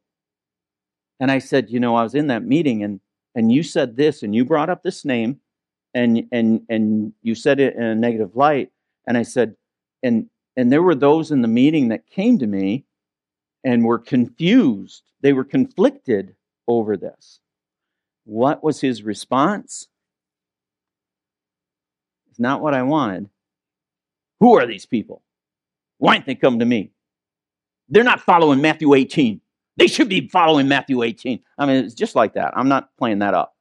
And 1.18 1.30
I 1.30 1.38
said, 1.38 1.70
you 1.70 1.80
know, 1.80 1.96
I 1.96 2.02
was 2.02 2.14
in 2.14 2.28
that 2.28 2.44
meeting 2.44 2.82
and 2.82 3.00
and 3.32 3.52
you 3.52 3.62
said 3.62 3.96
this 3.96 4.24
and 4.24 4.34
you 4.34 4.44
brought 4.44 4.70
up 4.70 4.82
this 4.82 5.04
name 5.04 5.38
and 5.94 6.26
and 6.32 6.62
and 6.68 7.12
you 7.22 7.34
said 7.34 7.60
it 7.60 7.74
in 7.76 7.82
a 7.82 7.94
negative 7.94 8.36
light. 8.36 8.70
And 9.06 9.16
i 9.16 9.22
said 9.22 9.56
and 10.02 10.28
and 10.56 10.72
there 10.72 10.82
were 10.82 10.94
those 10.94 11.30
in 11.30 11.42
the 11.42 11.48
meeting 11.48 11.88
that 11.88 12.06
came 12.08 12.38
to 12.38 12.46
me 12.46 12.84
and 13.64 13.84
were 13.84 13.98
confused. 13.98 15.02
They 15.20 15.32
were 15.32 15.44
conflicted 15.44 16.34
over 16.66 16.96
this. 16.96 17.40
What 18.24 18.62
was 18.62 18.80
his 18.80 19.02
response? 19.02 19.88
It's 22.30 22.40
not 22.40 22.60
what 22.60 22.74
i 22.74 22.82
wanted. 22.82 23.28
Who 24.40 24.58
are 24.58 24.66
these 24.66 24.86
people? 24.86 25.22
Why 25.98 26.14
didn't 26.14 26.26
they 26.26 26.34
come 26.34 26.60
to 26.60 26.64
me? 26.64 26.92
They're 27.88 28.04
not 28.04 28.20
following 28.20 28.60
matthew 28.60 28.94
18 28.94 29.40
they 29.76 29.86
should 29.86 30.08
be 30.08 30.28
following 30.28 30.68
matthew 30.68 31.02
18 31.02 31.40
i 31.58 31.66
mean 31.66 31.84
it's 31.84 31.94
just 31.94 32.14
like 32.14 32.34
that. 32.34 32.56
I'm 32.56 32.68
not 32.68 32.90
playing 32.98 33.20
that 33.20 33.34
up. 33.34 33.56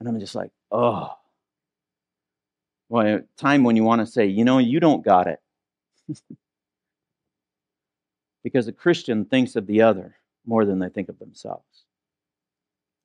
And 0.00 0.08
i'm 0.08 0.18
just 0.18 0.34
like 0.34 0.50
Oh. 0.70 1.14
Well, 2.88 3.20
time 3.36 3.64
when 3.64 3.76
you 3.76 3.84
want 3.84 4.00
to 4.00 4.06
say, 4.06 4.26
you 4.26 4.44
know, 4.44 4.58
you 4.58 4.80
don't 4.80 5.04
got 5.04 5.26
it. 5.26 5.40
because 8.42 8.68
a 8.68 8.72
Christian 8.72 9.24
thinks 9.24 9.56
of 9.56 9.66
the 9.66 9.82
other 9.82 10.16
more 10.46 10.64
than 10.64 10.78
they 10.78 10.88
think 10.88 11.08
of 11.08 11.18
themselves, 11.18 11.84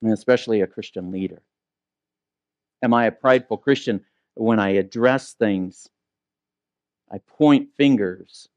and 0.01 0.14
especially 0.14 0.61
a 0.61 0.68
Christian 0.68 1.11
leader. 1.11 1.41
Am 2.82 2.93
I 2.93 3.05
a 3.05 3.11
prideful 3.11 3.57
Christian 3.57 4.03
when 4.36 4.59
I 4.59 4.70
address 4.72 5.34
things? 5.34 5.89
I 7.11 7.18
point 7.28 7.70
fingers 7.76 8.47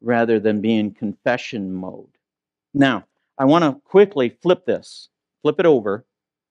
rather 0.00 0.40
than 0.40 0.60
be 0.60 0.76
in 0.76 0.92
confession 0.92 1.72
mode. 1.72 2.10
Now, 2.74 3.04
I 3.38 3.44
want 3.44 3.64
to 3.64 3.80
quickly 3.84 4.28
flip 4.28 4.66
this, 4.66 5.08
flip 5.42 5.58
it 5.58 5.66
over 5.66 6.04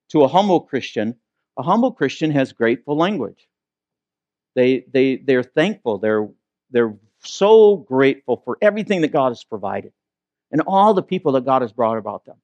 to 0.09 0.23
a 0.23 0.27
humble 0.27 0.61
Christian 0.61 1.15
a 1.57 1.63
humble 1.63 1.91
Christian 1.91 2.31
has 2.31 2.53
grateful 2.53 2.95
language. 2.95 3.47
They, 4.55 4.85
they, 4.91 5.17
they're 5.17 5.43
thankful. 5.43 5.97
They're, 5.97 6.27
they're 6.71 6.95
so 7.19 7.77
grateful 7.77 8.41
for 8.43 8.57
everything 8.61 9.01
that 9.01 9.11
God 9.11 9.29
has 9.29 9.43
provided 9.43 9.91
and 10.51 10.61
all 10.61 10.93
the 10.93 11.03
people 11.03 11.33
that 11.33 11.45
God 11.45 11.61
has 11.61 11.73
brought 11.73 11.97
about 11.97 12.25
them. 12.25 12.37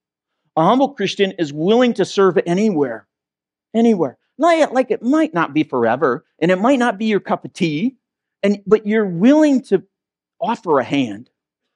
A 0.55 0.63
humble 0.63 0.89
Christian 0.89 1.31
is 1.33 1.51
willing 1.51 1.93
to 1.95 2.05
serve 2.05 2.37
anywhere, 2.45 3.07
anywhere. 3.73 4.17
Like 4.37 4.91
it 4.91 5.01
might 5.01 5.33
not 5.33 5.53
be 5.53 5.63
forever, 5.63 6.25
and 6.39 6.51
it 6.51 6.59
might 6.59 6.79
not 6.79 6.97
be 6.97 7.05
your 7.05 7.19
cup 7.19 7.45
of 7.45 7.53
tea, 7.53 7.95
and 8.41 8.61
but 8.65 8.85
you're 8.85 9.05
willing 9.05 9.61
to 9.63 9.83
offer 10.41 10.79
a 10.79 10.83
hand 10.83 11.29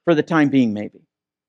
for 0.06 0.14
the 0.16 0.24
time 0.24 0.50
being, 0.50 0.74
maybe, 0.74 1.00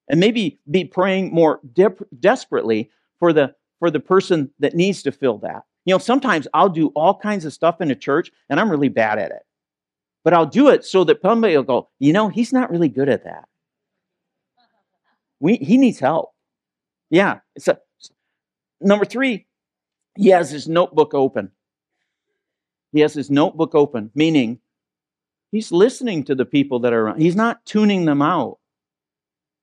and 0.08 0.20
maybe 0.20 0.58
be 0.70 0.84
praying 0.84 1.32
more 1.32 1.60
de- 1.72 1.94
desperately 2.20 2.90
for 3.18 3.32
the 3.32 3.54
for 3.78 3.90
the 3.90 4.00
person 4.00 4.50
that 4.58 4.74
needs 4.74 5.02
to 5.02 5.12
fill 5.12 5.38
that. 5.38 5.64
You 5.88 5.94
know, 5.94 5.98
sometimes 5.98 6.46
I'll 6.52 6.68
do 6.68 6.88
all 6.88 7.18
kinds 7.18 7.46
of 7.46 7.54
stuff 7.54 7.80
in 7.80 7.90
a 7.90 7.94
church 7.94 8.30
and 8.50 8.60
I'm 8.60 8.70
really 8.70 8.90
bad 8.90 9.18
at 9.18 9.30
it. 9.30 9.40
But 10.22 10.34
I'll 10.34 10.44
do 10.44 10.68
it 10.68 10.84
so 10.84 11.02
that 11.04 11.22
somebody 11.22 11.56
will 11.56 11.62
go, 11.62 11.88
you 11.98 12.12
know, 12.12 12.28
he's 12.28 12.52
not 12.52 12.70
really 12.70 12.90
good 12.90 13.08
at 13.08 13.24
that. 13.24 13.48
We, 15.40 15.56
he 15.56 15.78
needs 15.78 15.98
help. 15.98 16.32
Yeah. 17.08 17.38
So, 17.56 17.78
number 18.82 19.06
three, 19.06 19.46
he 20.14 20.28
has 20.28 20.50
his 20.50 20.68
notebook 20.68 21.14
open. 21.14 21.52
He 22.92 23.00
has 23.00 23.14
his 23.14 23.30
notebook 23.30 23.74
open, 23.74 24.10
meaning 24.14 24.58
he's 25.52 25.72
listening 25.72 26.22
to 26.24 26.34
the 26.34 26.44
people 26.44 26.80
that 26.80 26.92
are 26.92 27.06
around. 27.06 27.22
He's 27.22 27.34
not 27.34 27.64
tuning 27.64 28.04
them 28.04 28.20
out. 28.20 28.58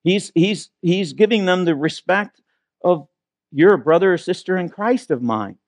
He's, 0.04 0.32
he's, 0.34 0.72
he's 0.82 1.14
giving 1.14 1.46
them 1.46 1.66
the 1.66 1.76
respect 1.76 2.42
of 2.84 3.08
you're 3.52 3.76
a 3.76 3.78
brother 3.78 4.12
or 4.12 4.18
sister 4.18 4.58
in 4.58 4.70
Christ 4.70 5.12
of 5.12 5.22
mine. 5.22 5.60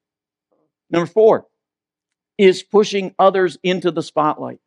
Number 0.90 1.08
four 1.08 1.48
is 2.38 2.64
pushing 2.64 3.16
others 3.18 3.58
into 3.64 3.92
the 3.92 4.04
spotlight. 4.04 4.60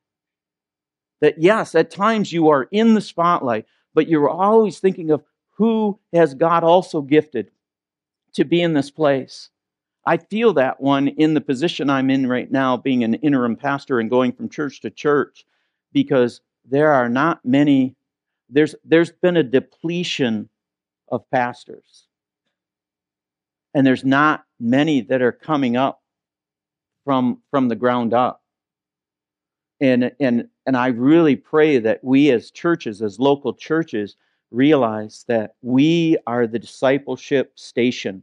That 1.20 1.40
yes, 1.40 1.74
at 1.74 1.90
times 1.90 2.32
you 2.32 2.48
are 2.48 2.68
in 2.70 2.94
the 2.94 3.00
spotlight, 3.00 3.66
but 3.94 4.08
you're 4.08 4.28
always 4.28 4.78
thinking 4.78 5.10
of 5.10 5.22
who 5.56 5.98
has 6.12 6.34
God 6.34 6.64
also 6.64 7.02
gifted 7.02 7.50
to 8.32 8.44
be 8.44 8.62
in 8.62 8.72
this 8.72 8.90
place. 8.90 9.50
I 10.06 10.16
feel 10.16 10.54
that 10.54 10.80
one 10.80 11.08
in 11.08 11.34
the 11.34 11.40
position 11.40 11.90
I'm 11.90 12.10
in 12.10 12.26
right 12.26 12.50
now, 12.50 12.76
being 12.76 13.04
an 13.04 13.14
interim 13.14 13.56
pastor 13.56 14.00
and 14.00 14.08
going 14.08 14.32
from 14.32 14.48
church 14.48 14.80
to 14.80 14.90
church, 14.90 15.44
because 15.92 16.40
there 16.64 16.92
are 16.92 17.08
not 17.08 17.44
many, 17.44 17.96
there's, 18.48 18.74
there's 18.84 19.12
been 19.12 19.36
a 19.36 19.42
depletion 19.42 20.48
of 21.08 21.28
pastors. 21.30 22.06
And 23.74 23.86
there's 23.86 24.04
not 24.04 24.44
many 24.58 25.02
that 25.02 25.22
are 25.22 25.32
coming 25.32 25.76
up 25.76 25.99
from, 27.04 27.38
from 27.50 27.68
the 27.68 27.76
ground 27.76 28.14
up. 28.14 28.42
And, 29.80 30.12
and, 30.20 30.48
and 30.66 30.76
I 30.76 30.88
really 30.88 31.36
pray 31.36 31.78
that 31.78 32.04
we 32.04 32.30
as 32.30 32.50
churches, 32.50 33.00
as 33.00 33.18
local 33.18 33.54
churches, 33.54 34.16
realize 34.50 35.24
that 35.28 35.54
we 35.62 36.18
are 36.26 36.46
the 36.46 36.58
discipleship 36.58 37.52
station 37.54 38.22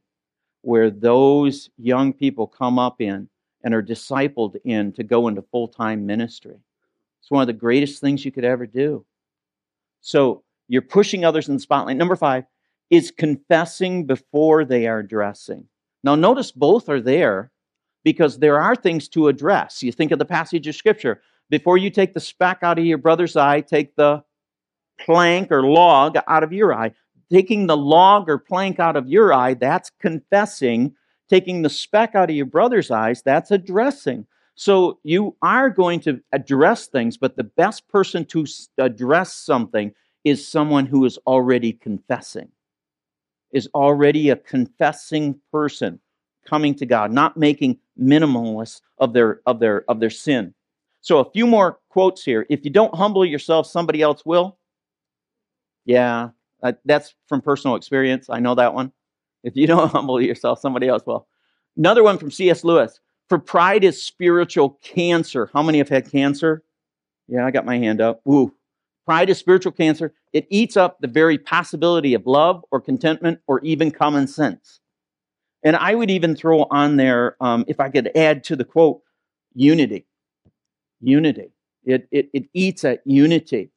where 0.61 0.91
those 0.91 1.69
young 1.78 2.13
people 2.13 2.45
come 2.45 2.78
up 2.78 3.01
in 3.01 3.30
and 3.63 3.73
are 3.73 3.82
discipled 3.84 4.55
in 4.65 4.91
to 4.93 5.03
go 5.03 5.28
into 5.28 5.41
full 5.41 5.67
time 5.67 6.05
ministry. 6.05 6.57
It's 7.21 7.32
one 7.32 7.41
of 7.41 7.47
the 7.47 7.53
greatest 7.53 8.01
things 8.01 8.23
you 8.23 8.32
could 8.32 8.45
ever 8.45 8.65
do. 8.65 9.05
So 10.01 10.43
you're 10.67 10.82
pushing 10.82 11.25
others 11.25 11.47
in 11.47 11.55
the 11.55 11.59
spotlight. 11.59 11.97
Number 11.97 12.15
five 12.15 12.45
is 12.89 13.11
confessing 13.11 14.05
before 14.05 14.63
they 14.63 14.88
are 14.88 14.99
addressing. 14.99 15.65
Now, 16.03 16.15
notice 16.15 16.51
both 16.51 16.88
are 16.89 17.01
there 17.01 17.51
because 18.08 18.39
there 18.39 18.58
are 18.58 18.74
things 18.74 19.10
to 19.10 19.28
address. 19.28 19.84
You 19.84 19.91
think 19.91 20.14
of 20.14 20.18
the 20.20 20.24
passage 20.24 20.66
of 20.66 20.76
Scripture. 20.76 21.22
Before 21.49 21.78
you 21.78 21.89
take 21.89 22.14
the 22.14 22.22
speck 22.22 22.60
out 22.62 22.80
of 22.80 22.86
your 22.86 22.97
brother's 22.97 23.36
eye, 23.36 23.60
take 23.60 23.97
the 23.97 24.24
plank 24.97 25.51
or 25.51 25.64
log 25.64 26.16
out 26.26 26.41
of 26.41 26.53
your 26.53 26.74
eye. 26.74 26.93
Taking 27.30 27.68
the 27.68 27.76
log 27.76 28.30
or 28.30 28.38
plank 28.38 28.80
out 28.80 28.95
of 28.95 29.10
your 29.10 29.34
eye, 29.34 29.55
that's 29.55 29.91
confessing. 29.99 30.95
Taking 31.28 31.64
the 31.64 31.70
speck 31.70 32.16
out 32.16 32.30
of 32.30 32.36
your 32.38 32.45
brother's 32.45 32.91
eyes, 32.91 33.22
that's 33.24 33.51
addressing. 33.51 34.26
So 34.55 34.99
you 35.03 35.36
are 35.41 35.70
going 35.70 35.99
to 36.01 36.22
address 36.32 36.88
things, 36.88 37.18
but 37.18 37.36
the 37.36 37.43
best 37.43 37.89
person 37.89 38.24
to 38.28 38.45
address 38.78 39.34
something 39.34 39.93
is 40.24 40.47
someone 40.47 40.86
who 40.86 41.03
is 41.03 41.20
already 41.28 41.74
confessing, 41.74 42.47
is 43.51 43.68
already 43.76 44.30
a 44.30 44.38
confessing 44.38 45.41
person 45.51 45.99
coming 46.48 46.74
to 46.76 46.86
God, 46.86 47.12
not 47.12 47.38
making 47.38 47.78
minimalists 48.00 48.82
of 48.98 49.14
their 49.14 49.41
of 49.45 49.60
their 49.60 49.84
of 49.89 50.00
their 50.00 50.10
sin. 50.10 50.54
So 51.02 51.20
a 51.20 51.32
few 51.32 51.45
more 51.45 51.80
quotes 51.89 52.24
here. 52.24 52.45
If 52.50 52.66
you 52.66 52.72
don't 52.72 52.93
humble 52.95 53.26
yourself, 53.26 53.68
somebody 53.68 54.02
else 54.02 54.26
will. 54.26 54.58
Yeah, 55.86 56.30
that's 56.86 57.16
from 57.28 57.41
personal 57.41 57.76
experience. 57.76 58.30
I 58.30 58.39
know 58.39 58.56
that 58.56 58.74
one. 58.74 58.91
If 59.43 59.56
you 59.56 59.68
don't 59.74 59.91
humble 59.91 60.22
yourself, 60.22 60.60
somebody 60.60 60.88
else 60.88 61.04
will. 61.06 61.28
Another 61.78 62.04
one 62.04 62.18
from 62.18 62.32
C.S. 62.32 62.64
Lewis. 62.64 63.00
For 63.30 63.38
pride 63.38 63.84
is 63.84 64.02
spiritual 64.02 64.80
cancer. 64.82 65.50
How 65.54 65.62
many 65.62 65.78
have 65.80 65.89
had 65.89 66.10
cancer? 66.10 66.64
Yeah, 67.28 67.45
I 67.45 67.52
got 67.52 67.66
my 67.66 67.78
hand 67.78 68.02
up. 68.02 68.22
Ooh. 68.28 68.54
Pride 69.06 69.30
is 69.30 69.38
spiritual 69.38 69.72
cancer. 69.72 70.14
It 70.34 70.48
eats 70.50 70.76
up 70.76 71.00
the 71.00 71.08
very 71.08 71.38
possibility 71.38 72.14
of 72.14 72.26
love 72.26 72.64
or 72.72 72.82
contentment 72.82 73.39
or 73.48 73.62
even 73.62 73.91
common 73.91 74.28
sense. 74.28 74.82
And 75.68 75.76
I 75.76 75.95
would 75.95 76.09
even 76.09 76.34
throw 76.34 76.65
on 76.72 76.95
there, 76.95 77.36
um, 77.41 77.65
if 77.68 77.82
I 77.82 77.89
could 77.89 78.09
add 78.15 78.45
to 78.45 78.55
the 78.55 78.63
quote, 78.63 79.01
unity. 79.53 80.05
Unity. 81.01 81.51
It, 81.84 82.07
it, 82.09 82.30
it 82.34 82.45
eats 82.53 82.86
at 82.86 83.01
unity. 83.03 83.72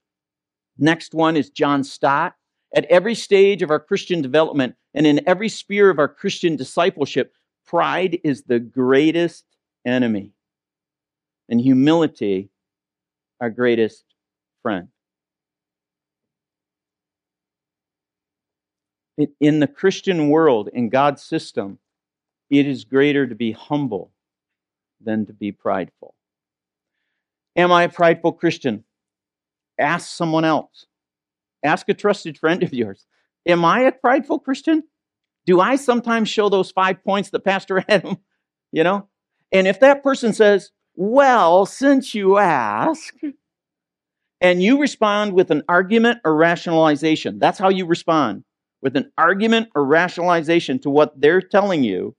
Next 0.79 1.15
one 1.15 1.37
is 1.37 1.51
John 1.51 1.83
Stott. 1.83 2.37
At 2.77 2.85
every 2.85 3.17
stage 3.17 3.61
of 3.61 3.73
our 3.73 3.81
Christian 3.81 4.23
development 4.23 4.77
and 4.95 5.05
in 5.05 5.21
every 5.27 5.49
sphere 5.49 5.91
of 5.91 5.99
our 5.99 6.07
Christian 6.07 6.55
discipleship, 6.55 7.35
pride 7.67 8.21
is 8.23 8.45
the 8.45 8.61
greatest 8.61 9.45
enemy, 9.85 10.31
and 11.49 11.61
humility, 11.61 12.51
our 13.41 13.51
greatest 13.51 14.05
friend. 14.63 14.87
In 19.41 19.61
the 19.61 19.67
Christian 19.67 20.29
world, 20.29 20.69
in 20.73 20.89
God's 20.89 21.23
system, 21.23 21.79
it 22.51 22.67
is 22.67 22.85
greater 22.85 23.27
to 23.27 23.35
be 23.35 23.53
humble 23.53 24.13
than 25.01 25.27
to 25.27 25.33
be 25.33 25.53
prideful. 25.53 26.15
Am 27.57 27.73
I 27.73 27.85
a 27.85 27.89
prideful 27.89 28.33
Christian? 28.33 28.85
Ask 29.79 30.09
someone 30.09 30.45
else. 30.45 30.87
Ask 31.65 31.89
a 31.89 31.95
trusted 31.95 32.39
friend 32.39 32.63
of 32.63 32.73
yours. 32.73 33.07
Am 33.47 33.65
I 33.65 33.81
a 33.81 33.93
prideful 33.93 34.39
Christian? 34.39 34.83
Do 35.47 35.61
I 35.61 35.77
sometimes 35.77 36.29
show 36.29 36.49
those 36.49 36.71
five 36.71 37.03
points 37.03 37.31
that 37.31 37.45
Pastor 37.45 37.85
Adam, 37.89 38.19
you 38.73 38.85
know? 38.85 39.09
And 39.53 39.67
if 39.67 39.81
that 39.81 40.03
person 40.03 40.33
says, 40.33 40.71
Well, 40.95 41.67
since 41.67 42.15
you 42.15 42.39
ask, 42.39 43.15
and 44.41 44.63
you 44.63 44.81
respond 44.81 45.33
with 45.35 45.51
an 45.51 45.63
argument 45.69 46.21
or 46.25 46.35
rationalization, 46.35 47.39
that's 47.39 47.59
how 47.59 47.69
you 47.69 47.87
respond 47.87 48.45
with 48.83 48.97
an 48.97 49.11
argument 49.19 49.69
or 49.75 49.85
rationalization 49.85 50.79
to 50.81 50.91
what 50.91 51.21
they're 51.21 51.43
telling 51.43 51.85
you, 51.85 52.15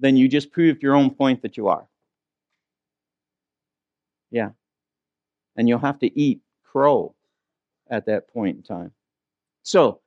then 0.00 0.16
you 0.16 0.28
just 0.28 0.52
proved 0.52 0.82
your 0.82 0.94
own 0.94 1.10
point 1.10 1.42
that 1.42 1.56
you 1.56 1.68
are. 1.68 1.86
Yeah. 4.30 4.50
And 5.56 5.68
you'll 5.68 5.78
have 5.78 5.98
to 6.00 6.18
eat 6.18 6.40
crow 6.64 7.14
at 7.90 8.06
that 8.06 8.32
point 8.32 8.56
in 8.56 8.62
time. 8.62 8.92
So 9.62 10.00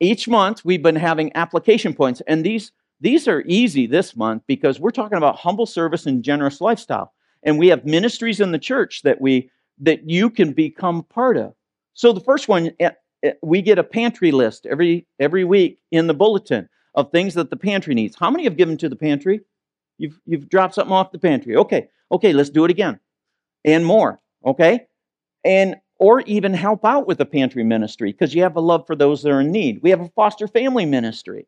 each 0.00 0.28
month 0.28 0.64
we've 0.64 0.82
been 0.82 0.96
having 0.96 1.34
application 1.34 1.94
points, 1.94 2.22
and 2.26 2.44
these 2.44 2.72
these 3.00 3.26
are 3.26 3.42
easy 3.46 3.86
this 3.86 4.14
month 4.14 4.44
because 4.46 4.78
we're 4.78 4.90
talking 4.90 5.18
about 5.18 5.36
humble 5.36 5.66
service 5.66 6.06
and 6.06 6.22
generous 6.22 6.60
lifestyle. 6.60 7.12
And 7.42 7.58
we 7.58 7.66
have 7.68 7.84
ministries 7.84 8.40
in 8.40 8.52
the 8.52 8.58
church 8.58 9.02
that 9.02 9.20
we 9.20 9.50
that 9.78 10.08
you 10.08 10.30
can 10.30 10.52
become 10.52 11.02
part 11.04 11.36
of. 11.36 11.54
So 11.94 12.12
the 12.12 12.20
first 12.20 12.48
one 12.48 12.70
eh, 12.78 12.90
Eh, 13.22 13.32
we 13.42 13.62
get 13.62 13.78
a 13.78 13.84
pantry 13.84 14.32
list 14.32 14.66
every 14.66 15.06
every 15.18 15.44
week 15.44 15.78
in 15.90 16.06
the 16.06 16.14
bulletin 16.14 16.68
of 16.94 17.10
things 17.10 17.34
that 17.34 17.50
the 17.50 17.56
pantry 17.56 17.94
needs. 17.94 18.16
How 18.16 18.30
many 18.30 18.44
have 18.44 18.56
given 18.56 18.76
to 18.78 18.88
the 18.88 18.96
pantry? 18.96 19.40
You've 19.98 20.18
you've 20.26 20.48
dropped 20.48 20.74
something 20.74 20.92
off 20.92 21.12
the 21.12 21.18
pantry. 21.18 21.56
Okay. 21.56 21.88
Okay, 22.10 22.32
let's 22.32 22.50
do 22.50 22.64
it 22.64 22.70
again. 22.70 23.00
And 23.64 23.86
more. 23.86 24.20
Okay? 24.44 24.86
And 25.44 25.76
or 25.98 26.20
even 26.22 26.52
help 26.52 26.84
out 26.84 27.06
with 27.06 27.18
the 27.18 27.24
pantry 27.24 27.62
ministry 27.62 28.12
because 28.12 28.34
you 28.34 28.42
have 28.42 28.56
a 28.56 28.60
love 28.60 28.86
for 28.86 28.96
those 28.96 29.22
that 29.22 29.30
are 29.30 29.40
in 29.40 29.52
need. 29.52 29.80
We 29.82 29.90
have 29.90 30.00
a 30.00 30.10
foster 30.16 30.48
family 30.48 30.84
ministry. 30.84 31.46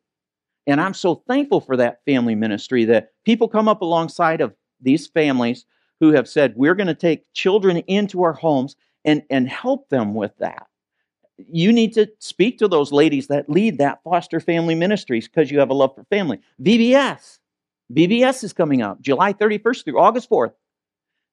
And 0.65 0.81
I'm 0.81 0.93
so 0.93 1.23
thankful 1.27 1.61
for 1.61 1.77
that 1.77 1.99
family 2.05 2.35
ministry 2.35 2.85
that 2.85 3.09
people 3.25 3.47
come 3.47 3.67
up 3.67 3.81
alongside 3.81 4.41
of 4.41 4.55
these 4.81 5.07
families 5.07 5.65
who 5.99 6.13
have 6.13 6.27
said, 6.27 6.53
we're 6.55 6.73
going 6.73 6.87
to 6.87 6.95
take 6.95 7.31
children 7.33 7.77
into 7.79 8.23
our 8.23 8.33
homes 8.33 8.75
and, 9.03 9.23
and 9.29 9.47
help 9.47 9.89
them 9.89 10.15
with 10.15 10.31
that. 10.39 10.67
You 11.37 11.73
need 11.73 11.93
to 11.93 12.07
speak 12.19 12.57
to 12.59 12.67
those 12.67 12.91
ladies 12.91 13.27
that 13.27 13.49
lead 13.49 13.77
that 13.79 14.01
foster 14.03 14.39
family 14.39 14.75
ministries 14.75 15.27
because 15.27 15.51
you 15.51 15.59
have 15.59 15.69
a 15.69 15.73
love 15.73 15.93
for 15.95 16.03
family. 16.05 16.39
VBS. 16.61 17.39
VBS 17.93 18.43
is 18.43 18.53
coming 18.53 18.81
up 18.81 19.01
July 19.01 19.33
31st 19.33 19.83
through 19.83 19.99
August 19.99 20.29
4th. 20.29 20.53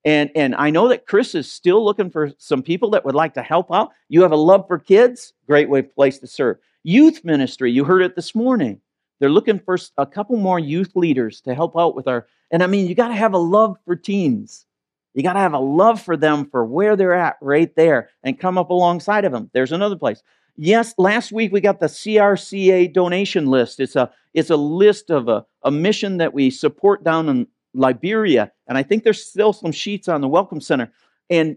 And, 0.05 0.31
and 0.35 0.55
I 0.57 0.71
know 0.71 0.89
that 0.89 1.07
Chris 1.07 1.35
is 1.35 1.51
still 1.51 1.85
looking 1.85 2.11
for 2.11 2.33
some 2.39 2.63
people 2.63 2.91
that 2.91 3.05
would 3.05 3.15
like 3.15 3.35
to 3.35 3.43
help 3.43 3.73
out. 3.73 3.93
You 4.09 4.23
have 4.23 4.33
a 4.33 4.37
love 4.37 4.67
for 4.67 4.79
kids, 4.79 5.33
great 5.47 5.69
way 5.69 5.83
place 5.83 6.19
to 6.19 6.27
serve. 6.27 6.59
Youth 6.83 7.25
ministry, 7.25 7.71
you 7.71 7.85
heard 7.85 8.03
it 8.03 8.17
this 8.17 8.35
morning. 8.35 8.81
They're 9.21 9.31
looking 9.31 9.61
for 9.61 9.79
a 9.99 10.07
couple 10.07 10.37
more 10.37 10.59
youth 10.59 10.97
leaders 10.97 11.41
to 11.43 11.55
help 11.55 11.79
out 11.79 11.95
with 11.95 12.09
our. 12.09 12.27
And 12.51 12.63
I 12.63 12.67
mean, 12.67 12.89
you 12.89 12.97
got 12.97 13.09
to 13.09 13.15
have 13.15 13.35
a 13.35 13.39
love 13.39 13.77
for 13.85 13.95
teens. 13.95 14.67
You 15.15 15.23
got 15.23 15.35
to 15.35 15.41
have 15.41 15.53
a 15.53 15.59
love 15.59 16.01
for 16.01 16.17
them 16.17 16.49
for 16.51 16.65
where 16.65 16.97
they're 16.97 17.15
at 17.15 17.37
right 17.41 17.75
there 17.77 18.11
and 18.23 18.39
come 18.39 18.57
up 18.57 18.71
alongside 18.71 19.25
of 19.25 19.33
them. 19.33 19.51
There's 19.53 19.73
another 19.73 19.97
place. 19.97 20.23
Yes, 20.57 20.95
last 20.99 21.33
week 21.33 21.53
we 21.53 21.61
got 21.61 21.81
the 21.81 21.87
CRCA 21.87 22.93
donation 22.93 23.47
list. 23.47 23.81
It's 23.81 23.97
a 23.97 24.11
it's 24.35 24.51
a 24.51 24.57
list 24.57 25.11
of 25.11 25.29
a, 25.29 25.45
a 25.63 25.71
mission 25.71 26.19
that 26.19 26.35
we 26.35 26.51
support 26.51 27.05
down 27.05 27.29
in 27.29 27.47
Liberia, 27.75 28.53
and 28.67 28.77
I 28.77 28.83
think 28.83 29.03
there's 29.03 29.25
still 29.25 29.53
some 29.53 29.73
sheets 29.73 30.09
on 30.09 30.21
the 30.21 30.29
Welcome 30.29 30.61
Center. 30.61 30.93
And 31.31 31.57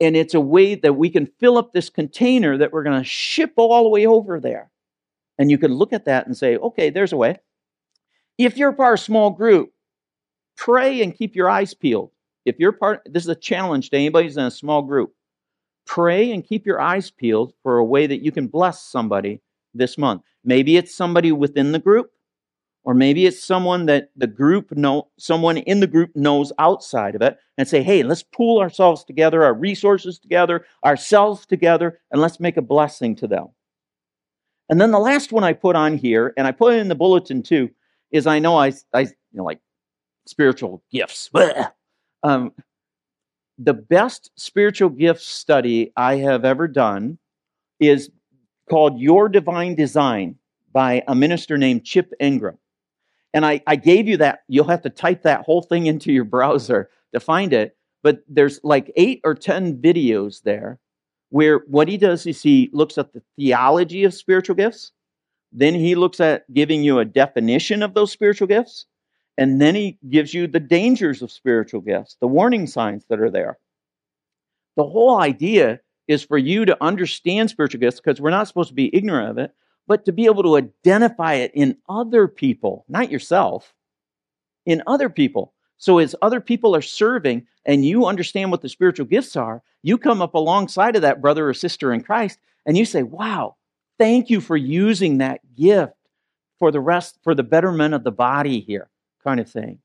and 0.00 0.16
it's 0.16 0.34
a 0.34 0.40
way 0.40 0.74
that 0.76 0.94
we 0.94 1.10
can 1.10 1.26
fill 1.26 1.58
up 1.58 1.72
this 1.72 1.90
container 1.90 2.56
that 2.58 2.72
we're 2.72 2.84
going 2.84 2.98
to 2.98 3.08
ship 3.08 3.52
all 3.56 3.82
the 3.82 3.88
way 3.88 4.06
over 4.06 4.38
there. 4.38 4.70
And 5.38 5.50
you 5.50 5.58
can 5.58 5.72
look 5.72 5.92
at 5.92 6.04
that 6.04 6.26
and 6.26 6.36
say, 6.36 6.56
okay, 6.56 6.90
there's 6.90 7.12
a 7.12 7.16
way. 7.16 7.38
If 8.36 8.56
you're 8.56 8.72
part 8.72 8.94
of 8.94 9.00
a 9.00 9.02
small 9.02 9.30
group, 9.30 9.72
pray 10.56 11.02
and 11.02 11.14
keep 11.14 11.34
your 11.34 11.50
eyes 11.50 11.74
peeled. 11.74 12.10
If 12.48 12.58
you're 12.58 12.72
part, 12.72 13.02
this 13.06 13.22
is 13.22 13.28
a 13.28 13.34
challenge 13.34 13.90
to 13.90 13.96
anybody 13.96 14.26
who's 14.26 14.36
in 14.36 14.44
a 14.44 14.50
small 14.50 14.82
group. 14.82 15.14
Pray 15.86 16.32
and 16.32 16.44
keep 16.44 16.66
your 16.66 16.80
eyes 16.80 17.10
peeled 17.10 17.52
for 17.62 17.78
a 17.78 17.84
way 17.84 18.06
that 18.06 18.22
you 18.22 18.32
can 18.32 18.46
bless 18.46 18.82
somebody 18.82 19.40
this 19.74 19.96
month. 19.98 20.22
Maybe 20.44 20.76
it's 20.76 20.94
somebody 20.94 21.32
within 21.32 21.72
the 21.72 21.78
group. 21.78 22.10
Or 22.84 22.94
maybe 22.94 23.26
it's 23.26 23.44
someone 23.44 23.84
that 23.86 24.10
the 24.16 24.26
group 24.26 24.72
know, 24.72 25.08
someone 25.18 25.58
in 25.58 25.80
the 25.80 25.86
group 25.86 26.16
knows 26.16 26.52
outside 26.58 27.14
of 27.14 27.20
it 27.20 27.36
and 27.58 27.68
say, 27.68 27.82
hey, 27.82 28.02
let's 28.02 28.22
pool 28.22 28.60
ourselves 28.60 29.04
together, 29.04 29.44
our 29.44 29.52
resources 29.52 30.18
together, 30.18 30.64
ourselves 30.86 31.44
together, 31.44 32.00
and 32.10 32.22
let's 32.22 32.40
make 32.40 32.56
a 32.56 32.62
blessing 32.62 33.14
to 33.16 33.26
them. 33.26 33.48
And 34.70 34.80
then 34.80 34.90
the 34.90 34.98
last 34.98 35.32
one 35.32 35.44
I 35.44 35.52
put 35.52 35.76
on 35.76 35.98
here, 35.98 36.32
and 36.38 36.46
I 36.46 36.52
put 36.52 36.72
it 36.72 36.78
in 36.78 36.88
the 36.88 36.94
bulletin 36.94 37.42
too, 37.42 37.68
is 38.10 38.26
I 38.26 38.38
know 38.38 38.56
I, 38.56 38.72
I 38.94 39.00
you 39.00 39.10
know, 39.34 39.44
like 39.44 39.60
spiritual 40.26 40.82
gifts. 40.90 41.30
Um, 42.22 42.52
the 43.58 43.74
best 43.74 44.30
spiritual 44.36 44.88
gift 44.88 45.22
study 45.22 45.92
I 45.96 46.16
have 46.16 46.44
ever 46.44 46.68
done 46.68 47.18
is 47.80 48.10
called 48.70 49.00
Your 49.00 49.28
Divine 49.28 49.74
Design 49.74 50.36
by 50.72 51.02
a 51.08 51.14
minister 51.14 51.58
named 51.58 51.84
Chip 51.84 52.12
Ingram. 52.20 52.58
And 53.34 53.44
I, 53.44 53.62
I 53.66 53.76
gave 53.76 54.08
you 54.08 54.16
that. 54.18 54.40
You'll 54.48 54.68
have 54.68 54.82
to 54.82 54.90
type 54.90 55.22
that 55.22 55.44
whole 55.44 55.62
thing 55.62 55.86
into 55.92 56.12
your 56.12 56.24
browser 56.24 56.90
to 57.12 57.20
find 57.20 57.52
it. 57.52 57.76
But 58.02 58.20
there's 58.28 58.60
like 58.62 58.92
eight 58.96 59.20
or 59.24 59.34
10 59.34 59.78
videos 59.78 60.42
there 60.42 60.78
where 61.30 61.58
what 61.66 61.88
he 61.88 61.96
does 61.96 62.26
is 62.26 62.42
he 62.42 62.70
looks 62.72 62.96
at 62.96 63.12
the 63.12 63.22
theology 63.36 64.04
of 64.04 64.14
spiritual 64.14 64.54
gifts. 64.54 64.92
Then 65.52 65.74
he 65.74 65.94
looks 65.94 66.20
at 66.20 66.52
giving 66.52 66.82
you 66.82 66.98
a 66.98 67.04
definition 67.04 67.82
of 67.82 67.94
those 67.94 68.12
spiritual 68.12 68.46
gifts. 68.46 68.86
And 69.38 69.60
then 69.60 69.74
he 69.74 69.96
gives 70.10 70.34
you 70.34 70.46
the 70.46 70.60
dangers 70.60 71.22
of 71.22 71.32
spiritual 71.32 71.80
gifts, 71.80 72.16
the 72.20 72.26
warning 72.26 72.66
signs 72.66 73.06
that 73.08 73.20
are 73.20 73.30
there. 73.30 73.58
The 74.76 74.84
whole 74.84 75.18
idea 75.18 75.80
is 76.08 76.24
for 76.24 76.36
you 76.36 76.64
to 76.64 76.76
understand 76.82 77.48
spiritual 77.48 77.80
gifts 77.80 78.00
because 78.00 78.20
we're 78.20 78.30
not 78.30 78.48
supposed 78.48 78.70
to 78.70 78.74
be 78.74 78.94
ignorant 78.94 79.30
of 79.30 79.38
it, 79.38 79.52
but 79.86 80.04
to 80.04 80.12
be 80.12 80.26
able 80.26 80.42
to 80.42 80.56
identify 80.56 81.34
it 81.34 81.52
in 81.54 81.76
other 81.88 82.26
people, 82.26 82.84
not 82.88 83.10
yourself, 83.10 83.74
in 84.66 84.82
other 84.86 85.08
people. 85.08 85.54
So 85.78 85.98
as 85.98 86.16
other 86.20 86.40
people 86.40 86.74
are 86.74 86.82
serving 86.82 87.46
and 87.64 87.84
you 87.84 88.06
understand 88.06 88.50
what 88.50 88.60
the 88.60 88.68
spiritual 88.68 89.06
gifts 89.06 89.36
are, 89.36 89.62
you 89.82 89.98
come 89.98 90.20
up 90.20 90.34
alongside 90.34 90.96
of 90.96 91.02
that 91.02 91.22
brother 91.22 91.48
or 91.48 91.54
sister 91.54 91.92
in 91.92 92.02
Christ 92.02 92.40
and 92.66 92.76
you 92.76 92.84
say, 92.84 93.04
wow, 93.04 93.54
thank 93.98 94.30
you 94.30 94.40
for 94.40 94.56
using 94.56 95.18
that 95.18 95.40
gift 95.54 95.94
for 96.58 96.72
the 96.72 96.80
rest, 96.80 97.18
for 97.22 97.36
the 97.36 97.44
betterment 97.44 97.94
of 97.94 98.02
the 98.02 98.10
body 98.10 98.58
here, 98.60 98.88
kind 99.28 99.40
of 99.40 99.50
thing. 99.50 99.78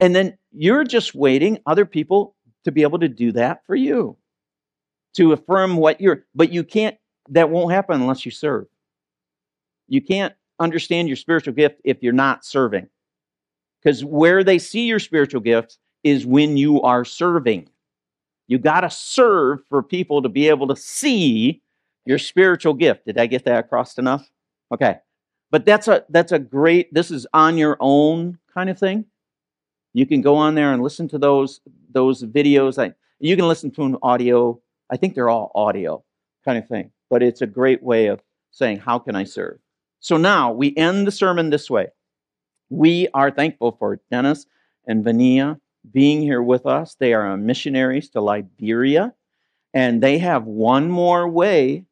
And 0.00 0.16
then 0.16 0.38
you're 0.52 0.84
just 0.84 1.14
waiting 1.14 1.58
other 1.66 1.84
people 1.84 2.34
to 2.64 2.72
be 2.72 2.82
able 2.82 2.98
to 2.98 3.08
do 3.08 3.30
that 3.32 3.64
for 3.66 3.76
you 3.76 4.16
to 5.14 5.32
affirm 5.32 5.76
what 5.76 6.00
you're, 6.00 6.24
but 6.34 6.52
you 6.52 6.64
can't, 6.64 6.96
that 7.30 7.50
won't 7.50 7.72
happen 7.72 8.00
unless 8.00 8.24
you 8.24 8.30
serve. 8.30 8.66
You 9.88 10.00
can't 10.00 10.34
understand 10.58 11.08
your 11.08 11.16
spiritual 11.16 11.54
gift 11.54 11.80
if 11.84 12.02
you're 12.02 12.12
not 12.12 12.44
serving. 12.44 12.88
Because 13.82 14.04
where 14.04 14.42
they 14.42 14.58
see 14.58 14.86
your 14.86 14.98
spiritual 14.98 15.40
gifts 15.40 15.78
is 16.02 16.26
when 16.26 16.56
you 16.56 16.80
are 16.82 17.04
serving. 17.04 17.68
You 18.48 18.58
got 18.58 18.80
to 18.80 18.90
serve 18.90 19.60
for 19.68 19.82
people 19.82 20.22
to 20.22 20.28
be 20.28 20.48
able 20.48 20.68
to 20.68 20.76
see 20.76 21.62
your 22.04 22.18
spiritual 22.18 22.74
gift. 22.74 23.06
Did 23.06 23.18
I 23.18 23.26
get 23.26 23.44
that 23.44 23.64
across 23.64 23.98
enough? 23.98 24.30
Okay. 24.72 24.96
But 25.56 25.64
that's 25.64 25.88
a 25.88 26.04
that's 26.10 26.32
a 26.32 26.38
great 26.38 26.92
this 26.92 27.10
is 27.10 27.26
on 27.32 27.56
your 27.56 27.78
own 27.80 28.36
kind 28.52 28.68
of 28.68 28.78
thing. 28.78 29.06
You 29.94 30.04
can 30.04 30.20
go 30.20 30.36
on 30.36 30.54
there 30.54 30.70
and 30.74 30.82
listen 30.82 31.08
to 31.08 31.18
those 31.18 31.62
those 31.90 32.22
videos. 32.22 32.76
I, 32.78 32.92
you 33.20 33.36
can 33.36 33.48
listen 33.48 33.70
to 33.70 33.84
an 33.84 33.96
audio 34.02 34.60
I 34.90 34.98
think 34.98 35.14
they're 35.14 35.30
all 35.30 35.52
audio 35.54 36.04
kind 36.44 36.58
of 36.58 36.68
thing, 36.68 36.90
but 37.08 37.22
it's 37.22 37.40
a 37.40 37.46
great 37.46 37.82
way 37.82 38.08
of 38.08 38.20
saying, 38.50 38.80
How 38.80 38.98
can 38.98 39.16
I 39.16 39.24
serve? 39.24 39.58
So 39.98 40.18
now 40.18 40.52
we 40.52 40.76
end 40.76 41.06
the 41.06 41.10
sermon 41.10 41.48
this 41.48 41.70
way. 41.70 41.86
We 42.68 43.08
are 43.14 43.30
thankful 43.30 43.72
for 43.78 43.98
Dennis 44.10 44.44
and 44.86 45.04
Vania 45.04 45.58
being 45.90 46.20
here 46.20 46.42
with 46.42 46.66
us. 46.66 46.96
They 46.96 47.14
are 47.14 47.34
missionaries 47.38 48.10
to 48.10 48.20
Liberia, 48.20 49.14
and 49.72 50.02
they 50.02 50.18
have 50.18 50.44
one 50.44 50.90
more 50.90 51.26
way, 51.26 51.85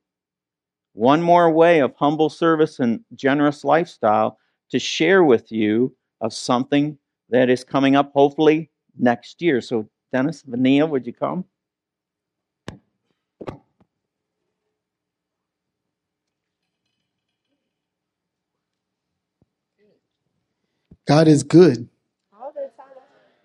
one 0.94 1.20
more 1.20 1.50
way 1.50 1.80
of 1.80 1.94
humble 1.96 2.30
service 2.30 2.78
and 2.78 3.00
generous 3.14 3.64
lifestyle 3.64 4.38
to 4.70 4.78
share 4.78 5.22
with 5.22 5.52
you 5.52 5.94
of 6.20 6.32
something 6.32 6.96
that 7.28 7.50
is 7.50 7.64
coming 7.64 7.96
up 7.96 8.12
hopefully 8.14 8.70
next 8.96 9.42
year. 9.42 9.60
So, 9.60 9.88
Dennis, 10.12 10.42
Vania, 10.46 10.86
would 10.86 11.06
you 11.06 11.12
come? 11.12 11.44
God 21.06 21.28
is 21.28 21.42
good. 21.42 21.88
All 22.32 22.52
the 22.54 22.70
time. 22.76 22.86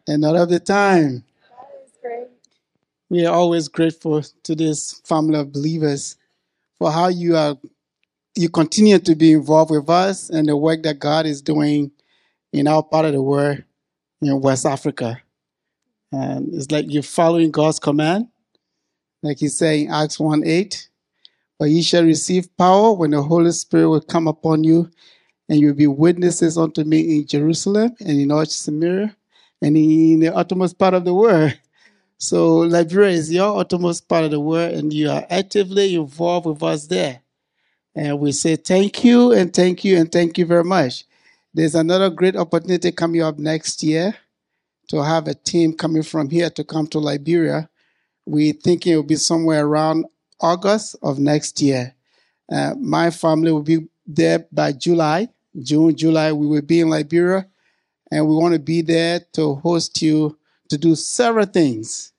And 0.08 0.24
all 0.24 0.38
of 0.38 0.50
the 0.50 0.60
time. 0.60 1.24
God 1.50 1.66
is 1.84 1.91
great. 2.02 2.28
We 3.10 3.26
are 3.26 3.34
always 3.34 3.68
grateful 3.68 4.22
to 4.22 4.56
this 4.56 5.02
family 5.04 5.39
of 5.39 5.52
believers 5.52 6.16
for 6.80 6.91
how 6.91 7.09
you 7.09 7.36
are 7.36 7.57
you 8.36 8.49
continue 8.49 8.99
to 8.99 9.15
be 9.15 9.34
involved 9.34 9.71
with 9.71 9.89
us 9.89 10.30
and 10.30 10.47
the 10.47 10.55
work 10.55 10.84
that 10.84 10.99
God 10.99 11.25
is 11.25 11.41
doing 11.41 11.91
in 12.53 12.67
our 12.67 12.82
part 12.82 13.05
of 13.05 13.13
the 13.13 13.21
world 13.21 13.63
in 14.21 14.39
West 14.39 14.65
Africa. 14.65 15.21
And 16.11 16.53
it's 16.53 16.71
like 16.71 16.86
you're 16.88 17.03
following 17.03 17.51
God's 17.51 17.80
command. 17.80 18.27
Like 19.21 19.39
he 19.39 19.49
said 19.49 19.80
in 19.80 19.91
Acts 19.91 20.19
1 20.19 20.43
8, 20.45 20.89
but 21.59 21.65
ye 21.65 21.82
shall 21.82 22.03
receive 22.03 22.55
power 22.55 22.93
when 22.93 23.11
the 23.11 23.21
Holy 23.21 23.51
Spirit 23.51 23.89
will 23.89 24.01
come 24.01 24.30
upon 24.30 24.63
you, 24.63 24.89
and 25.49 25.59
you'll 25.59 25.73
be 25.73 25.88
witnesses 25.88 26.57
unto 26.57 26.86
me 26.86 27.17
in 27.17 27.27
Jerusalem 27.27 27.93
and 27.99 28.21
in 28.21 28.32
all 28.32 28.45
Samaria 28.45 29.15
and 29.61 29.75
in 29.75 30.21
the 30.21 30.34
uttermost 30.34 30.80
part 30.80 30.93
of 30.93 31.03
the 31.03 31.13
world. 31.13 31.57
So 32.20 32.59
Liberia 32.59 33.09
is 33.09 33.32
your 33.32 33.59
uttermost 33.59 34.07
part 34.07 34.26
of 34.26 34.32
the 34.32 34.39
world, 34.39 34.74
and 34.76 34.93
you 34.93 35.09
are 35.09 35.26
actively 35.30 35.95
involved 35.95 36.45
with 36.45 36.61
us 36.61 36.86
there. 36.86 37.22
And 37.95 38.20
we 38.20 38.32
say 38.32 38.55
thank 38.55 39.03
you 39.03 39.32
and 39.32 39.51
thank 39.51 39.84
you 39.84 39.97
and 39.97 40.11
thank 40.11 40.38
you 40.38 40.45
very 40.45 40.63
much. 40.63 41.05
There's 41.53 41.74
another 41.74 42.11
great 42.11 42.36
opportunity 42.36 42.91
coming 42.91 43.24
up 43.24 43.39
next 43.39 43.82
year 43.82 44.15
to 44.89 45.03
have 45.03 45.28
a 45.28 45.34
team 45.34 45.74
coming 45.74 46.03
from 46.03 46.30
here 46.30 46.51
to 46.51 46.63
come 46.63 46.86
to 46.88 46.99
Liberia. 46.99 47.67
We 48.28 48.51
think 48.51 48.86
it 48.86 48.95
will 48.95 49.03
be 49.03 49.15
somewhere 49.15 49.65
around 49.65 50.05
August 50.39 50.97
of 51.01 51.17
next 51.17 51.61
year. 51.61 51.95
Uh, 52.51 52.76
my 52.80 53.09
family 53.09 53.51
will 53.51 53.63
be 53.63 53.88
there 54.05 54.45
by 54.51 54.74
July 54.74 55.30
June, 55.57 55.95
July, 55.95 56.32
we 56.32 56.47
will 56.47 56.61
be 56.61 56.80
in 56.80 56.89
Liberia, 56.89 57.47
and 58.11 58.28
we 58.28 58.36
want 58.36 58.53
to 58.53 58.59
be 58.59 58.82
there 58.82 59.20
to 59.34 59.55
host 59.55 60.01
you 60.01 60.38
to 60.70 60.78
do 60.78 60.95
several 60.95 61.45
things. 61.45 62.13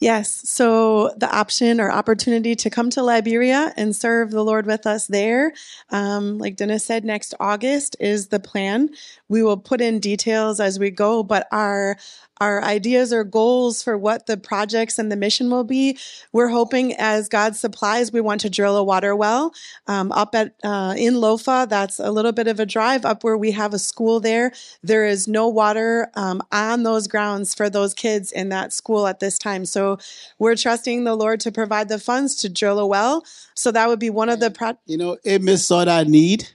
Yes. 0.00 0.48
So 0.48 1.12
the 1.18 1.30
option 1.30 1.78
or 1.78 1.90
opportunity 1.90 2.54
to 2.56 2.70
come 2.70 2.88
to 2.90 3.02
Liberia 3.02 3.74
and 3.76 3.94
serve 3.94 4.30
the 4.30 4.42
Lord 4.42 4.64
with 4.64 4.86
us 4.86 5.06
there, 5.06 5.52
um, 5.90 6.38
like 6.38 6.56
Dennis 6.56 6.86
said, 6.86 7.04
next 7.04 7.34
August 7.38 7.96
is 8.00 8.28
the 8.28 8.40
plan. 8.40 8.88
We 9.28 9.42
will 9.42 9.58
put 9.58 9.82
in 9.82 10.00
details 10.00 10.58
as 10.58 10.78
we 10.78 10.90
go, 10.90 11.22
but 11.22 11.46
our 11.52 11.98
our 12.40 12.62
ideas 12.62 13.12
or 13.12 13.22
goals 13.24 13.82
for 13.82 13.98
what 13.98 14.26
the 14.26 14.36
projects 14.36 14.98
and 14.98 15.12
the 15.12 15.16
mission 15.16 15.50
will 15.50 15.64
be. 15.64 15.98
We're 16.32 16.48
hoping 16.48 16.94
as 16.96 17.28
God 17.28 17.54
supplies, 17.54 18.12
we 18.12 18.20
want 18.20 18.40
to 18.42 18.50
drill 18.50 18.76
a 18.76 18.84
water 18.84 19.14
well 19.14 19.52
um, 19.86 20.10
up 20.12 20.34
at 20.34 20.54
uh, 20.64 20.94
in 20.96 21.14
Lofa. 21.14 21.68
That's 21.68 21.98
a 21.98 22.10
little 22.10 22.32
bit 22.32 22.48
of 22.48 22.58
a 22.58 22.66
drive 22.66 23.04
up 23.04 23.22
where 23.22 23.36
we 23.36 23.50
have 23.52 23.74
a 23.74 23.78
school 23.78 24.20
there. 24.20 24.52
There 24.82 25.06
is 25.06 25.28
no 25.28 25.48
water 25.48 26.10
um, 26.14 26.42
on 26.50 26.82
those 26.82 27.06
grounds 27.06 27.54
for 27.54 27.68
those 27.68 27.94
kids 27.94 28.32
in 28.32 28.48
that 28.48 28.72
school 28.72 29.06
at 29.06 29.20
this 29.20 29.38
time. 29.38 29.64
So 29.64 29.98
we're 30.38 30.56
trusting 30.56 31.04
the 31.04 31.14
Lord 31.14 31.40
to 31.40 31.52
provide 31.52 31.88
the 31.88 31.98
funds 31.98 32.34
to 32.36 32.48
drill 32.48 32.78
a 32.78 32.86
well. 32.86 33.24
So 33.54 33.70
that 33.72 33.88
would 33.88 34.00
be 34.00 34.10
one 34.10 34.28
of 34.28 34.40
the 34.40 34.50
pro- 34.50 34.78
you 34.86 34.96
know, 34.96 35.18
Amos 35.24 35.66
saw 35.66 35.84
that 35.84 36.08
need 36.08 36.48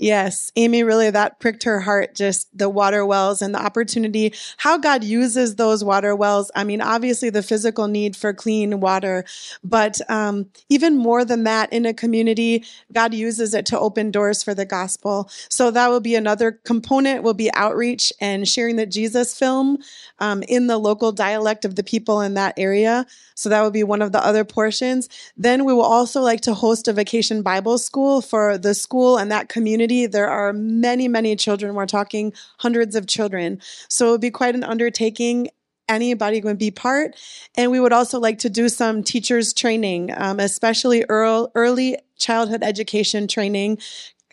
Yes, 0.00 0.52
Amy, 0.54 0.84
really 0.84 1.10
that 1.10 1.40
pricked 1.40 1.64
her 1.64 1.80
heart, 1.80 2.14
just 2.14 2.56
the 2.56 2.68
water 2.68 3.04
wells 3.04 3.42
and 3.42 3.52
the 3.52 3.60
opportunity, 3.60 4.32
how 4.56 4.78
God 4.78 5.02
uses 5.02 5.56
those 5.56 5.82
water 5.82 6.14
wells. 6.14 6.52
I 6.54 6.62
mean, 6.62 6.80
obviously 6.80 7.30
the 7.30 7.42
physical 7.42 7.88
need 7.88 8.14
for 8.14 8.32
clean 8.32 8.78
water, 8.78 9.24
but 9.64 10.00
um, 10.08 10.46
even 10.68 10.96
more 10.96 11.24
than 11.24 11.42
that, 11.44 11.72
in 11.72 11.84
a 11.84 11.92
community, 11.92 12.64
God 12.92 13.12
uses 13.12 13.54
it 13.54 13.66
to 13.66 13.78
open 13.78 14.12
doors 14.12 14.40
for 14.40 14.54
the 14.54 14.64
gospel. 14.64 15.28
So 15.48 15.72
that 15.72 15.88
will 15.88 15.98
be 16.00 16.14
another 16.14 16.52
component, 16.52 17.24
will 17.24 17.34
be 17.34 17.52
outreach 17.54 18.12
and 18.20 18.46
sharing 18.46 18.76
the 18.76 18.86
Jesus 18.86 19.36
film 19.36 19.78
um, 20.20 20.44
in 20.44 20.68
the 20.68 20.78
local 20.78 21.10
dialect 21.10 21.64
of 21.64 21.74
the 21.74 21.82
people 21.82 22.20
in 22.20 22.34
that 22.34 22.54
area. 22.56 23.04
So 23.34 23.48
that 23.48 23.62
would 23.62 23.72
be 23.72 23.84
one 23.84 24.02
of 24.02 24.12
the 24.12 24.24
other 24.24 24.44
portions. 24.44 25.08
Then 25.36 25.64
we 25.64 25.72
will 25.72 25.82
also 25.82 26.20
like 26.20 26.40
to 26.42 26.54
host 26.54 26.86
a 26.86 26.92
vacation 26.92 27.42
Bible 27.42 27.78
school 27.78 28.20
for 28.20 28.58
the 28.58 28.74
school 28.74 29.16
and 29.16 29.32
that 29.32 29.48
community. 29.48 29.87
There 29.88 30.28
are 30.28 30.52
many, 30.52 31.08
many 31.08 31.36
children. 31.36 31.74
We're 31.74 31.86
talking 31.86 32.32
hundreds 32.58 32.94
of 32.94 33.06
children. 33.06 33.60
So 33.88 34.08
it 34.08 34.10
would 34.12 34.20
be 34.20 34.30
quite 34.30 34.54
an 34.54 34.64
undertaking 34.64 35.48
anybody 35.88 36.40
would 36.40 36.58
be 36.58 36.70
part. 36.70 37.16
And 37.56 37.70
we 37.70 37.80
would 37.80 37.92
also 37.92 38.20
like 38.20 38.38
to 38.40 38.50
do 38.50 38.68
some 38.68 39.02
teachers 39.02 39.52
training, 39.52 40.12
um, 40.16 40.38
especially 40.38 41.04
early 41.08 41.96
childhood 42.18 42.62
education 42.62 43.26
training, 43.26 43.78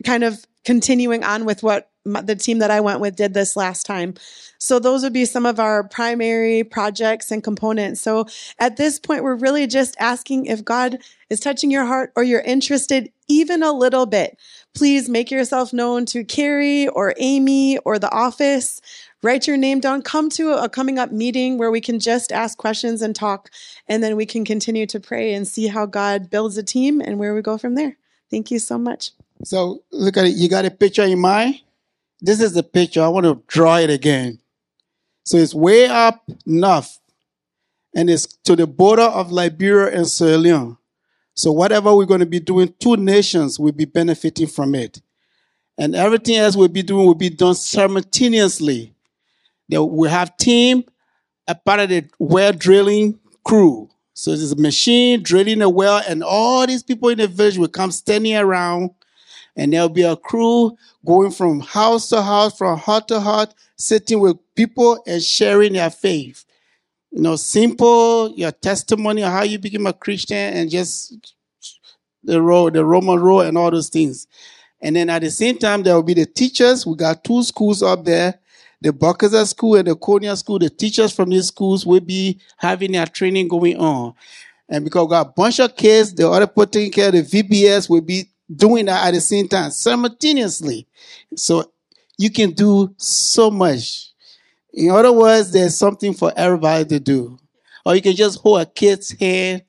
kind 0.04 0.24
of 0.24 0.46
continuing 0.66 1.24
on 1.24 1.46
with 1.46 1.64
what 1.64 1.90
the 2.06 2.36
team 2.36 2.60
that 2.60 2.70
I 2.70 2.82
went 2.82 3.00
with 3.00 3.16
did 3.16 3.34
this 3.34 3.56
last 3.56 3.86
time. 3.86 4.14
So 4.60 4.80
those 4.80 5.04
would 5.04 5.14
be 5.14 5.26
some 5.26 5.46
of 5.46 5.60
our 5.60 5.84
primary 5.84 6.64
projects 6.64 7.32
and 7.32 7.44
components. 7.44 8.02
So 8.02 8.28
at 8.60 8.78
this 8.78 9.00
point, 9.00 9.24
we're 9.24 9.36
really 9.36 9.66
just 9.66 9.96
asking 10.00 10.46
if 10.46 10.64
God 10.64 11.00
is 11.30 11.40
touching 11.40 11.72
your 11.72 11.86
heart 11.86 12.12
or 12.16 12.24
you're 12.24 12.42
interested 12.42 13.12
even 13.28 13.64
a 13.64 13.72
little 13.72 14.06
bit. 14.06 14.38
Please 14.74 15.10
make 15.10 15.32
yourself 15.32 15.74
known 15.74 16.06
to 16.08 16.24
Carrie 16.24 16.88
or 16.88 17.14
Amy 17.18 17.78
or 17.80 17.98
the 17.98 18.12
office. 18.12 18.82
Write 19.24 19.48
your 19.48 19.58
name 19.58 19.80
down. 19.80 20.02
Come 20.02 20.30
to 20.32 20.52
a 20.52 20.70
coming 20.70 21.00
up 21.00 21.12
meeting 21.12 21.58
where 21.58 21.72
we 21.72 21.82
can 21.82 22.00
just 22.00 22.32
ask 22.32 22.58
questions 22.58 23.02
and 23.02 23.16
talk, 23.16 23.50
and 23.88 24.04
then 24.04 24.16
we 24.16 24.26
can 24.26 24.46
continue 24.46 24.86
to 24.86 25.00
pray 25.00 25.34
and 25.34 25.48
see 25.48 25.68
how 25.68 25.86
God 25.86 26.30
builds 26.30 26.58
a 26.58 26.64
team 26.64 27.02
and 27.02 27.18
where 27.18 27.34
we 27.34 27.42
go 27.42 27.58
from 27.58 27.76
there. 27.76 27.98
Thank 28.30 28.52
you 28.52 28.60
so 28.60 28.78
much. 28.78 29.12
So 29.44 29.84
look 29.92 30.18
at 30.18 30.26
it. 30.26 30.36
You 30.36 30.50
got 30.50 30.66
a 30.66 30.72
picture 30.72 31.04
in 31.04 31.20
mind? 31.20 31.62
This 32.22 32.42
is 32.42 32.54
the 32.54 32.64
picture. 32.64 33.02
I 33.02 33.08
want 33.08 33.26
to 33.26 33.42
draw 33.48 33.78
it 33.78 33.90
again. 33.90 34.40
So 35.26 35.38
it's 35.38 35.56
way 35.56 35.88
up 35.88 36.24
north 36.46 37.00
and 37.96 38.10
it's 38.10 38.28
to 38.44 38.56
the 38.56 38.68
border 38.68 39.04
of 39.04 39.32
Liberia 39.32 39.98
and 39.98 40.08
Sierra 40.08 40.38
Leone. 40.38 40.78
So 41.36 41.52
whatever 41.52 41.94
we're 41.94 42.06
going 42.06 42.22
to 42.22 42.26
be 42.26 42.40
doing, 42.40 42.74
two 42.80 42.96
nations 42.96 43.60
will 43.60 43.74
be 43.74 43.86
benefiting 43.86 44.48
from 44.48 44.74
it. 44.74 45.02
And 45.78 45.94
everything 45.94 46.38
else 46.38 46.56
we'll 46.56 46.70
be 46.70 46.82
doing 46.82 47.06
will 47.06 47.14
be 47.14 47.30
done 47.30 47.56
simultaneously. 47.56 48.96
We 49.70 50.10
have 50.10 50.38
team, 50.38 50.86
a 51.48 51.56
part 51.56 51.82
of 51.82 51.90
the 51.90 52.06
well 52.18 52.54
drilling 52.54 53.20
crew. 53.44 53.90
So 54.14 54.32
there's 54.32 54.54
a 54.54 54.56
machine 54.56 55.22
drilling 55.24 55.62
a 55.62 55.70
well, 55.70 56.02
and 56.08 56.24
all 56.24 56.66
these 56.66 56.84
people 56.84 57.10
in 57.10 57.18
the 57.18 57.28
village 57.28 57.58
will 57.58 57.68
come 57.68 57.92
standing 57.92 58.38
around, 58.38 58.92
and 59.58 59.74
there'll 59.74 59.90
be 59.90 60.04
a 60.04 60.16
crew 60.16 60.78
going 61.06 61.32
from 61.32 61.60
house 61.60 62.08
to 62.10 62.22
house, 62.22 62.58
from 62.58 62.80
hut 62.80 63.10
to 63.10 63.20
hut, 63.20 63.54
sitting 63.76 64.22
with 64.22 64.38
people 64.56 65.04
and 65.06 65.22
sharing 65.22 65.74
their 65.74 65.90
faith. 65.90 66.45
You 67.16 67.22
know, 67.22 67.38
simple, 67.38 68.34
your 68.36 68.52
testimony 68.52 69.22
how 69.22 69.44
you 69.44 69.58
became 69.58 69.88
a 69.88 69.94
Christian 69.94 70.36
and 70.36 70.70
just 70.70 71.34
the 72.22 72.42
role, 72.42 72.70
the 72.70 72.84
Roman 72.84 73.18
Road, 73.18 73.46
and 73.46 73.58
all 73.58 73.72
those 73.72 73.88
things. 73.88 74.28
And 74.82 74.98
then 74.98 75.10
at 75.10 75.22
the 75.22 75.32
same 75.32 75.58
time, 75.58 75.82
there 75.82 75.96
will 75.96 76.04
be 76.04 76.14
the 76.14 76.26
teachers. 76.26 76.86
We 76.86 76.98
got 76.98 77.24
two 77.24 77.42
schools 77.44 77.82
up 77.82 78.04
there. 78.04 78.38
The 78.82 78.90
Bakaza 78.90 79.48
school 79.48 79.76
and 79.76 79.88
the 79.88 79.96
Konya 79.96 80.38
school. 80.38 80.60
The 80.60 80.70
teachers 80.70 81.14
from 81.14 81.30
these 81.30 81.48
schools 81.48 81.86
will 81.86 82.02
be 82.02 82.42
having 82.58 82.92
their 82.92 83.06
training 83.06 83.48
going 83.48 83.78
on. 83.78 84.14
And 84.68 84.84
because 84.84 85.06
we 85.06 85.12
got 85.12 85.28
a 85.28 85.30
bunch 85.30 85.62
of 85.62 85.74
kids, 85.74 86.14
the 86.14 86.30
other 86.30 86.48
people 86.48 86.68
taking 86.68 86.92
care 86.92 87.08
of 87.08 87.14
the 87.14 87.22
VBS 87.22 87.90
will 87.90 88.02
be 88.02 88.26
doing 88.54 88.88
that 88.88 89.08
at 89.08 89.14
the 89.14 89.22
same 89.22 89.48
time, 89.48 89.72
simultaneously. 89.72 90.86
So 91.38 91.72
you 92.18 92.30
can 92.30 92.52
do 92.52 92.94
so 92.98 93.50
much. 93.50 94.12
In 94.76 94.92
other 94.92 95.14
words, 95.14 95.52
there's 95.52 95.78
something 95.78 96.14
for 96.14 96.34
everybody 96.36 96.84
to 96.86 97.00
do. 97.00 97.40
Or 97.86 97.96
you 97.96 98.02
can 98.02 98.16
just 98.16 98.42
hold 98.42 98.62
a 98.62 98.66
kid's 98.66 99.12
hand 99.12 99.64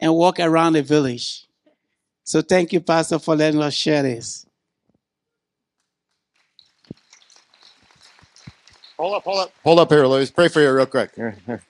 and 0.00 0.14
walk 0.14 0.40
around 0.40 0.72
the 0.72 0.82
village. 0.82 1.46
So 2.24 2.42
thank 2.42 2.72
you, 2.72 2.80
Pastor, 2.80 3.20
for 3.20 3.36
letting 3.36 3.62
us 3.62 3.74
share 3.74 4.02
this. 4.02 4.46
Hold 8.98 9.14
up, 9.14 9.22
hold 9.22 9.40
up. 9.40 9.52
Hold 9.62 9.78
up 9.78 9.90
here. 9.90 10.06
Let's 10.06 10.30
pray 10.30 10.48
for 10.48 10.60
you 10.60 10.72
real 10.72 10.86
quick. 10.86 11.14
Here, 11.14 11.36
here. 11.46 11.62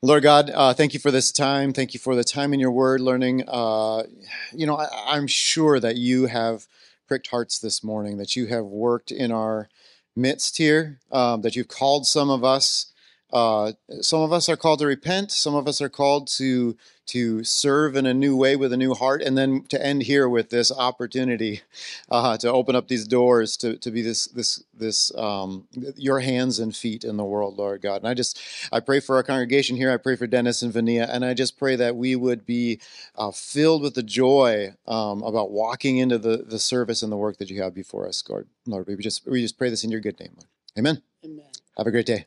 Lord 0.00 0.22
God, 0.22 0.50
uh, 0.50 0.72
thank 0.72 0.94
you 0.94 1.00
for 1.00 1.10
this 1.10 1.32
time. 1.32 1.72
Thank 1.72 1.92
you 1.92 2.00
for 2.00 2.14
the 2.14 2.24
time 2.24 2.54
in 2.54 2.60
your 2.60 2.70
word, 2.70 3.00
learning. 3.00 3.44
Uh, 3.48 4.04
you 4.52 4.66
know, 4.66 4.76
I, 4.76 4.88
I'm 5.08 5.26
sure 5.26 5.80
that 5.80 5.96
you 5.96 6.26
have 6.26 6.66
pricked 7.08 7.28
hearts 7.28 7.58
this 7.58 7.82
morning, 7.82 8.16
that 8.18 8.36
you 8.36 8.46
have 8.46 8.64
worked 8.64 9.10
in 9.10 9.32
our 9.32 9.68
midst 10.16 10.58
here, 10.58 10.98
um, 11.12 11.42
that 11.42 11.56
you've 11.56 11.68
called 11.68 12.06
some 12.06 12.30
of 12.30 12.44
us. 12.44 12.92
Uh, 13.34 13.72
some 14.00 14.20
of 14.22 14.32
us 14.32 14.48
are 14.48 14.56
called 14.56 14.78
to 14.78 14.86
repent. 14.86 15.32
Some 15.32 15.56
of 15.56 15.66
us 15.66 15.82
are 15.82 15.88
called 15.88 16.28
to 16.38 16.76
to 17.06 17.44
serve 17.44 17.96
in 17.96 18.06
a 18.06 18.14
new 18.14 18.34
way 18.34 18.56
with 18.56 18.72
a 18.72 18.76
new 18.76 18.94
heart, 18.94 19.20
and 19.20 19.36
then 19.36 19.64
to 19.68 19.84
end 19.84 20.04
here 20.04 20.26
with 20.28 20.50
this 20.50 20.70
opportunity 20.72 21.60
uh, 22.10 22.36
to 22.38 22.50
open 22.50 22.76
up 22.76 22.86
these 22.86 23.06
doors 23.06 23.56
to, 23.56 23.76
to 23.78 23.90
be 23.90 24.02
this 24.02 24.26
this 24.28 24.62
this 24.72 25.12
um, 25.18 25.66
your 25.96 26.20
hands 26.20 26.60
and 26.60 26.76
feet 26.76 27.02
in 27.02 27.16
the 27.16 27.24
world, 27.24 27.58
Lord 27.58 27.82
God. 27.82 27.96
And 27.96 28.08
I 28.08 28.14
just 28.14 28.40
I 28.72 28.78
pray 28.78 29.00
for 29.00 29.16
our 29.16 29.24
congregation 29.24 29.76
here. 29.76 29.90
I 29.90 29.96
pray 29.96 30.14
for 30.14 30.28
Dennis 30.28 30.62
and 30.62 30.72
Vania, 30.72 31.08
and 31.10 31.24
I 31.24 31.34
just 31.34 31.58
pray 31.58 31.74
that 31.74 31.96
we 31.96 32.14
would 32.14 32.46
be 32.46 32.80
uh, 33.16 33.32
filled 33.32 33.82
with 33.82 33.94
the 33.94 34.04
joy 34.04 34.74
um, 34.86 35.22
about 35.24 35.50
walking 35.50 35.98
into 35.98 36.18
the 36.18 36.36
the 36.36 36.60
service 36.60 37.02
and 37.02 37.10
the 37.10 37.16
work 37.16 37.38
that 37.38 37.50
you 37.50 37.60
have 37.62 37.74
before 37.74 38.06
us, 38.06 38.22
God. 38.22 38.46
Lord, 38.64 38.86
we 38.86 38.96
just 38.98 39.26
we 39.26 39.42
just 39.42 39.58
pray 39.58 39.70
this 39.70 39.82
in 39.82 39.90
your 39.90 40.00
good 40.00 40.20
name, 40.20 40.34
Lord. 40.36 40.48
Amen. 40.78 41.02
Amen. 41.24 41.46
Have 41.76 41.88
a 41.88 41.90
great 41.90 42.06
day. 42.06 42.26